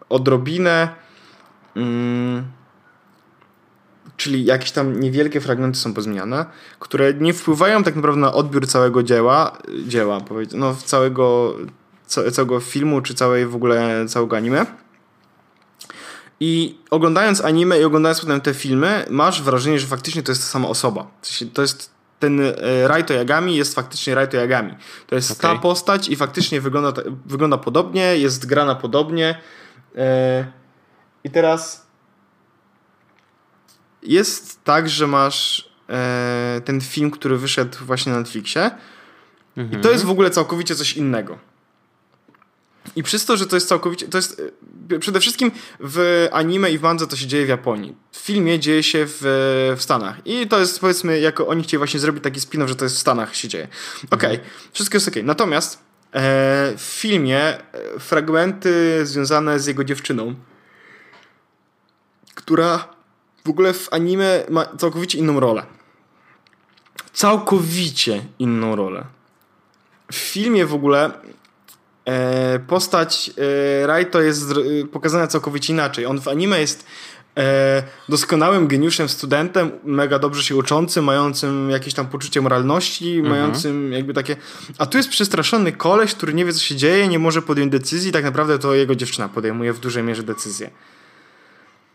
Odrobinę. 0.08 0.88
Mm, 1.76 2.44
czyli 4.16 4.44
jakieś 4.44 4.70
tam 4.70 5.00
niewielkie 5.00 5.40
fragmenty 5.40 5.78
są 5.78 5.94
pozmieniane, 5.94 6.46
które 6.78 7.14
nie 7.14 7.34
wpływają 7.34 7.82
tak 7.82 7.96
naprawdę 7.96 8.20
na 8.20 8.32
odbiór 8.32 8.66
całego 8.66 9.02
dzieła, 9.02 9.58
dzieła 9.86 10.20
no 10.54 10.74
całego, 10.84 11.54
całego 12.06 12.60
filmu, 12.60 13.00
czy 13.00 13.14
całej 13.14 13.46
w 13.46 13.54
ogóle 13.54 14.06
całego 14.08 14.36
anime 14.36 14.66
i 16.40 16.78
oglądając 16.90 17.44
anime 17.44 17.80
i 17.80 17.84
oglądając 17.84 18.20
potem 18.20 18.40
te 18.40 18.54
filmy, 18.54 19.06
masz 19.10 19.42
wrażenie, 19.42 19.78
że 19.78 19.86
faktycznie 19.86 20.22
to 20.22 20.32
jest 20.32 20.42
ta 20.42 20.48
sama 20.48 20.68
osoba. 20.68 21.06
To 21.52 21.62
jest 21.62 21.90
ten 22.18 22.40
e, 22.40 22.52
Raito 22.88 23.14
Yagami 23.14 23.56
jest 23.56 23.74
faktycznie 23.74 24.14
Raito 24.14 24.36
Yagami. 24.36 24.74
To 25.06 25.14
jest 25.14 25.30
okay. 25.30 25.54
ta 25.54 25.60
postać 25.60 26.08
i 26.08 26.16
faktycznie 26.16 26.60
wygląda, 26.60 27.02
wygląda 27.26 27.58
podobnie, 27.58 28.16
jest 28.16 28.46
grana 28.46 28.74
podobnie. 28.74 29.38
E, 29.96 30.46
I 31.24 31.30
teraz 31.30 31.86
jest 34.02 34.64
tak, 34.64 34.88
że 34.88 35.06
masz 35.06 35.70
e, 35.88 36.60
ten 36.64 36.80
film, 36.80 37.10
który 37.10 37.38
wyszedł 37.38 37.78
właśnie 37.80 38.12
na 38.12 38.18
Netflixie. 38.18 38.70
Mhm. 39.56 39.80
I 39.80 39.82
to 39.82 39.90
jest 39.90 40.04
w 40.04 40.10
ogóle 40.10 40.30
całkowicie 40.30 40.74
coś 40.74 40.96
innego. 40.96 41.38
I 42.96 43.02
przez 43.02 43.24
to, 43.24 43.36
że 43.36 43.46
to 43.46 43.56
jest 43.56 43.68
całkowicie. 43.68 44.08
To 44.08 44.18
jest. 44.18 44.42
E, 44.90 44.98
przede 44.98 45.20
wszystkim 45.20 45.50
w 45.80 46.28
anime 46.32 46.70
i 46.70 46.78
w 46.78 46.82
mandze 46.82 47.06
to 47.06 47.16
się 47.16 47.26
dzieje 47.26 47.46
w 47.46 47.48
Japonii. 47.48 47.96
W 48.12 48.18
filmie 48.18 48.58
dzieje 48.58 48.82
się 48.82 49.06
w, 49.08 49.18
w 49.76 49.82
Stanach. 49.82 50.16
I 50.24 50.46
to 50.48 50.60
jest 50.60 50.80
powiedzmy, 50.80 51.20
jako 51.20 51.46
oni 51.46 51.62
chcieli 51.62 51.78
właśnie 51.78 52.00
zrobić 52.00 52.24
taki 52.24 52.40
spin 52.40 52.68
że 52.68 52.74
to 52.74 52.84
jest 52.84 52.96
w 52.96 52.98
Stanach 52.98 53.36
się 53.36 53.48
dzieje. 53.48 53.68
Okej, 54.10 54.36
okay, 54.36 54.50
wszystko 54.72 54.96
jest 54.96 55.08
okej. 55.08 55.22
Okay. 55.22 55.26
Natomiast 55.26 55.74
e, 55.76 55.78
w 56.76 56.82
filmie 56.82 57.38
e, 57.38 57.62
fragmenty 57.98 59.00
związane 59.06 59.60
z 59.60 59.66
jego 59.66 59.84
dziewczyną, 59.84 60.34
która 62.34 62.88
w 63.44 63.50
ogóle 63.50 63.72
w 63.72 63.88
anime 63.92 64.44
ma 64.50 64.66
całkowicie 64.78 65.18
inną 65.18 65.40
rolę. 65.40 65.66
Całkowicie 67.12 68.24
inną 68.38 68.76
rolę. 68.76 69.04
W 70.12 70.16
filmie 70.16 70.66
w 70.66 70.74
ogóle 70.74 71.10
postać 72.66 73.30
e, 73.82 73.86
Raito 73.86 74.20
jest 74.20 74.44
pokazana 74.92 75.26
całkowicie 75.26 75.72
inaczej. 75.72 76.06
On 76.06 76.20
w 76.20 76.28
anime 76.28 76.60
jest 76.60 76.86
e, 77.36 77.82
doskonałym 78.08 78.68
geniuszem, 78.68 79.08
studentem, 79.08 79.70
mega 79.84 80.18
dobrze 80.18 80.42
się 80.42 80.56
uczącym, 80.56 81.04
mającym 81.04 81.70
jakieś 81.70 81.94
tam 81.94 82.06
poczucie 82.06 82.40
moralności, 82.40 83.16
mhm. 83.16 83.28
mającym 83.28 83.92
jakby 83.92 84.14
takie... 84.14 84.36
A 84.78 84.86
tu 84.86 84.96
jest 84.96 85.08
przestraszony 85.08 85.72
koleś, 85.72 86.14
który 86.14 86.34
nie 86.34 86.44
wie 86.44 86.52
co 86.52 86.60
się 86.60 86.76
dzieje, 86.76 87.08
nie 87.08 87.18
może 87.18 87.42
podjąć 87.42 87.72
decyzji, 87.72 88.12
tak 88.12 88.24
naprawdę 88.24 88.58
to 88.58 88.74
jego 88.74 88.94
dziewczyna 88.94 89.28
podejmuje 89.28 89.72
w 89.72 89.80
dużej 89.80 90.02
mierze 90.02 90.22
decyzję. 90.22 90.70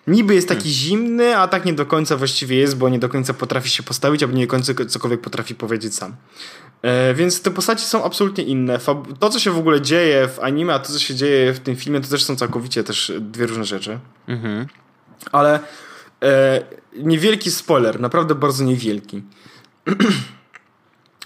Niby 0.07 0.35
jest 0.35 0.47
taki 0.47 0.61
hmm. 0.61 0.75
zimny, 0.75 1.37
a 1.37 1.47
tak 1.47 1.65
nie 1.65 1.73
do 1.73 1.85
końca 1.85 2.17
właściwie 2.17 2.57
jest, 2.57 2.77
bo 2.77 2.89
nie 2.89 2.99
do 2.99 3.09
końca 3.09 3.33
potrafi 3.33 3.69
się 3.69 3.83
postawić, 3.83 4.23
albo 4.23 4.35
nie 4.35 4.45
do 4.45 4.51
końca 4.51 4.73
cokolwiek 4.87 5.21
potrafi 5.21 5.55
powiedzieć 5.55 5.95
sam. 5.95 6.15
E, 6.81 7.13
więc 7.13 7.41
te 7.41 7.51
postaci 7.51 7.85
są 7.85 8.03
absolutnie 8.03 8.43
inne. 8.43 8.79
To, 9.19 9.29
co 9.29 9.39
się 9.39 9.51
w 9.51 9.57
ogóle 9.57 9.81
dzieje 9.81 10.27
w 10.27 10.39
anime, 10.39 10.73
a 10.73 10.79
to, 10.79 10.93
co 10.93 10.99
się 10.99 11.15
dzieje 11.15 11.53
w 11.53 11.59
tym 11.59 11.75
filmie, 11.75 12.01
to 12.01 12.07
też 12.07 12.23
są 12.23 12.35
całkowicie 12.35 12.83
też 12.83 13.11
dwie 13.19 13.45
różne 13.45 13.65
rzeczy. 13.65 13.99
Mhm. 14.27 14.67
Ale 15.31 15.59
e, 16.23 16.61
niewielki 16.97 17.51
spoiler, 17.51 17.99
naprawdę 17.99 18.35
bardzo 18.35 18.63
niewielki. 18.63 19.23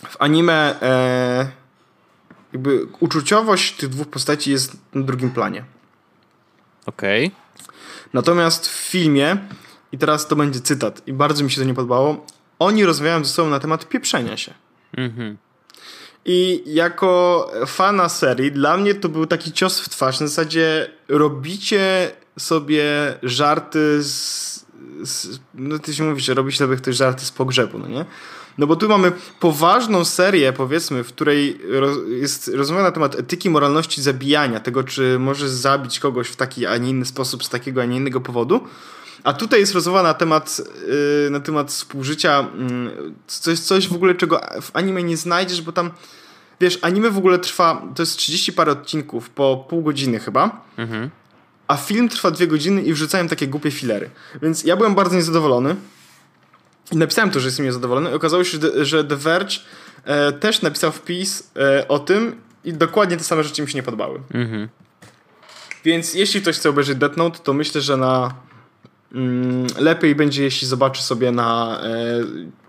w 0.09 0.21
anime 0.21 0.81
e, 0.81 1.47
jakby 2.53 2.87
uczuciowość 2.99 3.75
tych 3.75 3.89
dwóch 3.89 4.07
postaci 4.07 4.51
jest 4.51 4.77
na 4.93 5.03
drugim 5.03 5.31
planie. 5.31 5.63
Okej. 6.85 7.25
Okay. 7.25 7.37
Natomiast 8.13 8.67
w 8.67 8.89
filmie, 8.89 9.37
i 9.91 9.97
teraz 9.97 10.27
to 10.27 10.35
będzie 10.35 10.59
cytat, 10.59 11.07
i 11.07 11.13
bardzo 11.13 11.43
mi 11.43 11.51
się 11.51 11.61
to 11.61 11.67
nie 11.67 11.73
podobało, 11.73 12.25
oni 12.59 12.85
rozmawiają 12.85 13.25
ze 13.25 13.31
sobą 13.31 13.49
na 13.49 13.59
temat 13.59 13.89
pieprzenia 13.89 14.37
się. 14.37 14.53
Mhm. 14.97 15.37
I 16.25 16.63
jako 16.65 17.51
fana 17.67 18.09
serii, 18.09 18.51
dla 18.51 18.77
mnie 18.77 18.95
to 18.95 19.09
był 19.09 19.25
taki 19.25 19.51
cios 19.51 19.79
w 19.79 19.89
twarz. 19.89 20.19
Na 20.19 20.27
zasadzie 20.27 20.89
robicie 21.07 22.11
sobie 22.39 22.83
żarty 23.23 24.03
z. 24.03 24.65
z 25.03 25.39
no 25.53 25.79
ty 25.79 25.93
się 25.93 26.03
mówisz, 26.03 26.25
że 26.25 26.33
robisz 26.33 26.57
sobie 26.57 26.77
te 26.77 26.93
żarty 26.93 27.25
z 27.25 27.31
pogrzebu, 27.31 27.79
no 27.79 27.87
nie? 27.87 28.05
No 28.57 28.67
bo 28.67 28.75
tu 28.75 28.89
mamy 28.89 29.11
poważną 29.39 30.05
serię, 30.05 30.53
powiedzmy, 30.53 31.03
w 31.03 31.07
której 31.07 31.59
jest 32.07 32.47
rozmowa 32.47 32.83
na 32.83 32.91
temat 32.91 33.15
etyki, 33.15 33.49
moralności 33.49 34.01
zabijania, 34.01 34.59
tego, 34.59 34.83
czy 34.83 35.19
możesz 35.19 35.49
zabić 35.49 35.99
kogoś 35.99 36.27
w 36.27 36.35
taki, 36.35 36.65
a 36.65 36.77
nie 36.77 36.89
inny 36.89 37.05
sposób, 37.05 37.43
z 37.43 37.49
takiego, 37.49 37.81
a 37.81 37.85
nie 37.85 37.97
innego 37.97 38.21
powodu. 38.21 38.61
A 39.25 39.33
tutaj 39.33 39.59
jest 39.59 39.73
rozmowa 39.73 40.03
na 40.03 40.13
temat, 40.13 40.61
yy, 41.23 41.29
na 41.29 41.39
temat 41.39 41.71
współżycia, 41.71 42.47
yy, 42.95 43.13
coś, 43.27 43.59
coś 43.59 43.87
w 43.87 43.93
ogóle, 43.93 44.15
czego 44.15 44.41
w 44.61 44.69
anime 44.73 45.03
nie 45.03 45.17
znajdziesz, 45.17 45.61
bo 45.61 45.71
tam, 45.71 45.91
wiesz, 46.61 46.79
anime 46.81 47.09
w 47.09 47.17
ogóle 47.17 47.39
trwa, 47.39 47.81
to 47.95 48.01
jest 48.01 48.17
30 48.17 48.53
parę 48.53 48.71
odcinków, 48.71 49.29
po 49.29 49.65
pół 49.69 49.81
godziny 49.83 50.19
chyba, 50.19 50.61
Mhm. 50.77 51.09
a 51.67 51.77
film 51.77 52.09
trwa 52.09 52.31
dwie 52.31 52.47
godziny 52.47 52.81
i 52.81 52.93
wrzucają 52.93 53.27
takie 53.27 53.47
głupie 53.47 53.71
filery. 53.71 54.09
Więc 54.41 54.63
ja 54.63 54.77
byłem 54.77 54.95
bardzo 54.95 55.15
niezadowolony 55.15 55.75
i 56.91 56.97
napisałem 56.97 57.31
to, 57.31 57.39
że 57.39 57.47
jestem 57.47 57.65
niezadowolony 57.65 58.11
i 58.11 58.13
okazało 58.13 58.43
się, 58.43 58.57
że- 58.81 59.03
The 59.03 59.15
Verge 59.15 59.55
e, 60.03 60.31
też 60.33 60.61
napisał 60.61 60.91
wpis 60.91 61.51
e, 61.55 61.87
o 61.87 61.99
tym 61.99 62.35
i 62.63 62.73
dokładnie 62.73 63.17
te 63.17 63.23
same 63.23 63.43
rzeczy 63.43 63.61
mi 63.61 63.67
się 63.69 63.75
nie 63.77 63.83
podobały. 63.83 64.19
Mhm. 64.33 64.69
Więc 65.85 66.13
jeśli 66.13 66.41
ktoś 66.41 66.55
chce 66.55 66.69
obejrzeć 66.69 66.97
Death 66.97 67.17
Note, 67.17 67.39
to 67.39 67.53
myślę, 67.53 67.81
że 67.81 67.97
na 67.97 68.17
mm, 68.17 68.33
lepiej 69.79 70.15
będzie, 70.15 70.43
jeśli 70.43 70.67
zobaczy 70.67 71.03
sobie 71.03 71.31
na 71.31 71.79
e, 71.83 71.89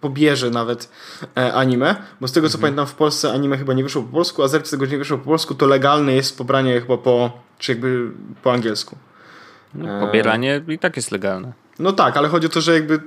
pobierze 0.01 0.51
nawet 0.51 0.89
e, 1.37 1.55
anime, 1.55 1.97
bo 2.21 2.29
z 2.29 2.33
tego 2.33 2.49
co 2.49 2.59
pamiętam 2.59 2.87
w 2.87 2.95
Polsce 2.95 3.33
anime 3.33 3.59
chyba 3.59 3.73
nie 3.75 3.83
wyszło 3.83 4.03
po 4.03 4.09
polsku, 4.13 4.43
a 4.43 4.49
z 4.49 4.55
racji 4.55 4.71
tego, 4.71 4.87
że 4.87 4.93
nie 4.93 4.99
wyszło 4.99 5.19
po 5.19 5.25
polsku, 5.25 5.55
to 5.55 5.67
legalne 5.67 6.13
jest 6.15 6.39
pobranie 6.39 6.81
chyba 6.81 6.99
po, 6.99 7.31
czy 7.59 7.73
jakby 7.73 8.11
po 8.43 8.53
angielsku. 8.53 8.97
No, 9.75 10.01
pobieranie 10.07 10.63
i 10.69 10.79
tak 10.79 10.97
jest 10.97 11.11
legalne. 11.13 11.53
No 11.79 11.93
tak, 11.93 12.17
ale 12.17 12.29
chodzi 12.29 12.47
o 12.47 12.51
to, 12.51 12.61
że 12.61 12.75
jakby 12.75 13.01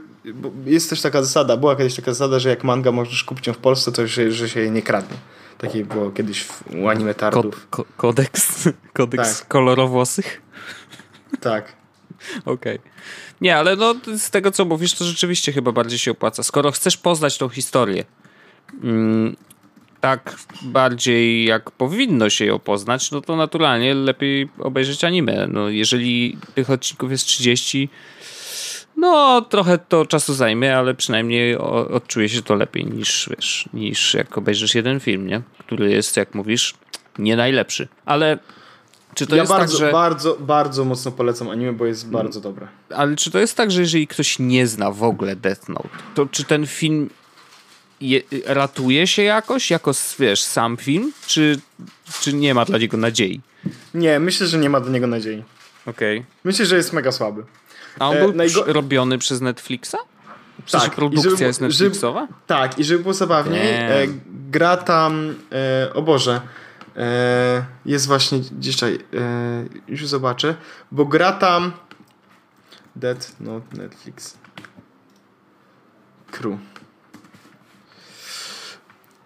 jest 0.65 0.89
też 0.89 1.01
taka 1.01 1.23
zasada, 1.23 1.57
była 1.57 1.75
kiedyś 1.75 1.95
taka 1.95 2.13
zasada, 2.13 2.39
że 2.39 2.49
jak 2.49 2.63
manga 2.63 2.91
możesz 2.91 3.23
kupić 3.23 3.47
ją 3.47 3.53
w 3.53 3.57
Polsce, 3.57 3.91
to 3.91 4.07
że, 4.07 4.31
że 4.31 4.49
się 4.49 4.59
jej 4.59 4.71
nie 4.71 4.81
kradnie. 4.81 5.17
Takie 5.57 5.85
było 5.85 6.11
kiedyś 6.11 6.43
w, 6.43 6.63
u 6.83 6.87
anime 6.89 7.13
tardów. 7.13 7.67
Ko- 7.69 7.83
ko- 7.83 7.89
kodeks 7.97 8.69
kodeks 8.93 9.39
Tak. 9.39 9.47
kolorowłosych. 9.47 10.41
Tak. 11.41 11.78
Okej. 12.45 12.79
Nie, 13.41 13.57
ale 13.57 13.75
no 13.75 13.95
z 14.17 14.31
tego 14.31 14.51
co 14.51 14.65
mówisz, 14.65 14.93
to 14.93 15.05
rzeczywiście 15.05 15.51
chyba 15.51 15.71
bardziej 15.71 15.99
się 15.99 16.11
opłaca. 16.11 16.43
Skoro 16.43 16.71
chcesz 16.71 16.97
poznać 16.97 17.37
tą 17.37 17.49
historię 17.49 18.05
mm, 18.83 19.35
tak 20.01 20.35
bardziej 20.61 21.45
jak 21.45 21.71
powinno 21.71 22.29
się 22.29 22.45
ją 22.45 22.59
poznać, 22.59 23.11
no 23.11 23.21
to 23.21 23.35
naturalnie 23.35 23.93
lepiej 23.93 24.49
obejrzeć 24.59 25.03
anime. 25.03 25.47
No 25.47 25.69
jeżeli 25.69 26.37
tych 26.55 26.69
odcinków 26.69 27.11
jest 27.11 27.25
30, 27.25 27.89
no 28.97 29.41
trochę 29.41 29.77
to 29.77 30.05
czasu 30.05 30.33
zajmie, 30.33 30.77
ale 30.77 30.95
przynajmniej 30.95 31.57
odczuje 31.57 32.29
się 32.29 32.41
to 32.41 32.55
lepiej 32.55 32.85
niż, 32.85 33.29
wiesz, 33.29 33.69
niż 33.73 34.13
jak 34.13 34.37
obejrzysz 34.37 34.75
jeden 34.75 34.99
film, 34.99 35.27
nie? 35.27 35.41
Który 35.57 35.91
jest, 35.91 36.17
jak 36.17 36.35
mówisz, 36.35 36.73
nie 37.17 37.35
najlepszy. 37.35 37.87
Ale 38.05 38.39
czy 39.15 39.27
to 39.27 39.35
ja 39.35 39.41
jest 39.41 39.51
bardzo, 39.51 39.77
tak, 39.77 39.79
że... 39.87 39.91
bardzo, 39.91 40.37
bardzo 40.39 40.85
mocno 40.85 41.11
polecam 41.11 41.49
anime, 41.49 41.73
bo 41.73 41.85
jest 41.85 42.09
bardzo 42.09 42.41
dobre. 42.41 42.67
Ale 42.95 43.15
czy 43.15 43.31
to 43.31 43.39
jest 43.39 43.57
tak, 43.57 43.71
że 43.71 43.81
jeżeli 43.81 44.07
ktoś 44.07 44.39
nie 44.39 44.67
zna 44.67 44.91
w 44.91 45.03
ogóle 45.03 45.35
Death 45.35 45.69
Note, 45.69 45.89
to 46.15 46.25
czy 46.25 46.43
ten 46.43 46.67
film 46.67 47.09
je, 48.01 48.21
ratuje 48.45 49.07
się 49.07 49.23
jakoś, 49.23 49.71
jako 49.71 49.91
wiesz, 50.19 50.43
sam 50.43 50.77
film, 50.77 51.11
czy, 51.27 51.59
czy 52.21 52.33
nie 52.33 52.53
ma 52.53 52.65
dla 52.65 52.77
niego 52.77 52.97
nadziei? 52.97 53.41
Nie, 53.93 54.19
myślę, 54.19 54.47
że 54.47 54.57
nie 54.57 54.69
ma 54.69 54.79
do 54.79 54.89
niego 54.89 55.07
nadziei. 55.07 55.43
Okej. 55.85 56.25
Myślę, 56.43 56.65
że 56.65 56.75
jest 56.77 56.93
mega 56.93 57.11
słaby. 57.11 57.43
A 57.99 58.09
on 58.09 58.17
E, 58.17 58.19
był 58.19 58.33
najgo- 58.33 58.63
robiony 58.73 59.17
przez 59.17 59.41
Netflixa? 59.41 59.95
Sensie 60.65 60.85
Tak, 60.87 60.95
produkcja 60.95 61.31
żeby- 61.31 61.43
jest 61.43 61.61
Netflixowa? 61.61 62.21
Żeby, 62.21 62.33
tak, 62.47 62.79
i 62.79 62.83
żeby 62.83 63.01
było 63.01 63.13
zabawniej, 63.13 63.61
Nie. 63.63 63.89
e, 63.89 64.07
gra 64.51 64.77
tam, 64.77 65.35
e, 65.51 65.93
o 65.93 66.01
Boże, 66.01 66.41
jest 67.85 68.07
właśnie, 68.07 68.41
dzisiaj, 68.51 68.99
e, 69.13 69.65
już 69.87 70.07
zobaczę, 70.07 70.55
bo 70.91 71.05
gra 71.05 71.31
tam 71.31 71.71
Dead 72.95 73.35
Note 73.39 73.77
Netflix 73.77 74.37
Crew. 76.31 76.59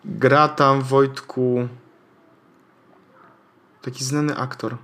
Gra 0.06 0.48
tam 0.48 0.82
Wojtku 0.82 1.68
taki 3.82 4.04
znany 4.04 4.38
aktor. 4.38 4.78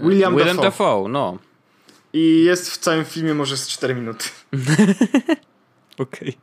William, 0.00 0.36
Willem 0.36 0.56
Dafoe. 0.56 0.62
Dafoe, 0.62 1.08
no. 1.08 1.38
I 2.12 2.44
jest 2.44 2.70
w 2.70 2.78
całym 2.78 3.04
filmie 3.04 3.34
może 3.34 3.56
z 3.56 3.68
4 3.68 3.94
minuty. 3.94 4.24
Okej. 5.98 6.38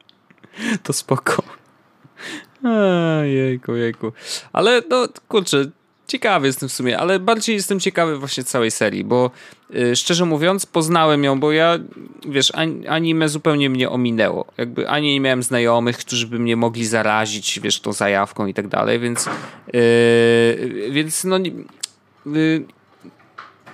To 0.84 0.94
spoko. 0.94 1.44
A, 2.64 3.24
jejku, 3.26 3.76
jejku. 3.76 4.12
Ale 4.54 4.82
no, 4.90 5.08
kurczę, 5.28 5.66
ciekawy 6.08 6.48
jestem 6.48 6.70
w 6.70 6.74
sumie, 6.74 7.00
ale 7.00 7.20
bardziej 7.20 7.56
jestem 7.56 7.80
ciekawy 7.80 8.18
właśnie 8.18 8.44
całej 8.44 8.72
serii, 8.72 9.04
bo 9.04 9.32
y, 9.76 9.96
szczerze 9.96 10.26
mówiąc 10.26 10.66
poznałem 10.66 11.24
ją, 11.24 11.40
bo 11.40 11.52
ja, 11.52 11.80
wiesz, 12.28 12.52
an- 12.56 12.84
anime 12.88 13.30
zupełnie 13.30 13.70
mnie 13.70 13.90
ominęło. 13.90 14.46
Jakby 14.58 14.90
ani 14.90 15.14
nie 15.14 15.20
miałem 15.22 15.44
znajomych, 15.44 15.98
którzy 15.98 16.28
by 16.28 16.40
mnie 16.40 16.56
mogli 16.56 16.86
zarazić, 16.86 17.60
wiesz, 17.60 17.82
tą 17.82 17.94
zajawką 17.94 18.46
i 18.46 18.54
tak 18.54 18.68
dalej, 18.68 19.00
więc 19.00 19.28
y, 19.76 20.90
więc 20.92 21.24
no 21.24 21.38
y, 22.36 22.64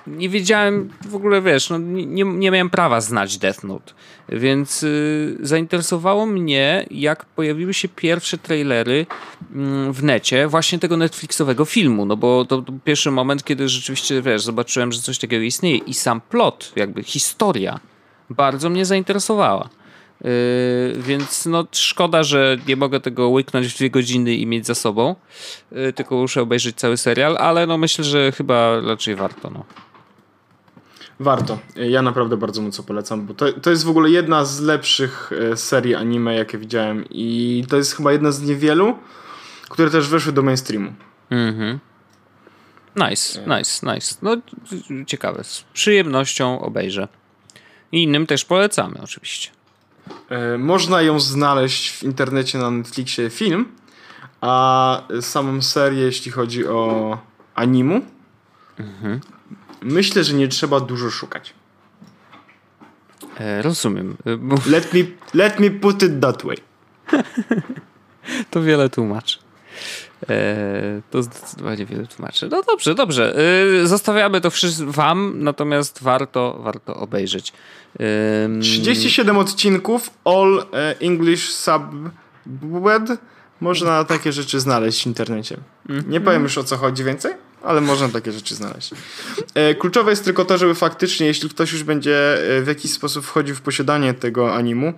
nie 0.08 0.30
wiedziałem 0.30 0.90
w 1.10 1.16
ogóle, 1.16 1.42
wiesz, 1.42 1.70
no, 1.70 1.78
nie, 1.78 2.06
nie- 2.06 2.52
miałem 2.52 2.70
prawa 2.70 3.02
znać 3.02 3.38
Death 3.38 3.64
Note. 3.64 3.94
Więc 4.30 4.84
y, 4.84 5.38
zainteresowało 5.40 6.26
mnie, 6.26 6.86
jak 6.92 7.26
pojawiły 7.26 7.74
się 7.74 7.88
pierwsze 7.88 8.38
trailery 8.38 9.06
mm, 9.56 9.94
w 9.94 10.04
necie 10.04 10.48
właśnie 10.48 10.80
tego 10.80 10.98
Netflixowego 10.98 11.66
filmu, 11.66 12.06
no 12.06 12.18
bo 12.18 12.46
to, 12.46 12.62
to 12.62 12.74
pierwszy 12.84 13.12
moment, 13.12 13.44
kiedy 13.44 13.70
rzeczywiście, 13.70 14.22
wiesz, 14.22 14.44
zobaczyłem, 14.44 14.92
że 14.92 15.02
coś 15.02 15.18
takiego 15.18 15.44
istnieje 15.44 15.78
i 15.78 15.94
sam 15.94 16.22
plot, 16.22 16.72
jakby 16.76 17.04
historia 17.04 17.80
bardzo 18.30 18.70
mnie 18.70 18.86
zainteresowała. 18.86 19.70
Yy, 20.22 20.30
więc 20.98 21.46
no 21.46 21.68
szkoda, 21.72 22.24
że 22.24 22.58
nie 22.68 22.76
mogę 22.76 23.00
tego 23.00 23.30
łyknąć 23.30 23.68
w 23.68 23.78
dwie 23.78 23.90
godziny 23.90 24.36
i 24.36 24.48
mieć 24.48 24.66
za 24.66 24.76
sobą, 24.76 25.16
yy, 25.72 25.94
tylko 25.94 26.16
muszę 26.16 26.42
obejrzeć 26.42 26.76
cały 26.76 26.98
serial, 26.98 27.38
ale 27.38 27.68
no 27.68 27.78
myślę, 27.78 28.04
że 28.04 28.32
chyba 28.32 28.82
raczej 28.82 29.16
warto. 29.16 29.50
No. 29.50 29.64
Warto. 31.20 31.60
Ja 31.76 32.02
naprawdę 32.02 32.38
bardzo 32.38 32.62
mocno 32.62 32.84
polecam, 32.84 33.26
bo 33.26 33.34
to, 33.34 33.54
to 33.54 33.70
jest 33.70 33.84
w 33.86 33.90
ogóle 33.90 34.10
jedna 34.10 34.46
z 34.46 34.60
lepszych 34.62 35.32
e, 35.52 35.58
serii 35.58 35.96
anime, 35.96 36.36
jakie 36.36 36.58
widziałem 36.58 37.06
i 37.10 37.64
to 37.70 37.78
jest 37.78 37.96
chyba 37.96 38.12
jedna 38.12 38.32
z 38.32 38.42
niewielu, 38.42 38.98
które 39.70 39.90
też 39.90 40.08
weszły 40.10 40.32
do 40.32 40.42
mainstreamu. 40.42 40.94
Mhm. 41.30 41.80
Nice, 42.96 43.40
nice, 43.58 43.94
nice. 43.94 44.16
No 44.22 44.38
ciekawe. 45.08 45.44
Z 45.44 45.66
przyjemnością 45.74 46.60
obejrzę. 46.62 47.08
I 47.92 48.04
innym 48.04 48.28
też 48.28 48.46
polecamy 48.46 48.96
oczywiście. 49.04 49.50
E, 50.30 50.58
Można 50.58 51.02
ją 51.02 51.20
znaleźć 51.20 51.92
w 51.92 52.04
internecie 52.04 52.58
na 52.58 52.72
Netflixie 52.72 53.30
film, 53.30 53.66
a 54.42 55.02
samą 55.22 55.62
serię, 55.62 56.02
jeśli 56.04 56.32
chodzi 56.32 56.68
o 56.68 57.18
animu, 57.56 58.02
Mhm. 58.80 59.20
Myślę, 59.86 60.24
że 60.24 60.34
nie 60.34 60.48
trzeba 60.48 60.80
dużo 60.80 61.12
szukać. 61.12 61.54
E, 63.40 63.62
rozumiem. 63.62 64.18
E, 64.26 64.70
Let 64.72 64.94
me, 64.94 65.00
let 65.34 65.60
me 65.60 65.72
put 65.72 66.04
it 66.04 66.22
that 66.22 66.44
way. 66.44 66.58
to 68.52 68.62
wiele 68.62 68.90
tłumaczy. 68.90 69.40
E, 70.30 71.02
to 71.12 71.24
zdecydowanie 71.24 71.86
wiele 71.86 72.08
tłumaczy. 72.08 72.48
No 72.52 72.64
dobrze, 72.64 72.96
dobrze. 72.96 73.36
E, 73.84 73.88
zostawiamy 73.88 74.42
to 74.42 74.50
wszystko 74.50 74.92
wam, 74.92 75.34
natomiast 75.36 76.04
warto, 76.04 76.60
warto 76.64 76.96
obejrzeć. 76.96 77.54
Ym, 78.46 78.62
37 78.62 79.38
odcinków, 79.38 80.10
all 80.26 80.66
e, 80.74 80.96
English 81.00 81.50
subbed. 81.50 82.12
Można 83.62 84.04
takie 84.04 84.32
rzeczy 84.32 84.60
znaleźć 84.60 85.04
w 85.04 85.08
internecie. 85.08 85.58
Nie 86.08 86.22
powiem 86.22 86.44
już 86.44 86.58
o 86.58 86.64
co 86.64 86.78
chodzi 86.78 87.04
więcej, 87.04 87.34
ale 87.66 87.82
można 87.82 88.10
takie 88.10 88.32
rzeczy 88.32 88.56
znaleźć. 88.56 88.92
E, 89.54 89.76
kluczowe 89.76 90.10
jest 90.12 90.26
tylko 90.26 90.46
to, 90.46 90.58
żeby 90.58 90.76
faktycznie, 90.76 91.28
jeśli 91.28 91.50
ktoś 91.50 91.72
już 91.74 91.84
będzie 91.84 92.18
e, 92.58 92.62
w 92.62 92.68
jakiś 92.68 92.92
sposób 92.92 93.26
wchodził 93.26 93.56
w 93.56 93.62
posiadanie 93.62 94.14
tego 94.14 94.56
animu, 94.56 94.94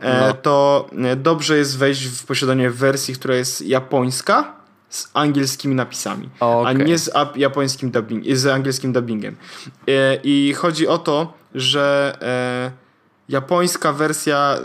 e, 0.00 0.20
No. 0.28 0.32
to 0.34 0.86
dobrze 1.16 1.56
jest 1.56 1.78
wejść 1.78 2.04
w 2.06 2.26
posiadanie 2.26 2.70
wersji, 2.70 3.14
która 3.14 3.34
jest 3.34 3.62
japońska 3.62 4.52
z 4.88 5.10
angielskimi 5.14 5.74
napisami, 5.74 6.28
a 6.40 6.46
Okej. 6.48 6.76
nie 6.76 6.98
z 6.98 7.08
ap- 7.14 7.36
japońskim 7.36 7.90
dubbing, 7.90 8.24
z 8.36 8.46
angielskim 8.46 8.92
dubbingiem. 8.92 9.36
I 10.24 10.54
chodzi 10.56 10.88
o 10.88 10.98
to, 10.98 11.32
że 11.54 12.16
japońska 13.28 13.92
wersja 13.92 14.56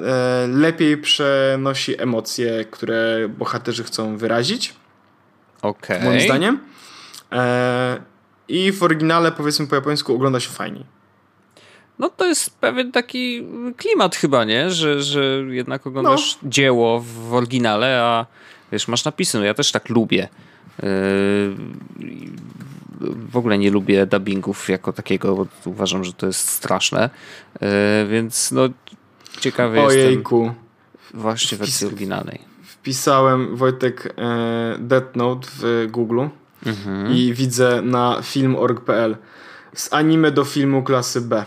lepiej 0.48 0.98
przenosi 0.98 2.02
emocje, 2.02 2.66
które 2.72 3.30
bohaterzy 3.38 3.84
chcą 3.84 4.18
wyrazić, 4.18 4.74
Okej. 5.62 6.02
moim 6.04 6.22
zdaniem. 6.22 6.60
E, 7.32 8.02
I 8.48 8.72
w 8.72 8.84
oryginale, 8.84 9.32
powiedzmy 9.32 9.68
po 9.68 9.76
japońsku, 9.76 10.16
ogląda 10.16 10.40
się 10.40 10.50
fajniej. 10.50 10.86
No 12.00 12.10
to 12.10 12.26
jest 12.26 12.60
pewien 12.60 12.92
taki 12.92 13.48
klimat 13.78 14.16
chyba, 14.16 14.44
nie? 14.44 14.72
Że, 14.72 15.02
że 15.02 15.24
jednak 15.50 15.88
oglądasz 15.88 16.38
dzieło 16.44 17.00
w 17.00 17.34
oryginale, 17.34 18.02
a 18.02 18.26
wiesz, 18.72 18.88
masz 18.88 19.06
napisy. 19.06 19.38
No 19.38 19.44
ja 19.44 19.54
też 19.54 19.72
tak 19.72 19.90
lubię. 19.90 20.28
Yy, 20.84 20.90
w 23.30 23.38
ogóle 23.38 23.58
nie 23.58 23.72
lubię 23.72 24.06
dubbingów 24.06 24.70
jako 24.70 24.94
takiego, 24.94 25.36
bo 25.36 25.48
uważam, 25.66 26.04
że 26.04 26.14
to 26.14 26.28
jest 26.28 26.50
straszne. 26.50 27.10
E, 27.62 28.06
więc 28.10 28.52
no 28.52 28.70
ciekawy 29.40 29.82
Ojejku. 29.82 30.44
jestem 30.44 31.22
właśnie 31.22 31.58
wersji 31.58 31.88
oryginalnej. 31.88 32.40
Wpisałem 32.64 33.56
Wojtek 33.56 34.14
e, 34.18 34.76
Death 34.80 35.16
Note 35.16 35.48
w 35.52 35.88
Google 35.92 36.26
Mhm. 36.66 37.14
i 37.16 37.34
widzę 37.34 37.82
na 37.82 38.20
film.org.pl 38.24 39.18
z 39.76 39.94
anime 39.94 40.32
do 40.32 40.46
filmu 40.46 40.84
klasy 40.84 41.22
B. 41.22 41.46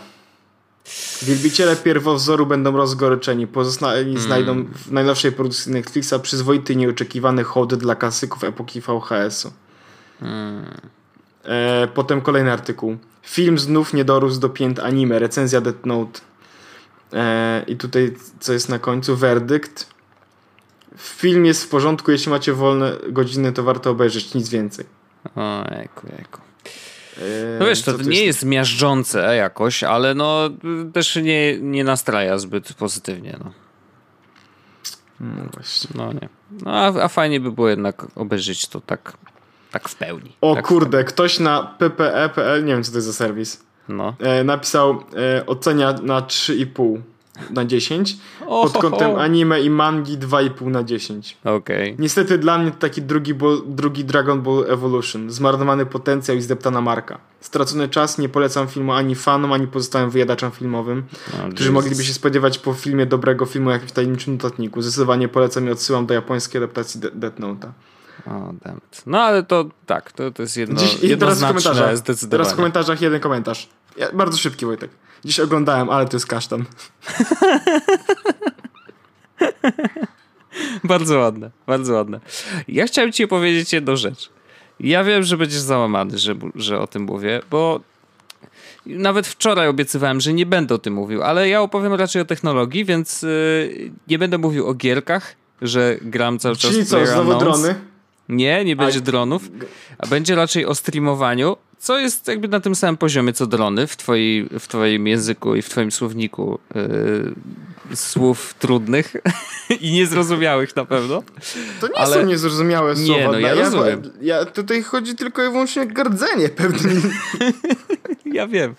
Wielbiciele 1.21 1.75
pierwowzoru 1.75 2.45
będą 2.45 2.77
rozgoryczeni. 2.77 3.47
Pozostali 3.47 4.09
Mm. 4.09 4.21
znajdą 4.23 4.65
w 4.65 4.91
najnowszej 4.91 5.31
produkcji 5.31 5.71
Netflixa 5.71 6.13
przyzwoity 6.21 6.75
nieoczekiwany 6.75 7.43
hołd 7.43 7.75
dla 7.75 7.95
klasyków 7.95 8.43
epoki 8.43 8.81
VHS-u. 8.81 9.51
Mm. 10.21 10.65
E, 11.43 11.87
potem 11.93 12.21
kolejny 12.21 12.51
artykuł. 12.51 12.97
Film 13.21 13.59
znów 13.59 13.93
nie 13.93 14.05
dorósł 14.05 14.39
do 14.39 14.49
pięt 14.49 14.79
anime. 14.79 15.19
Recenzja 15.19 15.61
Death 15.61 15.85
Note. 15.85 16.19
E, 17.13 17.63
I 17.67 17.75
tutaj 17.75 18.13
co 18.39 18.53
jest 18.53 18.69
na 18.69 18.79
końcu? 18.79 19.15
Werdykt. 19.15 19.87
Film 20.97 21.45
jest 21.45 21.63
w 21.63 21.67
porządku, 21.67 22.11
jeśli 22.11 22.29
macie 22.31 22.53
wolne 22.53 22.95
godziny, 23.09 23.51
to 23.53 23.63
warto 23.63 23.89
obejrzeć, 23.91 24.33
nic 24.33 24.49
więcej. 24.49 24.85
Ojejku, 25.35 26.07
jejku. 26.17 26.39
E, 27.17 27.59
No 27.59 27.65
wiesz, 27.65 27.81
to, 27.81 27.93
tu 27.93 28.01
nie 28.09 28.25
jest? 28.25 28.45
miażdżące 28.45 29.35
jakoś, 29.35 29.83
ale 29.83 30.15
no 30.15 30.49
też 30.93 31.15
nie, 31.15 31.59
nie 31.59 31.83
nastraja 31.83 32.37
zbyt 32.37 32.73
pozytywnie. 32.73 33.37
No, 33.43 33.51
No 35.19 35.43
właśnie. 35.53 35.89
no 35.95 36.13
nie. 36.13 36.29
No 36.51 36.71
a, 36.71 36.87
a 37.03 37.07
fajnie 37.07 37.39
by 37.39 37.51
było 37.51 37.69
jednak 37.69 38.05
obejrzeć 38.15 38.67
to 38.67 38.81
tak, 38.81 39.13
tak 39.71 39.89
w 39.89 39.95
pełni. 39.95 40.35
O 40.41 40.55
tak 40.55 40.67
kurde, 40.67 41.03
ktoś 41.03 41.39
na 41.39 41.63
ppe.pl, 41.63 42.65
nie 42.65 42.73
wiem 42.73 42.83
co 42.83 42.91
to 42.91 42.97
jest 42.97 43.07
za 43.07 43.13
serwis, 43.13 43.63
No. 43.87 44.15
e, 44.19 44.43
napisał 44.43 45.03
e, 45.37 45.45
ocenia 45.45 45.93
na 45.93 46.21
3,5 46.21 47.01
na 47.49 47.65
10. 47.65 48.17
O, 48.47 48.63
Pod 48.69 48.81
kątem 48.81 49.15
anime 49.15 49.61
i 49.61 49.69
mangi 49.69 50.17
2,5 50.17 50.67
na 50.67 50.83
10. 50.83 51.37
Okej. 51.45 51.95
Niestety 51.99 52.37
dla 52.37 52.57
mnie 52.57 52.71
to 52.71 52.77
taki 52.77 53.01
drugi, 53.01 53.33
drugi 53.65 54.05
Dragon 54.05 54.41
Ball 54.41 54.65
Evolution. 54.67 55.31
Zmarnowany 55.31 55.85
potencjał 55.85 56.37
i 56.37 56.41
zdeptana 56.41 56.81
marka. 56.81 57.17
Stracony 57.41 57.89
czas, 57.89 58.17
nie 58.17 58.29
polecam 58.29 58.67
filmu 58.67 58.93
ani 58.93 59.15
fanom, 59.15 59.53
ani 59.53 59.67
pozostałym 59.67 60.09
wyjadaczom 60.09 60.51
filmowym, 60.51 61.03
którzy 61.25 61.49
Jesus. 61.69 61.69
mogliby 61.73 62.03
się 62.03 62.13
spodziewać 62.13 62.57
po 62.59 62.73
filmie 62.73 63.05
dobrego 63.05 63.45
filmu 63.45 63.69
jak 63.69 63.85
w 63.85 63.91
tajemniczym 63.91 64.33
notatniku. 64.33 64.81
Zdecydowanie 64.81 65.27
polecam 65.27 65.67
i 65.67 65.71
odsyłam 65.71 66.05
do 66.05 66.13
japońskiej 66.13 66.63
adaptacji 66.63 66.99
De- 66.99 67.11
Death 67.11 67.39
Note'a. 67.39 67.67
O, 68.27 68.53
damn 68.65 68.77
it. 68.77 69.01
No 69.05 69.21
ale 69.21 69.43
to 69.43 69.65
tak, 69.85 70.11
to, 70.11 70.31
to 70.31 70.41
jest 70.41 70.57
jedno, 70.57 70.79
Dziś, 70.79 70.93
I 70.93 70.95
teraz 70.95 70.99
w 70.99 71.03
jednoznaczne 71.09 71.47
komentarzach. 71.63 71.97
zdecydowanie. 71.97 72.31
Teraz 72.31 72.53
w 72.53 72.55
komentarzach 72.55 73.01
jeden 73.01 73.19
komentarz. 73.19 73.69
Ja, 73.97 74.07
bardzo 74.13 74.37
szybki 74.37 74.65
Wojtek. 74.65 74.91
Dziś 75.25 75.39
oglądałem, 75.39 75.89
ale 75.89 76.05
to 76.05 76.15
jest 76.15 76.27
kasztan. 76.27 76.65
Bardzo 80.83 81.19
ładne, 81.19 81.51
bardzo 81.67 81.93
ładne. 81.93 82.19
Ja 82.67 82.87
chciałem 82.87 83.11
ci 83.11 83.27
powiedzieć 83.27 83.73
jedną 83.73 83.95
rzecz. 83.95 84.29
Ja 84.79 85.03
wiem, 85.03 85.23
że 85.23 85.37
będziesz 85.37 85.59
załamany, 85.59 86.17
że, 86.17 86.35
że 86.55 86.79
o 86.79 86.87
tym 86.87 87.03
mówię, 87.03 87.41
bo 87.51 87.79
nawet 88.85 89.27
wczoraj 89.27 89.67
obiecywałem, 89.67 90.21
że 90.21 90.33
nie 90.33 90.45
będę 90.45 90.75
o 90.75 90.77
tym 90.77 90.93
mówił, 90.93 91.23
ale 91.23 91.49
ja 91.49 91.61
opowiem 91.61 91.93
raczej 91.93 92.21
o 92.21 92.25
technologii, 92.25 92.85
więc 92.85 93.21
yy, 93.21 93.91
nie 94.07 94.19
będę 94.19 94.37
mówił 94.37 94.67
o 94.67 94.73
gierkach, 94.73 95.35
że 95.61 95.97
gram 96.01 96.39
cały 96.39 96.55
czas 96.55 96.71
Czyli 96.71 96.85
co, 96.85 97.05
znowu 97.05 97.39
drony? 97.39 97.75
Nie, 98.29 98.65
nie 98.65 98.75
będzie 98.75 98.99
A- 98.99 99.01
dronów, 99.01 99.41
a 99.97 100.07
będzie 100.07 100.35
raczej 100.35 100.65
o 100.65 100.75
streamowaniu, 100.75 101.57
co 101.79 101.99
jest 101.99 102.27
jakby 102.27 102.47
na 102.47 102.59
tym 102.59 102.75
samym 102.75 102.97
poziomie 102.97 103.33
co 103.33 103.47
drony 103.47 103.87
w, 103.87 103.97
twoi, 103.97 104.49
w 104.59 104.67
twoim 104.67 105.07
języku 105.07 105.55
i 105.55 105.61
w 105.61 105.69
twoim 105.69 105.91
słowniku 105.91 106.59
yy, 106.75 107.95
słów 107.95 108.53
trudnych 108.59 109.13
i 109.81 109.91
niezrozumiałych 109.91 110.75
na 110.75 110.85
pewno. 110.85 111.23
To 111.81 111.87
nie 111.87 111.97
Ale- 111.97 112.15
są 112.15 112.25
niezrozumiałe 112.25 112.95
Nie, 112.95 113.05
słowa. 113.05 113.31
no 113.31 113.39
ja 113.39 113.53
rozumiem. 113.53 114.01
ja, 114.21 114.45
tutaj 114.45 114.83
chodzi 114.83 115.15
tylko 115.15 115.43
i 115.43 115.51
wyłącznie 115.51 115.81
o 115.81 115.85
gardzenie 115.85 116.49
pewnym. 116.49 117.01
Ja 118.25 118.47
wiem, 118.47 118.75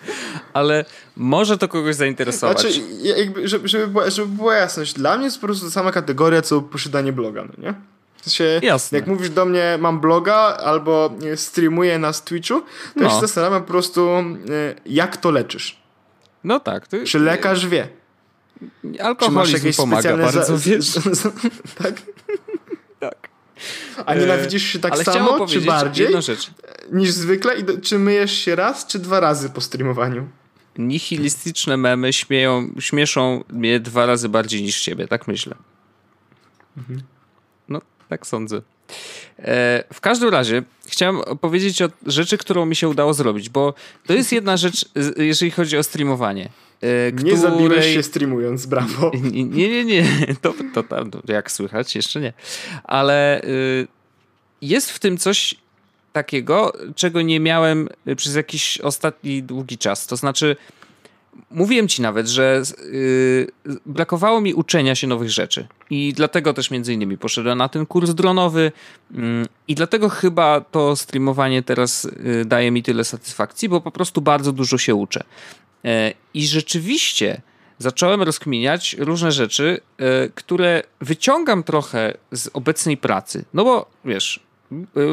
ale 0.53 0.85
może 1.17 1.59
to 1.59 1.69
kogoś 1.69 1.95
zainteresować. 1.97 2.61
Znaczy, 2.61 2.81
ja- 3.03 3.17
jakby, 3.17 3.49
żeby, 3.49 3.69
żeby, 3.69 3.87
była, 3.89 4.11
żeby 4.11 4.29
była 4.29 4.55
jasność, 4.55 4.95
dla 4.95 5.17
mnie 5.17 5.25
jest 5.25 5.41
po 5.41 5.47
prostu 5.47 5.71
sama 5.71 5.93
kategoria, 5.93 6.43
co 6.43 6.61
posiadanie 6.63 7.13
bloga, 7.13 7.45
no 7.45 7.53
nie? 7.65 7.75
W 8.21 8.25
sensie, 8.25 8.61
Jasne. 8.63 8.99
jak 8.99 9.07
mówisz 9.07 9.31
do 9.31 9.45
mnie, 9.45 9.79
mam 9.81 10.01
bloga 10.01 10.35
albo 10.57 11.11
nie, 11.21 11.37
streamuję 11.37 11.99
na 11.99 12.13
Twitchu, 12.13 12.61
to 12.95 13.01
ja 13.01 13.09
No. 13.09 13.11
się 13.11 13.21
zastanawiam 13.21 13.63
po 13.63 13.69
prostu, 13.69 14.09
e, 14.11 14.25
jak 14.87 15.17
to 15.17 15.31
leczysz. 15.31 15.81
No 16.45 16.61
tak. 16.61 16.87
To, 16.89 16.97
Czy 17.07 17.19
lekarz 17.19 17.67
wie? 17.67 17.89
Czy 18.61 18.67
masz 18.87 19.01
Alkoholizm 19.01 19.55
jakieś 19.57 19.77
pomaga 19.77 20.01
specjalne 20.03 20.25
bardzo, 20.25 20.57
za- 20.59 20.71
wiesz? 20.71 20.87
tak? 21.83 21.95
Tak. 23.01 23.29
A 24.07 24.15
nienawidzisz 24.15 24.63
się 24.63 24.79
tak 24.79 24.93
Ale 24.93 25.05
samo, 25.05 25.47
czy 25.47 25.61
bardziej 25.61 26.09
niż 26.93 27.11
zwykle? 27.11 27.59
I 27.59 27.65
do, 27.65 27.81
czy 27.81 27.99
myjesz 27.99 28.33
się 28.33 28.57
raz, 28.57 28.87
czy 28.87 28.99
dwa 28.99 29.21
razy 29.21 29.51
po 29.51 29.61
streamowaniu? 29.61 30.29
Nihilistyczne 30.79 31.77
memy 31.77 32.13
śmieją, 32.13 32.69
śmieszą 32.81 33.45
mnie 33.49 33.81
dwa 33.81 34.07
razy 34.07 34.29
bardziej 34.29 34.63
niż 34.63 34.81
ciebie, 34.81 35.09
tak 35.09 35.29
myślę. 35.29 35.55
No, 36.77 36.83
tak 38.11 38.27
sądzę. 38.27 38.57
E, 39.39 39.85
w 39.93 40.01
każdym 40.01 40.29
razie 40.29 40.63
chciałem 40.87 41.21
powiedzieć 41.41 41.83
o 41.83 41.89
rzeczy, 42.07 42.39
którą 42.39 42.67
mi 42.67 42.77
się 42.77 42.89
udało 42.89 43.15
zrobić, 43.15 43.49
bo 43.49 43.75
to 44.07 44.13
jest 44.15 44.33
jedna 44.33 44.57
rzecz, 44.57 44.85
jeżeli 45.17 45.51
chodzi 45.51 45.77
o 45.79 45.83
streamowanie. 45.83 46.49
E, 46.83 47.13
Nie 47.13 47.37
zabiłeś 47.37 47.73
której- 47.79 47.95
się 47.95 48.03
streamując, 48.03 48.67
brawo. 48.67 49.11
Nie, 49.33 49.45
nie, 49.45 49.85
nie. 49.85 50.05
To, 50.43 50.55
to 50.75 50.83
tam, 50.83 51.11
jak 51.29 51.51
słychać, 51.53 51.95
jeszcze 51.97 52.21
nie. 52.21 52.33
Ale 52.85 53.43
y, 53.45 53.87
jest 54.63 54.91
w 54.91 54.99
tym 54.99 55.19
coś 55.19 55.55
takiego, 56.13 56.73
czego 56.97 57.23
nie 57.23 57.41
miałem 57.41 57.89
przez 58.17 58.35
jakiś 58.35 58.79
ostatni 58.81 59.43
długi 59.43 59.79
czas. 59.79 60.07
To 60.07 60.17
znaczy, 60.17 60.57
mówiłem 61.51 61.89
ci 61.89 62.03
nawet, 62.03 62.29
że 62.29 62.63
y, 62.85 63.47
brakowało 63.87 64.41
mi 64.41 64.55
uczenia 64.55 64.95
się 64.95 65.07
nowych 65.07 65.31
rzeczy. 65.31 65.69
I 65.91 66.13
dlatego 66.13 66.55
też 66.55 66.71
między 66.71 66.95
innymi 66.95 67.19
poszedłem 67.19 67.59
na 67.59 67.69
ten 67.69 67.87
kurs 67.87 68.11
dronowy 68.11 68.73
mm, 69.15 69.47
i 69.69 69.75
dlatego 69.75 70.09
chyba 70.09 70.61
to 70.61 70.97
streamowanie 70.97 71.63
teraz 71.63 72.05
y, 72.05 72.45
daje 72.45 72.71
mi 72.71 72.83
tyle 72.83 73.05
satysfakcji, 73.05 73.69
bo 73.69 73.81
po 73.81 73.91
prostu 73.91 74.21
bardzo 74.21 74.53
dużo 74.53 74.79
się 74.79 74.95
uczę. 74.95 75.25
E, 75.85 76.13
I 76.35 76.47
rzeczywiście 76.47 77.43
zacząłem 77.79 78.23
rozkminiać 78.23 78.97
różne 78.99 79.33
rzeczy, 79.33 79.81
e, 79.99 80.29
które 80.29 80.83
wyciągam 81.01 81.63
trochę 81.63 82.15
z 82.33 82.51
obecnej 82.53 82.97
pracy. 82.97 83.45
No 83.55 83.65
bo 83.65 83.91
wiesz, 84.05 84.41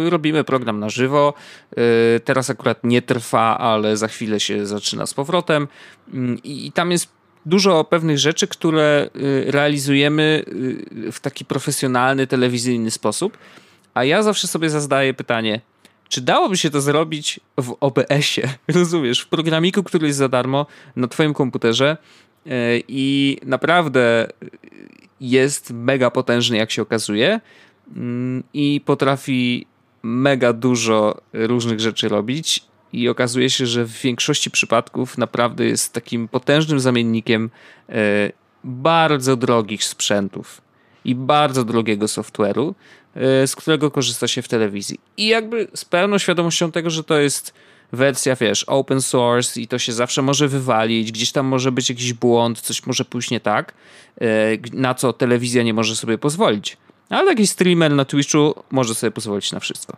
robimy 0.10 0.44
program 0.44 0.80
na 0.80 0.90
żywo. 0.90 1.34
y, 1.78 2.20
Teraz 2.20 2.50
akurat 2.50 2.84
nie 2.84 3.02
trwa, 3.02 3.58
ale 3.58 3.98
za 3.98 4.08
chwilę 4.08 4.40
się 4.40 4.66
zaczyna 4.66 5.06
z 5.06 5.14
powrotem. 5.14 5.68
Mm, 6.14 6.38
I, 6.44 6.72
tam 6.72 6.92
jest 6.92 7.10
dużo 7.46 7.84
pewnych 7.84 8.20
rzeczy, 8.20 8.48
które 8.48 9.10
y, 9.16 9.52
realizujemy 9.52 10.44
y, 11.08 11.12
w 11.12 11.20
taki 11.20 11.46
profesjonalny, 11.46 12.28
telewizyjny 12.28 12.92
sposób. 12.92 13.38
A 13.94 14.04
ja 14.04 14.24
zawsze 14.24 14.48
sobie 14.48 14.70
zadaję 14.70 15.14
pytanie, 15.14 15.62
czy 16.10 16.22
dałoby 16.22 16.58
się 16.58 16.70
to 16.70 16.82
zrobić 16.82 17.40
w 17.58 17.76
OBS-ie? 17.80 18.50
Rozumiesz, 18.80 19.22
w 19.22 19.28
programiku, 19.28 19.84
który 19.84 20.08
jest 20.08 20.20
za 20.20 20.30
darmo 20.30 20.66
na 20.96 21.08
twoim 21.08 21.34
komputerze 21.34 21.98
i 22.88 23.38
naprawdę 23.46 24.28
jest 25.22 25.72
mega 25.72 26.12
potężny, 26.12 26.58
jak 26.58 26.72
się 26.72 26.82
okazuje 26.82 27.40
i 28.54 28.82
potrafi 28.86 29.66
mega 30.04 30.54
dużo 30.54 31.22
różnych 31.34 31.80
rzeczy 31.80 32.10
robić 32.10 32.66
i 32.94 33.10
okazuje 33.10 33.50
się, 33.50 33.66
że 33.66 33.86
w 33.86 34.02
większości 34.02 34.52
przypadków 34.52 35.18
naprawdę 35.18 35.66
jest 35.66 35.94
takim 35.94 36.28
potężnym 36.28 36.80
zamiennikiem 36.80 37.50
e, 37.90 38.32
bardzo 38.64 39.36
drogich 39.36 39.84
sprzętów 39.84 40.62
i 41.06 41.16
bardzo 41.16 41.64
drogiego 41.64 42.06
software'u, 42.06 42.74
e, 43.16 43.48
z 43.48 43.56
którego 43.56 43.92
korzysta 43.92 44.28
się 44.28 44.42
w 44.42 44.48
telewizji. 44.48 45.00
I 45.18 45.28
jakby 45.28 45.68
z 45.74 45.86
pełną 45.86 46.18
świadomością 46.18 46.72
tego, 46.72 46.90
że 46.90 47.04
to 47.04 47.18
jest 47.18 47.54
wersja, 47.92 48.36
wiesz, 48.36 48.64
open 48.64 49.02
source 49.02 49.62
i 49.62 49.68
to 49.68 49.80
się 49.80 49.94
zawsze 49.94 50.22
może 50.22 50.48
wywalić, 50.48 51.12
gdzieś 51.12 51.32
tam 51.32 51.46
może 51.46 51.72
być 51.72 51.90
jakiś 51.90 52.14
błąd, 52.14 52.62
coś 52.62 52.86
może 52.86 53.06
pójść 53.06 53.32
nie 53.32 53.40
tak, 53.40 53.74
e, 54.22 54.26
na 54.74 54.94
co 54.94 55.14
telewizja 55.14 55.64
nie 55.64 55.74
może 55.74 55.96
sobie 55.96 56.18
pozwolić. 56.18 56.78
Ale 57.10 57.30
jakiś 57.30 57.50
streamer 57.50 57.92
na 57.92 58.06
Twitchu 58.06 58.64
może 58.72 58.96
sobie 58.96 59.12
pozwolić 59.12 59.52
na 59.52 59.60
wszystko. 59.60 59.98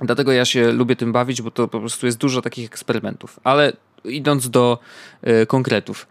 Dlatego 0.00 0.32
ja 0.32 0.44
się 0.44 0.72
lubię 0.72 0.96
tym 0.96 1.12
bawić, 1.12 1.42
bo 1.42 1.50
to 1.50 1.68
po 1.68 1.80
prostu 1.80 2.06
jest 2.06 2.18
dużo 2.18 2.42
takich 2.42 2.66
eksperymentów. 2.66 3.40
Ale 3.44 3.72
idąc 4.04 4.50
do 4.50 4.78
e, 5.22 5.46
konkretów. 5.46 6.06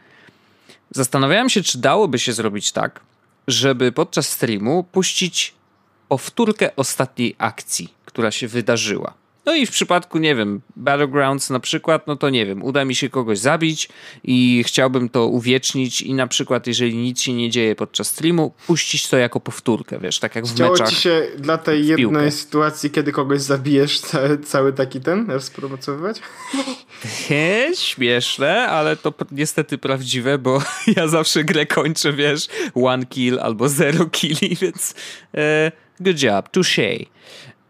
Zastanawiałem 0.89 1.49
się, 1.49 1.63
czy 1.63 1.77
dałoby 1.77 2.19
się 2.19 2.33
zrobić 2.33 2.71
tak, 2.71 2.99
żeby 3.47 3.91
podczas 3.91 4.29
streamu 4.29 4.83
puścić 4.83 5.53
powtórkę 6.07 6.75
ostatniej 6.75 7.35
akcji, 7.37 7.93
która 8.05 8.31
się 8.31 8.47
wydarzyła. 8.47 9.13
No 9.47 9.55
i 9.55 9.65
w 9.65 9.71
przypadku, 9.71 10.17
nie 10.17 10.35
wiem, 10.35 10.61
Battlegrounds 10.75 11.49
na 11.49 11.59
przykład, 11.59 12.07
no 12.07 12.15
to 12.15 12.29
nie 12.29 12.45
wiem, 12.45 12.63
uda 12.63 12.85
mi 12.85 12.95
się 12.95 13.09
kogoś 13.09 13.39
zabić 13.39 13.89
i 14.23 14.63
chciałbym 14.67 15.09
to 15.09 15.27
uwiecznić 15.27 16.01
i 16.01 16.13
na 16.13 16.27
przykład, 16.27 16.67
jeżeli 16.67 16.97
nic 16.97 17.21
się 17.21 17.33
nie 17.33 17.49
dzieje 17.49 17.75
podczas 17.75 18.07
streamu, 18.07 18.53
puścić 18.67 19.07
to 19.07 19.17
jako 19.17 19.39
powtórkę, 19.39 19.99
wiesz, 19.99 20.19
tak 20.19 20.35
jak 20.35 20.45
w 20.45 20.53
Chciało 20.53 20.71
meczach. 20.71 20.89
ci 20.89 20.95
się 20.95 21.27
dla 21.37 21.57
tej 21.57 21.87
jednej 21.87 22.31
sytuacji, 22.31 22.89
kiedy 22.89 23.11
kogoś 23.11 23.41
zabijesz, 23.41 23.99
cały, 23.99 24.37
cały 24.37 24.73
taki 24.73 25.01
ten 25.01 25.31
rozpromocowywać? 25.31 26.21
He, 27.27 27.75
śmieszne, 27.75 28.67
ale 28.67 28.95
to 28.95 29.13
niestety 29.31 29.77
prawdziwe, 29.77 30.37
bo 30.37 30.61
ja 30.95 31.07
zawsze 31.07 31.43
grę 31.43 31.65
kończę, 31.65 32.13
wiesz, 32.13 32.47
one 32.75 33.05
kill 33.05 33.39
albo 33.39 33.69
zero 33.69 34.05
killi, 34.05 34.55
więc 34.61 34.95
e, 35.35 35.71
good 35.99 36.23
job, 36.23 36.49
touché. 36.49 37.05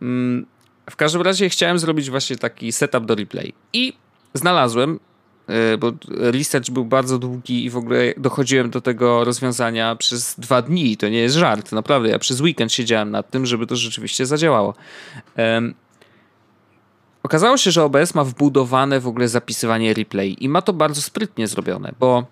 Mm, 0.02 0.46
w 0.90 0.96
każdym 0.96 1.22
razie 1.22 1.50
chciałem 1.50 1.80
zrobić 1.80 2.10
właśnie 2.10 2.36
taki 2.36 2.72
setup 2.72 3.06
do 3.06 3.16
replay. 3.16 3.54
I 3.74 3.94
znalazłem, 4.34 5.00
e, 5.48 5.78
bo 5.78 5.92
research 6.08 6.70
był 6.70 6.86
bardzo 6.86 7.20
długi 7.20 7.66
i 7.66 7.70
w 7.70 7.78
ogóle 7.78 8.14
dochodziłem 8.18 8.70
do 8.70 8.82
tego 8.82 9.24
rozwiązania 9.24 9.96
przez 9.96 10.36
dwa 10.40 10.62
dni, 10.62 10.98
to 10.98 11.10
nie 11.10 11.20
jest 11.20 11.36
żart, 11.36 11.72
naprawdę, 11.72 12.10
ja 12.10 12.20
przez 12.20 12.42
weekend 12.42 12.74
siedziałem 12.74 13.12
nad 13.12 13.30
tym, 13.30 13.46
żeby 13.46 13.68
to 13.68 13.76
rzeczywiście 13.76 14.26
zadziałało. 14.26 14.74
Okazało 17.24 17.58
się, 17.58 17.72
że 17.72 17.84
OBS 17.84 18.16
ma 18.16 18.24
wbudowane 18.24 19.00
w 19.00 19.08
ogóle 19.08 19.28
zapisywanie 19.28 19.94
replay 19.94 20.44
i 20.44 20.50
ma 20.50 20.62
to 20.62 20.74
bardzo 20.74 21.02
sprytnie 21.02 21.48
zrobione, 21.48 21.94
bo 22.00 22.26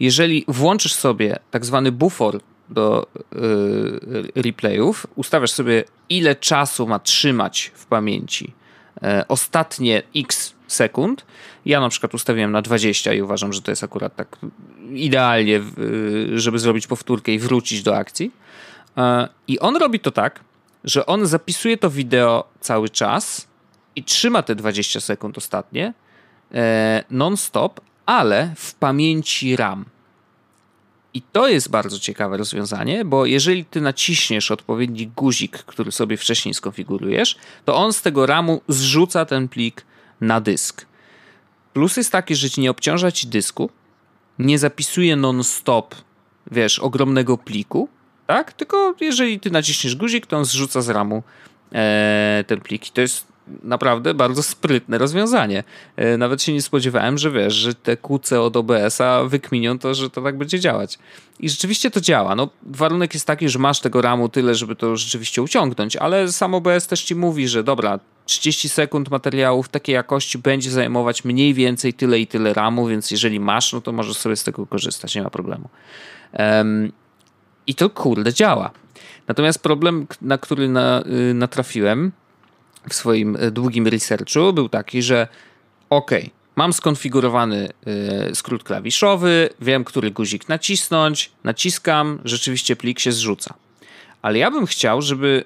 jeżeli 0.00 0.44
włączysz 0.48 0.94
sobie 0.94 1.38
tak 1.50 1.64
zwany 1.64 1.92
buffer 1.92 2.40
do 2.70 3.06
yy, 3.34 4.42
replayów, 4.42 5.06
ustawiasz 5.16 5.50
sobie 5.50 5.84
ile 6.08 6.36
czasu 6.36 6.86
ma 6.86 6.98
trzymać 6.98 7.72
w 7.74 7.86
pamięci 7.86 8.52
e, 9.02 9.24
ostatnie 9.28 10.02
x 10.16 10.54
sekund. 10.66 11.26
Ja 11.66 11.80
na 11.80 11.88
przykład 11.88 12.14
ustawiłem 12.14 12.52
na 12.52 12.62
20 12.62 13.12
i 13.12 13.22
uważam, 13.22 13.52
że 13.52 13.62
to 13.62 13.70
jest 13.72 13.84
akurat 13.84 14.16
tak 14.16 14.36
idealnie, 14.92 15.60
w- 15.60 16.32
żeby 16.36 16.58
zrobić 16.58 16.86
powtórkę 16.86 17.32
i 17.32 17.38
wrócić 17.38 17.82
do 17.82 17.96
akcji. 17.96 18.30
E, 18.96 19.28
I 19.48 19.58
on 19.60 19.76
robi 19.76 20.00
to 20.00 20.10
tak, 20.10 20.40
że 20.84 21.06
on 21.06 21.26
zapisuje 21.26 21.76
to 21.76 21.90
wideo 21.90 22.44
cały 22.60 22.88
czas 22.88 23.46
i 23.96 24.04
trzyma 24.04 24.42
te 24.42 24.54
20 24.54 25.00
sekund 25.00 25.38
ostatnie 25.38 25.94
e, 26.54 27.04
non-stop, 27.10 27.80
ale 28.06 28.52
w 28.56 28.74
pamięci 28.74 29.56
RAM. 29.56 29.84
I 31.14 31.22
to 31.22 31.48
jest 31.48 31.70
bardzo 31.70 31.98
ciekawe 31.98 32.36
rozwiązanie, 32.36 33.04
bo 33.04 33.26
jeżeli 33.26 33.64
ty 33.64 33.80
naciśniesz 33.80 34.50
odpowiedni 34.50 35.06
guzik, 35.06 35.58
który 35.58 35.92
sobie 35.92 36.16
wcześniej 36.16 36.54
skonfigurujesz, 36.54 37.36
to 37.64 37.76
on 37.76 37.92
z 37.92 38.02
tego 38.02 38.26
RAMu 38.26 38.60
zrzuca 38.68 39.24
ten 39.24 39.48
plik 39.48 39.84
na 40.20 40.40
dysk. 40.40 40.86
Plus 41.72 41.96
jest 41.96 42.12
taki, 42.12 42.36
że 42.36 42.50
ci 42.50 42.60
nie 42.60 42.70
obciąża 42.70 43.12
ci 43.12 43.26
dysku, 43.26 43.70
nie 44.38 44.58
zapisuje 44.58 45.16
non-stop, 45.16 45.94
wiesz, 46.50 46.78
ogromnego 46.78 47.38
pliku, 47.38 47.88
tak? 48.26 48.52
Tylko 48.52 48.94
jeżeli 49.00 49.40
ty 49.40 49.50
naciśniesz 49.50 49.96
guzik, 49.96 50.26
to 50.26 50.36
on 50.36 50.44
zrzuca 50.44 50.82
z 50.82 50.88
RAMu 50.88 51.22
e, 51.72 52.44
ten 52.46 52.60
plik. 52.60 52.88
I 52.88 52.90
to 52.90 53.00
jest 53.00 53.26
naprawdę 53.62 54.14
bardzo 54.14 54.42
sprytne 54.42 54.98
rozwiązanie. 54.98 55.64
E, 55.96 56.16
nawet 56.16 56.42
się 56.42 56.52
nie 56.52 56.62
spodziewałem, 56.62 57.18
że 57.18 57.30
wiesz, 57.30 57.54
że 57.54 57.74
te 57.74 57.96
QC 57.96 58.40
od 58.40 58.56
OBS-a 58.56 59.24
wykminią 59.24 59.78
to, 59.78 59.94
że 59.94 60.10
to 60.10 60.22
tak 60.22 60.38
będzie 60.38 60.60
działać. 60.60 60.98
I 61.40 61.48
rzeczywiście 61.48 61.90
to 61.90 62.00
działa. 62.00 62.34
No, 62.34 62.48
warunek 62.62 63.14
jest 63.14 63.26
taki, 63.26 63.48
że 63.48 63.58
masz 63.58 63.80
tego 63.80 64.02
RAMu 64.02 64.28
tyle, 64.28 64.54
żeby 64.54 64.76
to 64.76 64.96
rzeczywiście 64.96 65.42
uciągnąć, 65.42 65.96
ale 65.96 66.32
sam 66.32 66.54
OBS 66.54 66.86
też 66.86 67.02
ci 67.02 67.14
mówi, 67.14 67.48
że 67.48 67.64
dobra, 67.64 67.98
30 68.26 68.68
sekund 68.68 69.10
materiału 69.10 69.62
w 69.62 69.68
takiej 69.68 69.94
jakości 69.94 70.38
będzie 70.38 70.70
zajmować 70.70 71.24
mniej 71.24 71.54
więcej 71.54 71.94
tyle 71.94 72.20
i 72.20 72.26
tyle 72.26 72.54
RAMu, 72.54 72.86
więc 72.86 73.10
jeżeli 73.10 73.40
masz, 73.40 73.72
no 73.72 73.80
to 73.80 73.92
możesz 73.92 74.16
sobie 74.16 74.36
z 74.36 74.44
tego 74.44 74.66
korzystać, 74.66 75.14
nie 75.14 75.22
ma 75.22 75.30
problemu. 75.30 75.68
Em, 76.32 76.92
I 77.66 77.74
to 77.74 77.90
kurde 77.90 78.32
działa. 78.32 78.70
Natomiast 79.28 79.62
problem, 79.62 80.06
na 80.22 80.38
który 80.38 80.68
na, 80.68 81.02
y, 81.30 81.34
natrafiłem 81.34 82.12
w 82.88 82.94
swoim 82.94 83.36
y, 83.36 83.50
długim 83.50 83.86
researchu, 83.86 84.52
był 84.52 84.68
taki, 84.68 85.02
że 85.02 85.28
ok, 85.90 86.10
mam 86.56 86.72
skonfigurowany 86.72 87.68
y, 88.30 88.34
skrót 88.34 88.64
klawiszowy, 88.64 89.50
wiem, 89.60 89.84
który 89.84 90.10
guzik 90.10 90.48
nacisnąć, 90.48 91.30
naciskam, 91.44 92.18
rzeczywiście 92.24 92.76
plik 92.76 93.00
się 93.00 93.12
zrzuca. 93.12 93.54
Ale 94.22 94.38
ja 94.38 94.50
bym 94.50 94.66
chciał, 94.66 95.02
żeby 95.02 95.44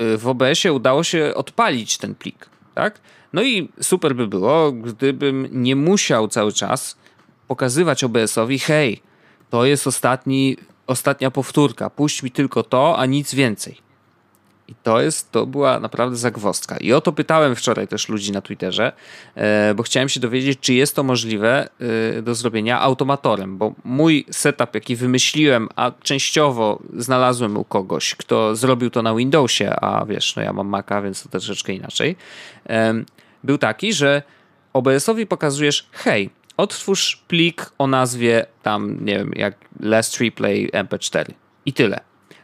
y, 0.00 0.18
w 0.18 0.28
OBS-ie 0.28 0.72
udało 0.72 1.04
się 1.04 1.34
odpalić 1.34 1.98
ten 1.98 2.14
plik, 2.14 2.48
tak? 2.74 3.00
No 3.32 3.42
i 3.42 3.68
super 3.80 4.16
by 4.16 4.26
było, 4.26 4.72
gdybym 4.72 5.48
nie 5.50 5.76
musiał 5.76 6.28
cały 6.28 6.52
czas 6.52 6.96
pokazywać 7.48 8.04
OBS-owi, 8.04 8.58
hej, 8.58 9.02
to 9.50 9.64
jest 9.64 9.86
ostatni, 9.86 10.56
ostatnia 10.86 11.30
powtórka, 11.30 11.90
puść 11.90 12.22
mi 12.22 12.30
tylko 12.30 12.62
to, 12.62 12.98
a 12.98 13.06
nic 13.06 13.34
więcej. 13.34 13.91
I 14.72 14.74
to 14.82 15.00
jest, 15.00 15.32
to 15.32 15.46
była 15.46 15.80
naprawdę 15.80 16.16
zagwozdka. 16.16 16.76
I 16.76 16.92
o 16.92 17.00
to 17.00 17.12
pytałem 17.12 17.56
wczoraj 17.56 17.88
też 17.88 18.08
ludzi 18.08 18.32
na 18.32 18.40
Twitterze, 18.40 18.92
e, 19.34 19.74
bo 19.74 19.82
chciałem 19.82 20.08
się 20.08 20.20
dowiedzieć, 20.20 20.60
czy 20.60 20.74
jest 20.74 20.96
to 20.96 21.02
możliwe 21.02 21.68
e, 22.18 22.22
do 22.22 22.34
zrobienia 22.34 22.80
automatorem, 22.80 23.58
bo 23.58 23.74
mój 23.84 24.24
setup, 24.30 24.74
jaki 24.74 24.96
wymyśliłem, 24.96 25.68
a 25.76 25.92
częściowo 26.02 26.82
znalazłem 26.96 27.56
u 27.56 27.64
kogoś, 27.64 28.14
kto 28.14 28.56
zrobił 28.56 28.90
to 28.90 29.02
na 29.02 29.14
Windowsie, 29.14 29.76
a 29.80 30.04
wiesz, 30.04 30.36
no 30.36 30.42
ja 30.42 30.52
mam 30.52 30.68
Maca, 30.68 31.02
więc 31.02 31.22
to 31.22 31.28
troszeczkę 31.28 31.72
inaczej, 31.72 32.16
był 33.44 33.58
taki, 33.58 33.92
że 33.92 34.22
OBS-owi 34.72 35.26
pokazujesz, 35.26 35.88
hej, 35.92 36.30
odtwórz 36.56 37.22
plik 37.28 37.70
o 37.78 37.86
nazwie 37.86 38.46
tam, 38.62 39.04
nie 39.04 39.18
wiem, 39.18 39.32
jak 39.36 39.54
Last 39.80 40.20
Replay 40.20 40.70
MP4 40.72 41.24
i 41.66 41.72
tyle. 41.72 42.00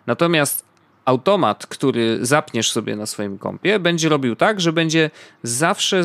Natomiast 0.07 0.68
automat, 1.09 1.67
który 1.67 2.19
zapniesz 2.27 2.71
sobie 2.71 2.97
na 2.97 3.07
swoim 3.07 3.39
kompie, 3.39 3.79
będzie 3.79 4.09
robił 4.09 4.37
tak, 4.37 4.61
że 4.61 4.73
będzie 4.73 5.11
zawsze 5.43 6.03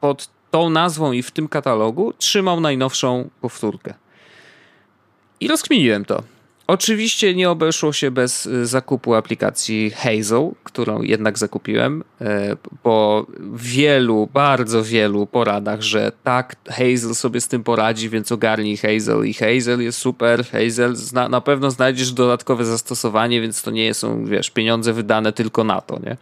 pod 0.00 0.28
tą 0.50 0.70
nazwą 0.70 1.12
i 1.12 1.22
w 1.22 1.30
tym 1.30 1.48
katalogu 1.48 2.12
trzymał 2.18 2.60
najnowszą 2.60 3.30
powtórkę. 3.40 3.94
I 5.40 5.48
rozkminiłem 5.48 6.04
to. 6.04 6.22
Oczywiście 6.72 7.34
nie 7.34 7.50
obeszło 7.50 7.92
się 7.92 8.10
bez 8.10 8.46
y, 8.46 8.66
zakupu 8.66 9.14
aplikacji 9.14 9.90
Hazel, 9.90 10.50
którą 10.64 11.02
jednak 11.02 11.38
zakupiłem 11.38 12.04
e, 12.20 12.56
po 12.82 13.26
wielu, 13.54 14.28
bardzo 14.32 14.84
wielu 14.84 15.26
poradach, 15.26 15.82
że 15.82 16.12
tak, 16.24 16.56
Hazel 16.68 17.14
sobie 17.14 17.40
z 17.40 17.48
tym 17.48 17.64
poradzi, 17.64 18.08
więc 18.08 18.32
ogarnij 18.32 18.76
Hazel 18.76 19.24
i 19.26 19.34
Hazel 19.34 19.82
jest 19.82 19.98
super, 19.98 20.44
Hazel 20.46 20.96
zna, 20.96 21.28
na 21.28 21.40
pewno 21.40 21.70
znajdziesz 21.70 22.12
dodatkowe 22.12 22.64
zastosowanie, 22.64 23.40
więc 23.40 23.62
to 23.62 23.70
nie 23.70 23.94
są, 23.94 24.24
wiesz, 24.24 24.50
pieniądze 24.50 24.92
wydane 24.92 25.32
tylko 25.32 25.64
na 25.64 25.80
to, 25.80 25.98
nie? 25.98 26.16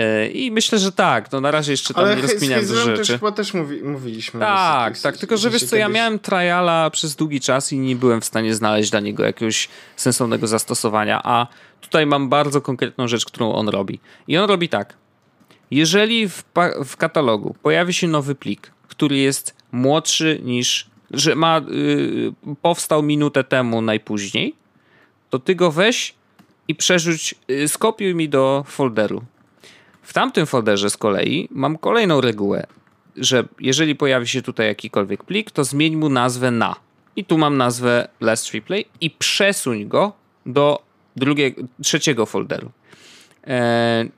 E, 0.00 0.28
I 0.28 0.50
myślę, 0.50 0.78
że 0.78 0.92
tak, 0.92 1.32
no 1.32 1.40
na 1.40 1.50
razie 1.50 1.72
jeszcze 1.72 1.94
tam 1.94 2.04
Ale 2.04 2.16
nie 2.16 2.22
dużo 2.22 2.34
Hazelem 2.54 2.84
rzeczy. 2.84 2.96
też 2.96 3.08
chyba 3.08 3.32
też 3.32 3.54
mówi, 3.54 3.82
mówiliśmy. 3.82 4.40
Tak, 4.40 4.98
tak, 4.98 5.16
tylko 5.16 5.36
że 5.36 5.50
wiesz 5.50 5.64
co, 5.64 5.76
ja 5.76 5.88
miałem 5.88 6.18
triala 6.18 6.90
przez 6.90 7.16
długi 7.16 7.40
czas 7.40 7.72
i 7.72 7.78
nie 7.78 7.96
byłem 7.96 8.20
w 8.20 8.24
stanie 8.24 8.54
znaleźć 8.54 8.90
dla 8.90 9.00
niego 9.00 9.24
jakiegoś 9.24 9.68
sensownego 9.96 10.46
zastosowania, 10.46 11.20
a 11.24 11.46
tutaj 11.80 12.06
mam 12.06 12.28
bardzo 12.28 12.60
konkretną 12.60 13.08
rzecz, 13.08 13.24
którą 13.24 13.52
on 13.52 13.68
robi. 13.68 14.00
I 14.28 14.38
on 14.38 14.48
robi 14.48 14.68
tak. 14.68 14.96
Jeżeli 15.70 16.28
w, 16.28 16.44
w 16.84 16.96
katalogu 16.96 17.56
pojawi 17.62 17.94
się 17.94 18.08
nowy 18.08 18.34
plik, 18.34 18.70
który 18.88 19.16
jest 19.16 19.56
młodszy 19.72 20.40
niż, 20.44 20.86
że 21.10 21.34
ma, 21.34 21.58
y, 21.58 22.32
powstał 22.62 23.02
minutę 23.02 23.44
temu 23.44 23.82
najpóźniej, 23.82 24.54
to 25.30 25.38
ty 25.38 25.54
go 25.54 25.70
weź 25.70 26.14
i 26.68 26.74
przerzuć, 26.74 27.34
y, 27.50 27.68
skopiuj 27.68 28.14
mi 28.14 28.28
do 28.28 28.64
folderu. 28.66 29.24
W 30.02 30.12
tamtym 30.12 30.46
folderze 30.46 30.90
z 30.90 30.96
kolei 30.96 31.48
mam 31.50 31.78
kolejną 31.78 32.20
regułę, 32.20 32.66
że 33.16 33.44
jeżeli 33.60 33.94
pojawi 33.94 34.28
się 34.28 34.42
tutaj 34.42 34.66
jakikolwiek 34.66 35.24
plik, 35.24 35.50
to 35.50 35.64
zmień 35.64 35.96
mu 35.96 36.08
nazwę 36.08 36.50
na. 36.50 36.76
I 37.16 37.24
tu 37.24 37.38
mam 37.38 37.56
nazwę 37.56 38.08
Last 38.20 38.54
Replay 38.54 38.84
i 39.00 39.10
przesuń 39.10 39.88
go 39.88 40.12
do 40.46 40.82
drugiego, 41.16 41.62
trzeciego 41.82 42.26
folderu. 42.26 42.70
Eee, 43.44 44.10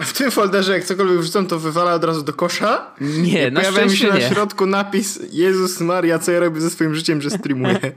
W 0.00 0.12
tym 0.12 0.30
folderze, 0.30 0.72
jak 0.72 0.84
cokolwiek 0.84 1.18
wrzucam, 1.20 1.46
to 1.46 1.58
wywala 1.58 1.94
od 1.94 2.04
razu 2.04 2.22
do 2.22 2.32
kosza. 2.32 2.90
Nie, 3.00 3.48
I 3.48 3.52
na 3.52 3.60
pojawia 3.60 3.84
mi 3.84 3.90
się 3.90 3.96
szczęście 3.96 4.08
na 4.08 4.18
nie. 4.28 4.34
środku 4.34 4.66
napis 4.66 5.18
Jezus 5.32 5.80
Maria, 5.80 6.18
co 6.18 6.32
ja 6.32 6.40
robię 6.40 6.60
ze 6.60 6.70
swoim 6.70 6.94
życiem, 6.94 7.22
że 7.22 7.30
streamuję. 7.30 7.78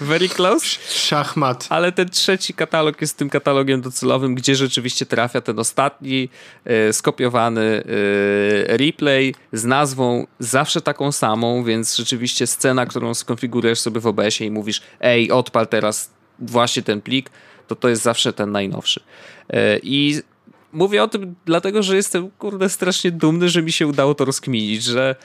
Very 0.00 0.28
close. 0.28 0.66
Szachmat. 0.88 1.66
Ale 1.70 1.92
ten 1.92 2.08
trzeci 2.08 2.54
katalog 2.54 3.00
jest 3.00 3.16
tym 3.16 3.30
katalogiem 3.30 3.80
docelowym, 3.80 4.34
gdzie 4.34 4.54
rzeczywiście 4.54 5.06
trafia 5.06 5.40
ten 5.40 5.58
ostatni 5.58 6.28
e, 6.64 6.92
skopiowany 6.92 7.82
e, 8.70 8.76
replay 8.76 9.34
z 9.52 9.64
nazwą 9.64 10.26
zawsze 10.38 10.80
taką 10.80 11.12
samą, 11.12 11.64
więc 11.64 11.96
rzeczywiście 11.96 12.46
scena, 12.46 12.86
którą 12.86 13.14
skonfigurujesz 13.14 13.80
sobie 13.80 14.00
w 14.00 14.06
OBS-ie 14.06 14.48
i 14.48 14.50
mówisz 14.50 14.82
ej, 15.00 15.30
odpal 15.30 15.68
teraz 15.68 16.10
właśnie 16.38 16.82
ten 16.82 17.00
plik, 17.00 17.30
to 17.66 17.76
to 17.76 17.88
jest 17.88 18.02
zawsze 18.02 18.32
ten 18.32 18.52
najnowszy. 18.52 19.00
E, 19.48 19.78
I 19.82 20.20
mówię 20.72 21.02
o 21.02 21.08
tym 21.08 21.34
dlatego, 21.44 21.82
że 21.82 21.96
jestem, 21.96 22.30
kurde, 22.30 22.68
strasznie 22.68 23.10
dumny, 23.10 23.48
że 23.48 23.62
mi 23.62 23.72
się 23.72 23.86
udało 23.86 24.14
to 24.14 24.24
rozkminić, 24.24 24.84
że 24.84 25.16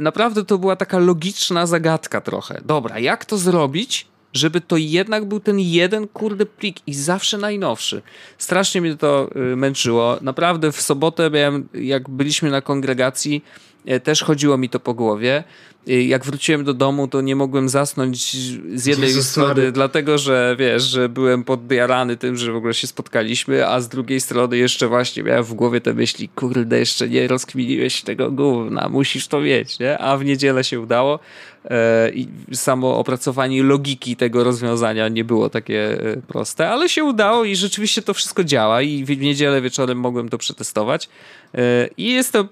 naprawdę 0.00 0.44
to 0.44 0.58
była 0.58 0.76
taka 0.76 0.98
logiczna 0.98 1.66
zagadka 1.66 2.20
trochę. 2.20 2.60
Dobra, 2.64 2.98
jak 2.98 3.24
to 3.24 3.38
zrobić, 3.38 4.06
żeby 4.32 4.60
to 4.60 4.76
jednak 4.76 5.24
był 5.24 5.40
ten 5.40 5.58
jeden 5.58 6.08
kurde 6.08 6.46
plik 6.46 6.76
i 6.86 6.94
zawsze 6.94 7.38
najnowszy. 7.38 8.02
Strasznie 8.38 8.80
mnie 8.80 8.96
to 8.96 9.30
y, 9.52 9.56
męczyło. 9.56 10.18
Naprawdę 10.20 10.72
w 10.72 10.80
sobotę 10.80 11.30
miałem, 11.30 11.68
jak 11.74 12.10
byliśmy 12.10 12.50
na 12.50 12.60
kongregacji, 12.60 13.44
y, 13.90 14.00
też 14.00 14.22
chodziło 14.22 14.58
mi 14.58 14.68
to 14.68 14.80
po 14.80 14.94
głowie. 14.94 15.44
Jak 15.88 16.24
wróciłem 16.24 16.64
do 16.64 16.74
domu, 16.74 17.08
to 17.08 17.20
nie 17.20 17.36
mogłem 17.36 17.68
zasnąć 17.68 18.36
z 18.74 18.86
jednej 18.86 19.08
Jezus 19.08 19.28
strony, 19.28 19.72
dlatego 19.72 20.18
że 20.18 20.56
wiesz, 20.58 20.82
że 20.82 21.08
byłem 21.08 21.44
podjarany 21.44 22.16
tym, 22.16 22.36
że 22.36 22.52
w 22.52 22.56
ogóle 22.56 22.74
się 22.74 22.86
spotkaliśmy, 22.86 23.68
a 23.68 23.80
z 23.80 23.88
drugiej 23.88 24.20
strony 24.20 24.56
jeszcze 24.56 24.88
właśnie 24.88 25.22
miałem 25.22 25.44
w 25.44 25.54
głowie 25.54 25.80
te 25.80 25.94
myśli, 25.94 26.28
kurde, 26.28 26.78
jeszcze 26.78 27.08
nie 27.08 27.28
rozkminiłeś 27.28 28.02
tego 28.02 28.30
gówna, 28.30 28.88
musisz 28.88 29.28
to 29.28 29.40
mieć, 29.40 29.78
nie? 29.78 29.98
A 29.98 30.16
w 30.16 30.24
niedzielę 30.24 30.64
się 30.64 30.80
udało 30.80 31.18
e, 31.64 32.10
i 32.10 32.28
samo 32.52 32.98
opracowanie 32.98 33.62
logiki 33.62 34.16
tego 34.16 34.44
rozwiązania 34.44 35.08
nie 35.08 35.24
było 35.24 35.50
takie 35.50 36.00
e, 36.00 36.16
proste, 36.16 36.70
ale 36.70 36.88
się 36.88 37.04
udało 37.04 37.44
i 37.44 37.56
rzeczywiście 37.56 38.02
to 38.02 38.14
wszystko 38.14 38.44
działa 38.44 38.82
i 38.82 39.04
w 39.04 39.20
niedzielę 39.20 39.60
wieczorem 39.60 39.98
mogłem 39.98 40.28
to 40.28 40.38
przetestować 40.38 41.08
e, 41.54 41.88
i 41.96 42.12
jestem 42.12 42.48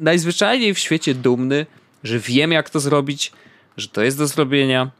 najzwyczajniej 0.00 0.74
w 0.74 0.78
świecie 0.78 1.14
dumny, 1.14 1.66
że 2.04 2.18
wiem 2.18 2.52
jak 2.52 2.70
to 2.70 2.80
zrobić, 2.80 3.32
że 3.76 3.88
to 3.88 4.02
jest 4.02 4.18
do 4.18 4.26
zrobienia, 4.26 4.90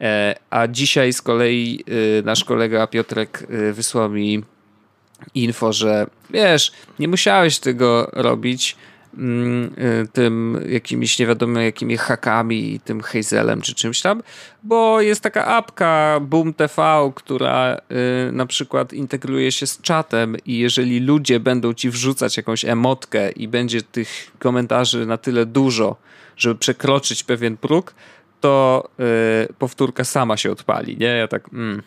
E, 0.00 0.34
A 0.50 0.68
dzisiaj 0.68 1.12
z 1.12 1.22
kolei 1.22 1.84
y, 1.88 2.22
nasz 2.24 2.44
kolega 2.44 2.86
Piotrek 2.86 3.46
y, 3.50 3.72
wysłał 3.72 4.10
mi 4.10 4.42
info, 5.34 5.72
że 5.72 6.06
wiesz, 6.30 6.72
nie 6.98 7.08
musiałeś 7.08 7.58
tego 7.58 8.10
robić 8.12 8.76
mm, 9.18 9.74
tym 10.12 10.64
jakimiś 10.68 11.18
nie 11.18 11.26
wiadomo 11.26 11.60
jakimi 11.60 11.96
hakami 11.96 12.74
i 12.74 12.80
tym 12.80 13.00
Hazelem 13.00 13.60
czy 13.60 13.74
czymś 13.74 14.00
tam, 14.00 14.22
bo 14.62 15.00
jest 15.00 15.20
taka 15.20 15.46
apka 15.46 16.20
Boom 16.20 16.54
TV, 16.54 17.12
która 17.14 17.76
na 18.32 18.46
przykład 18.46 18.92
integruje 18.92 19.52
się 19.52 19.66
z 19.66 19.80
czatem 19.80 20.36
i 20.46 20.58
jeżeli 20.58 21.00
ludzie 21.00 21.40
będą 21.40 21.74
ci 21.74 21.90
wrzucać 21.90 22.36
jakąś 22.36 22.64
emotkę 22.64 23.30
i 23.30 23.48
będzie 23.48 23.82
tych 23.82 24.30
komentarzy 24.38 25.06
na 25.06 25.16
tyle 25.16 25.46
dużo, 25.46 25.96
żeby 26.40 26.54
przekroczyć 26.54 27.22
pewien 27.22 27.56
próg, 27.56 27.94
to 28.40 28.88
y, 29.48 29.52
powtórka 29.58 30.04
sama 30.04 30.36
się 30.36 30.52
odpali, 30.52 30.96
nie? 30.98 31.06
Ja 31.06 31.28
tak, 31.28 31.48
mm, 31.52 31.82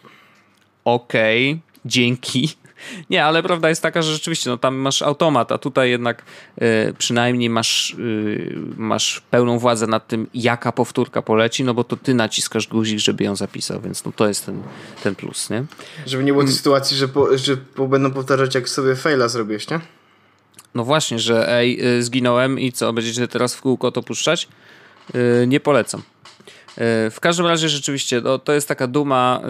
okej, 0.85 1.59
dzięki. 1.85 2.49
Nie, 3.09 3.25
ale 3.25 3.43
prawda 3.43 3.69
jest 3.69 3.81
taka, 3.81 4.01
że 4.01 4.13
rzeczywiście 4.13 4.49
no, 4.49 4.57
tam 4.57 4.75
masz 4.75 5.01
automat, 5.01 5.51
a 5.51 5.57
tutaj 5.57 5.89
jednak 5.89 6.23
y, 6.61 6.93
przynajmniej 6.97 7.49
masz, 7.49 7.95
y, 7.99 8.55
masz 8.77 9.21
pełną 9.31 9.59
władzę 9.59 9.87
nad 9.87 10.07
tym, 10.07 10.27
jaka 10.33 10.71
powtórka 10.71 11.21
poleci, 11.21 11.63
no 11.63 11.73
bo 11.73 11.83
to 11.83 11.97
ty 11.97 12.13
naciskasz 12.13 12.67
guzik, 12.67 12.99
żeby 12.99 13.23
ją 13.23 13.35
zapisał, 13.35 13.81
więc 13.81 14.05
no, 14.05 14.11
to 14.15 14.27
jest 14.27 14.45
ten, 14.45 14.63
ten 15.03 15.15
plus, 15.15 15.49
nie? 15.49 15.65
Żeby 16.05 16.23
nie 16.23 16.31
było 16.31 16.43
tej 16.43 16.53
sytuacji, 16.53 16.97
że, 16.97 17.07
po, 17.07 17.37
że 17.37 17.57
po, 17.57 17.87
będą 17.87 18.11
powtarzać, 18.11 18.55
jak 18.55 18.69
sobie 18.69 18.95
faila 18.95 19.27
zrobiłeś, 19.27 19.69
nie? 19.69 19.79
No 20.75 20.83
właśnie, 20.83 21.19
że 21.19 21.49
ej, 21.49 21.97
y, 21.97 22.03
zginąłem 22.03 22.59
i 22.59 22.71
co, 22.71 22.93
będziecie 22.93 23.27
teraz 23.27 23.55
w 23.55 23.61
kółko 23.61 23.91
to 23.91 24.03
puszczać? 24.03 24.47
Y, 25.15 25.47
nie 25.47 25.59
polecam. 25.59 26.01
Y, 26.01 27.11
W 27.11 27.17
każdym 27.21 27.45
razie 27.45 27.69
rzeczywiście 27.69 28.21
no, 28.21 28.39
to 28.39 28.53
jest 28.53 28.67
taka 28.67 28.87
duma, 28.87 29.41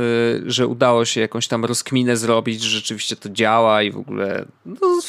że 0.46 0.68
udało 0.68 1.06
się 1.06 1.22
jakąś 1.22 1.48
tam 1.48 1.66
rozkminę 1.66 2.18
zrobić, 2.18 2.64
że 2.64 2.70
rzeczywiście 2.70 3.16
to 3.16 3.30
działa 3.30 3.84
i 3.84 3.92
w 3.92 3.98
ogóle 3.98 4.46
no, 4.66 5.00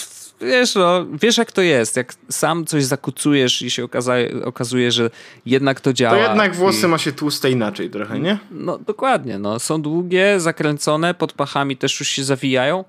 wiesz, 0.41 0.75
no, 0.75 1.07
wiesz 1.23 1.39
jak 1.39 1.53
to 1.53 1.63
jest, 1.63 1.97
jak 1.97 2.15
sam 2.29 2.65
coś 2.65 2.85
zakucujesz 2.85 3.63
i 3.63 3.71
się 3.71 3.85
okazuje, 3.85 4.45
okazuje 4.45 4.93
że 4.93 5.11
jednak 5.47 5.81
to 5.81 5.93
działa. 5.93 6.17
To 6.17 6.23
jednak 6.23 6.55
włosy 6.55 6.87
i... 6.87 6.89
ma 6.89 6.99
się 6.99 7.13
tłuste 7.13 7.51
inaczej 7.51 7.91
trochę, 7.91 8.21
nie? 8.21 8.39
No 8.51 8.79
dokładnie, 8.79 9.39
no. 9.39 9.59
są 9.59 9.83
długie, 9.83 10.41
zakręcone, 10.41 11.15
pod 11.15 11.33
pachami 11.33 11.77
też 11.77 12.01
już 12.01 12.09
się 12.09 12.25
zawijają, 12.25 12.85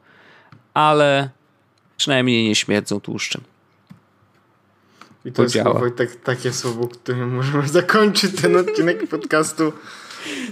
ale 0.73 1.29
przynajmniej 1.97 2.47
nie 2.47 2.55
śmierdzą 2.55 2.99
tłuszczem. 2.99 3.41
I 5.25 5.31
to 5.31 5.35
To 5.35 5.43
jest 5.43 5.63
Wojtek, 5.63 6.15
takie 6.15 6.53
słowo, 6.53 6.87
którym 6.87 7.35
możemy 7.35 7.67
zakończyć 7.79 8.41
ten 8.41 8.55
odcinek 8.55 9.07
podcastu. 9.07 9.73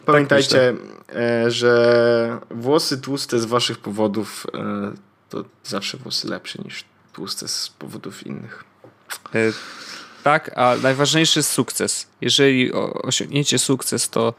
Pamiętajcie, 0.05 0.75
e, 1.15 1.51
że 1.51 2.39
włosy 2.51 2.97
tłuste 2.97 3.39
z 3.39 3.45
waszych 3.45 3.77
powodów 3.77 4.47
e, 4.53 4.91
to 5.29 5.45
zawsze 5.63 5.97
włosy 5.97 6.27
lepsze 6.27 6.59
niż 6.63 6.85
tłuste 7.13 7.47
z 7.47 7.69
powodów 7.79 8.27
innych. 8.27 8.63
E, 9.35 9.51
Tak, 10.23 10.51
a 10.55 10.75
najważniejszy 10.83 11.39
jest 11.39 11.51
sukces. 11.51 12.07
Jeżeli 12.21 12.73
osiągniecie 13.03 13.59
sukces, 13.59 14.09
to, 14.09 14.33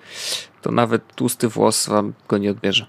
to 0.62 0.70
nawet 0.70 1.14
tłusty 1.14 1.48
włos 1.48 1.86
wam 1.86 2.12
go 2.28 2.38
nie 2.38 2.50
odbierze. 2.50 2.86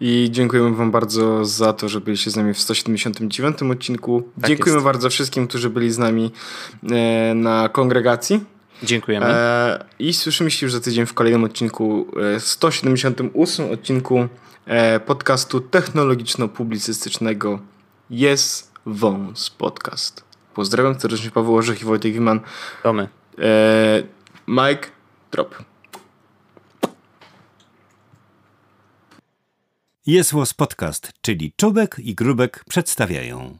I 0.00 0.28
dziękujemy 0.30 0.76
Wam 0.76 0.90
bardzo 0.90 1.44
za 1.44 1.72
to, 1.72 1.88
że 1.88 2.00
byliście 2.00 2.30
z 2.30 2.36
nami 2.36 2.54
w 2.54 2.60
179 2.60 3.62
odcinku. 3.62 4.22
Tak 4.40 4.48
dziękujemy 4.48 4.76
jest. 4.76 4.84
bardzo 4.84 5.10
wszystkim, 5.10 5.46
którzy 5.46 5.70
byli 5.70 5.90
z 5.90 5.98
nami 5.98 6.30
e, 6.90 7.34
na 7.34 7.68
kongregacji. 7.68 8.44
Dziękujemy. 8.82 9.26
E, 9.26 9.84
I 9.98 10.14
słyszymy 10.14 10.50
się 10.50 10.66
już 10.66 10.72
za 10.72 10.80
tydzień 10.80 11.06
w 11.06 11.14
kolejnym 11.14 11.44
odcinku, 11.44 12.06
e, 12.36 12.40
178 12.40 13.70
odcinku 13.72 14.28
e, 14.66 15.00
podcastu 15.00 15.60
technologiczno-publicystycznego 15.60 17.58
Jest 18.10 18.72
Wąs 18.86 19.50
Podcast. 19.50 20.24
Pozdrawiam 20.54 21.00
serdecznie 21.00 21.30
Paweł 21.30 21.56
Orzech 21.56 21.82
i 21.82 21.84
Wojtek 21.84 22.12
Wiman. 22.12 22.40
Domy. 22.84 23.08
E, 23.38 24.02
Mike, 24.48 24.88
drop. 25.32 25.54
Jest 30.06 30.32
Podcast, 30.54 31.12
czyli 31.20 31.52
Czubek 31.56 31.96
i 31.98 32.14
Grubek 32.14 32.64
przedstawiają. 32.68 33.58